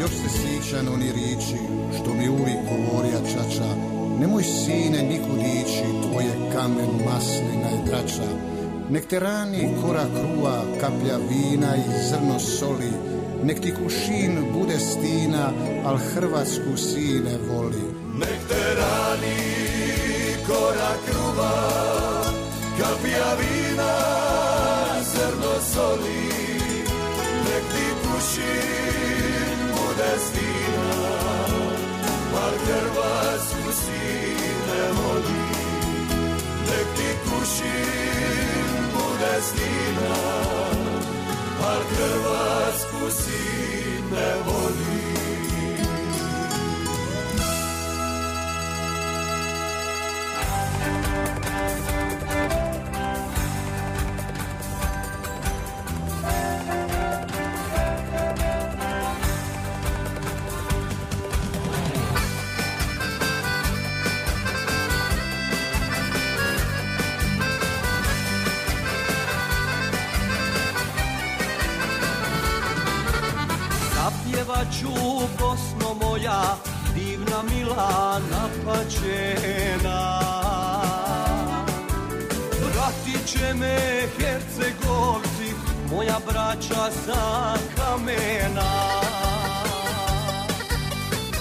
Još 0.01 0.11
se 0.11 0.29
sićan 0.29 0.87
oni 0.87 1.11
riči, 1.11 1.57
što 1.95 2.13
mi 2.13 2.29
uvijek 2.29 2.57
govorija 2.69 3.19
čača. 3.19 3.75
Nemoj 4.19 4.43
sine 4.43 5.03
nikud 5.03 5.39
ići, 5.39 5.83
tvoje 6.01 6.51
kamen, 6.53 6.89
maslina 7.05 7.69
i 7.71 7.89
drača. 7.89 8.52
Nek 8.94 9.06
te 9.10 9.20
rani 9.20 9.64
kora 9.82 10.03
kruva, 10.06 10.57
kaplja 10.82 11.18
vina 11.30 11.76
i 11.76 12.02
zrno 12.10 12.40
soli. 12.40 12.91
Nek 13.44 13.61
ti 13.61 13.72
kušin 13.74 14.36
bude 14.53 14.78
stina, 14.80 15.49
al 15.86 15.98
Hrvatsku 15.98 16.78
sine 16.78 17.38
voli. 17.48 17.86
Nek 18.22 18.40
te 18.49 18.64
rani 18.80 19.64
korak 20.48 20.99
kruva 21.07 21.53
Kapija 22.78 23.32
vina, 23.40 23.94
zrno 25.11 25.53
soli 25.74 26.24
Nek 27.45 27.64
ti 27.74 27.86
kušin 28.03 29.60
bude 29.76 30.11
stina 30.26 31.14
Al 32.44 32.56
Hrvatsku 32.68 33.72
sine 33.82 34.82
voli 34.98 35.45
Nek 36.68 36.88
ti 36.98 37.10
kušin 37.26 38.52
bude 39.34 39.41
stina 39.41 40.15
Al 41.72 41.81
Hrvatsku 41.91 43.11
sine 43.11 44.27
voli 44.45 45.22
braća 86.53 86.91
sa 87.05 87.53
kamena. 87.75 88.71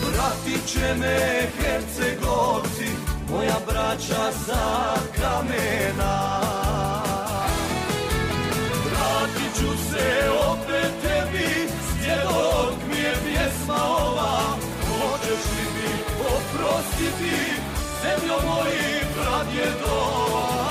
Vratit 0.00 0.66
će 0.66 0.94
me 1.00 1.48
Hercegovci, 1.58 2.88
moja 3.30 3.56
braća 3.66 4.32
sa 4.46 4.94
kamena. 5.16 6.40
Vratit 8.84 9.54
ću 9.56 9.90
se 9.90 10.30
opet 10.50 10.92
tebi, 11.02 11.68
dok 12.24 12.74
mi 12.90 12.96
je 12.96 13.14
pjesma 13.24 13.84
ova 13.84 14.56
Hoćeš 14.88 15.44
li 15.56 15.64
mi 15.74 15.94
oprostiti 16.20 17.36
zemljo 18.02 18.34
mojih 18.46 19.06
pradjedova 19.14 20.61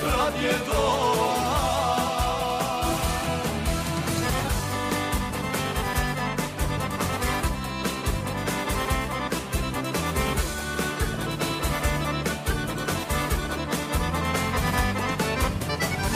pradjedova 0.00 0.80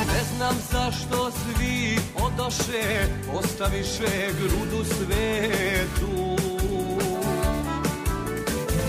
Ne 0.07 0.25
znam 0.37 0.57
zašto 0.71 1.31
svi 1.31 1.99
odoše, 2.15 3.07
ostaviše 3.35 4.33
grudu 4.41 4.85
svetu. 4.85 6.37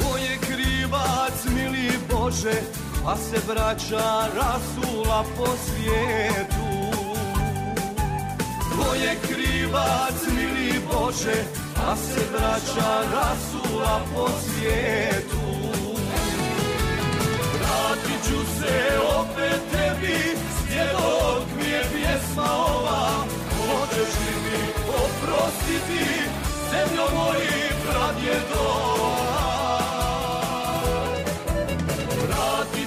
Ko 0.02 0.18
je 0.18 0.38
krivac, 0.38 1.46
mili 1.56 1.92
Bože, 2.12 2.85
pa 3.06 3.16
se 3.16 3.38
vraća 3.48 4.28
rasula 4.36 5.26
po 5.38 5.46
svijetu. 5.66 6.66
Ko 8.76 8.96
je 8.96 9.16
krivac, 9.28 10.14
mili 10.36 10.80
Bože, 10.92 11.44
pa 11.76 11.96
se 11.96 12.22
vraća 12.32 12.92
rasula 13.14 14.02
po 14.16 14.30
svijetu. 14.42 15.46
Vratit 17.60 18.24
ću 18.24 18.60
se 18.60 19.00
opet 19.20 19.62
tebi, 19.72 20.38
svjedok 20.58 21.44
mi 21.58 21.70
je 21.70 21.82
pjesma 21.94 22.52
ova. 22.68 23.26
Možeš 23.68 24.14
li 24.20 24.36
mi 24.44 24.70
oprostiti, 24.88 26.06
zemljo 26.72 27.06
moji 27.14 27.72
pradjedova? 27.86 29.35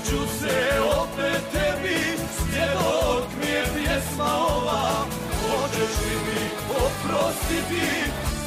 Ću 0.09 0.39
se 0.41 0.81
opet 1.01 1.43
tebi, 1.53 1.99
svjedok 2.37 3.25
mi 3.41 3.51
je 3.51 3.65
pjesma 3.75 4.25
ova. 4.25 5.07
Možeš 5.43 5.97
li 6.01 6.17
mi 6.27 6.51
oprostiti, 6.71 7.87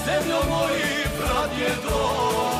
zemljo 0.06 0.40
moji 0.50 1.06
pradjedova? 1.18 2.52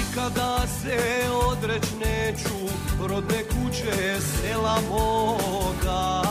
I 0.00 0.14
kada 0.14 0.66
se 0.66 1.28
odreć 1.50 1.84
neću 2.00 2.74
rodne 3.08 3.53
kuće 3.74 4.20
sela 4.20 4.78
moga. 4.90 6.22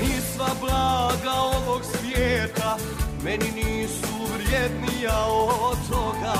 Ni 0.00 0.20
sva 0.34 0.48
blaga 0.60 1.32
ovog 1.32 1.82
svijeta 1.84 2.76
meni 3.24 3.50
nisu 3.54 4.08
vrijednija 4.34 5.24
od 5.60 5.78
toga. 5.90 6.34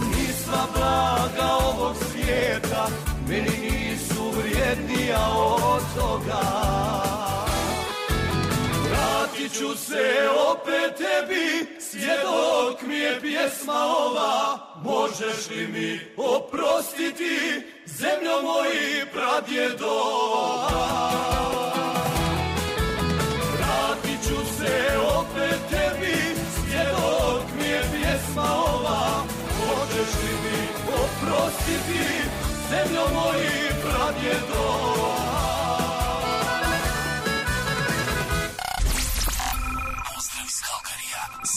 Ni 0.00 0.26
blaga 0.74 1.52
ovog 1.66 1.96
svijeta 1.96 2.88
meni 3.28 3.70
nisu 3.70 4.30
vrijednija 4.36 5.28
od 5.62 5.82
toga 5.96 7.09
Vratit 9.40 9.58
ću 9.58 9.76
se 9.76 10.28
opet 10.50 10.96
tebi, 10.96 11.80
svjedok 11.80 12.82
mi 12.82 12.94
je 12.94 13.20
pjesma 13.20 13.86
ova. 13.98 14.58
Možeš 14.84 15.50
li 15.50 15.66
mi 15.66 16.00
oprostiti, 16.16 17.62
zemljo 17.86 18.42
moji 18.42 19.04
pradjedova? 19.12 20.70
Vratit 23.56 24.28
ću 24.28 24.36
se 24.58 24.98
opet 25.18 25.60
tebi, 25.70 26.16
svjedok 26.54 27.42
mi 27.58 27.68
je 27.68 27.82
pjesma 27.92 28.54
ova. 28.74 29.24
Možeš 29.58 30.14
li 30.22 30.34
mi 30.44 30.68
oprostiti, 30.88 32.04
zemljo 32.70 33.02
moji 33.14 33.70
pradjedova? 33.82 35.19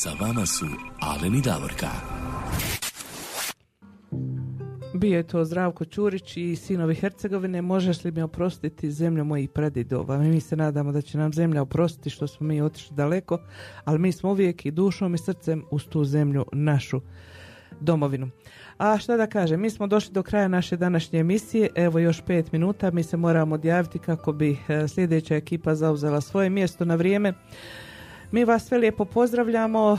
Sa 0.04 0.12
vama 0.20 0.46
su 0.46 0.66
Alen 1.00 1.36
i 1.36 1.42
Davorka. 1.42 1.88
Bio 4.94 5.18
je 5.18 5.28
to 5.28 5.46
Zdravko 5.46 5.86
Ćurić 5.86 6.38
i 6.38 6.56
sinovi 6.56 6.96
Hercegovine. 6.96 7.62
Možeš 7.62 8.04
li 8.04 8.12
mi 8.12 8.22
oprostiti 8.22 8.92
zemlju 8.92 9.26
mojih 9.26 9.50
predidova? 9.50 10.18
Mi 10.18 10.40
se 10.40 10.56
nadamo 10.56 10.92
da 10.92 11.02
će 11.02 11.18
nam 11.18 11.34
zemlja 11.34 11.62
oprostiti 11.62 12.10
što 12.10 12.28
smo 12.28 12.48
mi 12.48 12.62
otišli 12.62 12.96
daleko, 12.96 13.38
ali 13.86 14.00
mi 14.00 14.12
smo 14.12 14.30
uvijek 14.30 14.66
i 14.66 14.72
dušom 14.72 15.16
i 15.16 15.18
srcem 15.18 15.64
uz 15.72 15.88
tu 15.88 16.04
zemlju 16.04 16.46
našu 16.52 17.02
domovinu. 17.80 18.30
A 18.78 18.98
šta 18.98 19.18
da 19.18 19.28
kažem, 19.28 19.62
mi 19.62 19.70
smo 19.70 19.88
došli 19.88 20.14
do 20.14 20.24
kraja 20.24 20.48
naše 20.48 20.78
današnje 20.78 21.20
emisije, 21.20 21.70
evo 21.76 22.00
još 22.00 22.22
pet 22.22 22.52
minuta, 22.52 22.92
mi 22.92 23.04
se 23.04 23.18
moramo 23.18 23.56
odjaviti 23.56 24.00
kako 24.00 24.34
bi 24.34 24.58
e, 24.68 24.88
sljedeća 24.88 25.36
ekipa 25.36 25.76
zauzela 25.76 26.22
svoje 26.22 26.50
mjesto 26.50 26.86
na 26.86 26.96
vrijeme. 26.96 27.34
Mi 28.34 28.46
vas 28.46 28.68
sve 28.68 28.78
lijepo 28.78 29.06
pozdravljamo. 29.06 29.98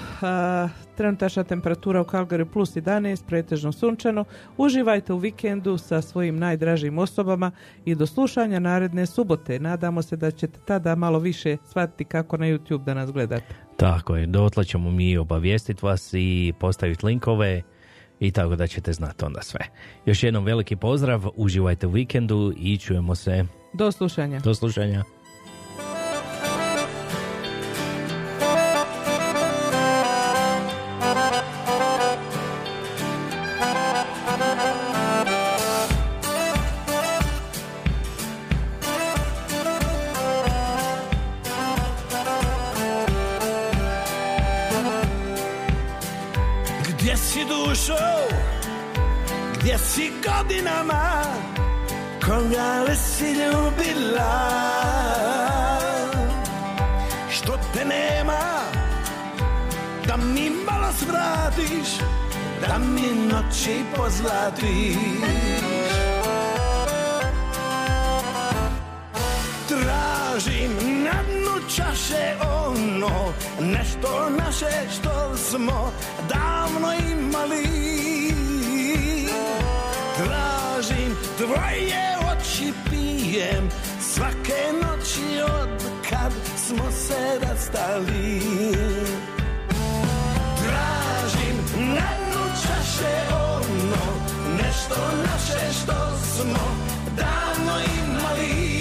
Trenutačna 0.96 1.44
temperatura 1.44 2.00
u 2.00 2.04
Calgary 2.04 2.44
plus 2.44 2.76
11, 2.76 3.26
pretežno 3.26 3.72
sunčano. 3.72 4.24
Uživajte 4.56 5.12
u 5.12 5.18
vikendu 5.18 5.78
sa 5.78 6.02
svojim 6.02 6.38
najdražim 6.38 6.98
osobama 6.98 7.50
i 7.84 7.94
do 7.94 8.06
slušanja 8.06 8.58
naredne 8.58 9.06
subote. 9.06 9.58
Nadamo 9.58 10.02
se 10.02 10.16
da 10.16 10.30
ćete 10.30 10.60
tada 10.64 10.94
malo 10.94 11.18
više 11.18 11.56
shvatiti 11.70 12.04
kako 12.04 12.36
na 12.36 12.46
YouTube 12.46 12.84
da 12.84 12.94
nas 12.94 13.12
gledate. 13.12 13.54
Tako 13.76 14.16
je, 14.16 14.26
dotle 14.26 14.64
ćemo 14.64 14.90
mi 14.90 15.16
obavijestiti 15.16 15.86
vas 15.86 16.10
i 16.12 16.52
postaviti 16.60 17.06
linkove 17.06 17.62
i 18.20 18.30
tako 18.30 18.56
da 18.56 18.66
ćete 18.66 18.92
znati 18.92 19.24
onda 19.24 19.42
sve. 19.42 19.60
Još 20.06 20.22
jednom 20.22 20.44
veliki 20.44 20.76
pozdrav, 20.76 21.24
uživajte 21.36 21.86
u 21.86 21.90
vikendu 21.90 22.52
i 22.56 22.78
čujemo 22.78 23.14
se. 23.14 23.44
Do 23.72 23.92
slušanja. 23.92 24.40
Do 24.40 24.54
slušanja. 24.54 25.04
Si 53.18 53.32
ljubila? 53.32 54.64
Što 57.30 57.58
te 57.72 57.84
nema, 57.84 58.40
da 60.06 60.16
mi 60.16 60.50
malo 60.50 60.92
svratiš, 60.98 61.88
da 62.60 62.78
mi 62.78 63.28
noći 63.32 63.84
pozlatiš. 63.96 64.96
Tražim 69.68 70.72
na 71.04 71.22
dnu 71.22 71.68
čaše 71.76 72.34
ono 72.40 73.32
Nešto 73.60 74.30
naše 74.38 74.90
što 74.96 75.36
smo 75.36 75.92
davno 76.28 76.92
imali 77.12 77.64
Tražim 80.16 81.16
tvoje 81.38 82.16
oči 82.32 82.72
pijem 83.34 83.68
Svake 84.00 84.62
noći 84.82 85.42
od 85.42 85.68
kad 86.10 86.32
smo 86.56 86.90
se 86.92 87.38
rastali. 87.42 88.40
Tražim 90.62 91.56
na 91.76 92.08
dnu 92.20 92.44
čaše 92.62 93.14
ono 93.32 94.04
Nešto 94.62 94.96
naše 95.26 95.72
što 95.82 96.16
smo 96.16 96.76
davno 97.16 97.80
imali. 98.04 98.74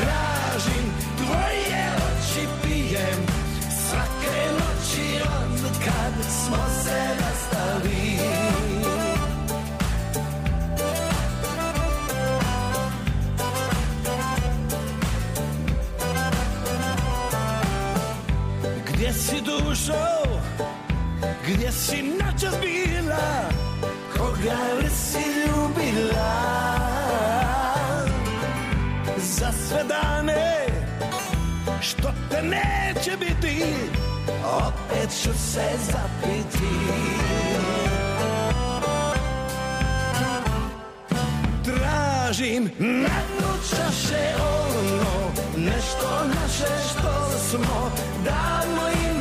Tražim 0.00 0.86
tvoje 1.16 1.86
oči 1.96 2.48
pijem. 2.62 3.26
Svake 3.88 4.52
noći 4.52 5.22
od 5.22 5.84
kad 5.84 6.24
smo 6.24 6.56
se 6.84 6.90
rastali 6.90 7.23
si 21.74 22.02
noćas 22.02 22.54
bila 22.60 23.48
Koga 24.16 24.58
li 24.80 24.90
si 24.90 25.18
ljubila 25.18 26.34
Za 29.16 29.52
sve 29.52 29.84
dane 29.84 30.66
što 31.80 32.08
te 32.30 32.42
neće 32.42 33.16
biti 33.16 33.64
Opet 34.44 35.10
ću 35.22 35.30
se 35.38 35.70
zapiti. 35.86 36.74
Tražim 41.64 42.70
na 42.78 43.08
dnu 43.28 43.48
čaše 43.70 44.34
ono 44.38 45.32
Nešto 45.56 46.24
naše 46.28 46.72
što 46.90 47.38
smo 47.50 47.90
davno 48.24 48.88
imali 48.88 49.13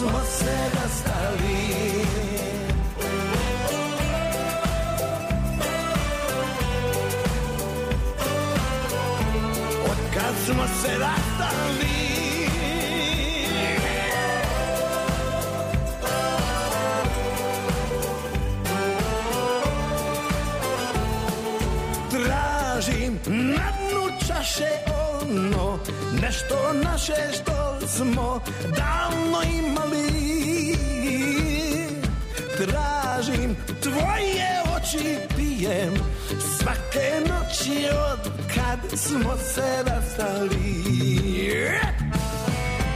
smo 0.00 0.20
se 0.38 0.56
rastali 0.74 2.04
Od 9.84 10.14
kad 10.14 10.34
smo 10.44 10.64
se 10.82 10.98
rastali 10.98 12.00
Tražim 22.10 23.18
na 23.26 23.72
dnu 23.78 24.18
čaše 24.26 24.68
ono 25.22 25.78
Nešto 26.22 26.72
naše 26.84 27.14
što 27.32 27.59
smo 27.96 28.40
davno 28.76 29.42
imali. 29.58 30.10
Tražim 32.56 33.56
tvoje 33.82 34.62
oči 34.76 35.18
pijem 35.36 35.94
Svake 36.58 37.20
noći 37.20 37.86
od 38.12 38.32
kad 38.54 38.98
smo 38.98 39.36
se 39.36 39.84
rastali. 39.86 41.00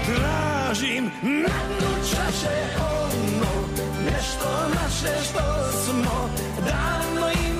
Tražim 0.06 1.04
na 1.22 1.58
dnu 1.68 1.94
čaše 2.10 2.56
ono 2.80 3.52
Nešto 4.04 4.68
naše 4.74 5.24
što 5.24 5.72
smo 5.84 6.30
davno 6.66 7.30
imali. 7.30 7.53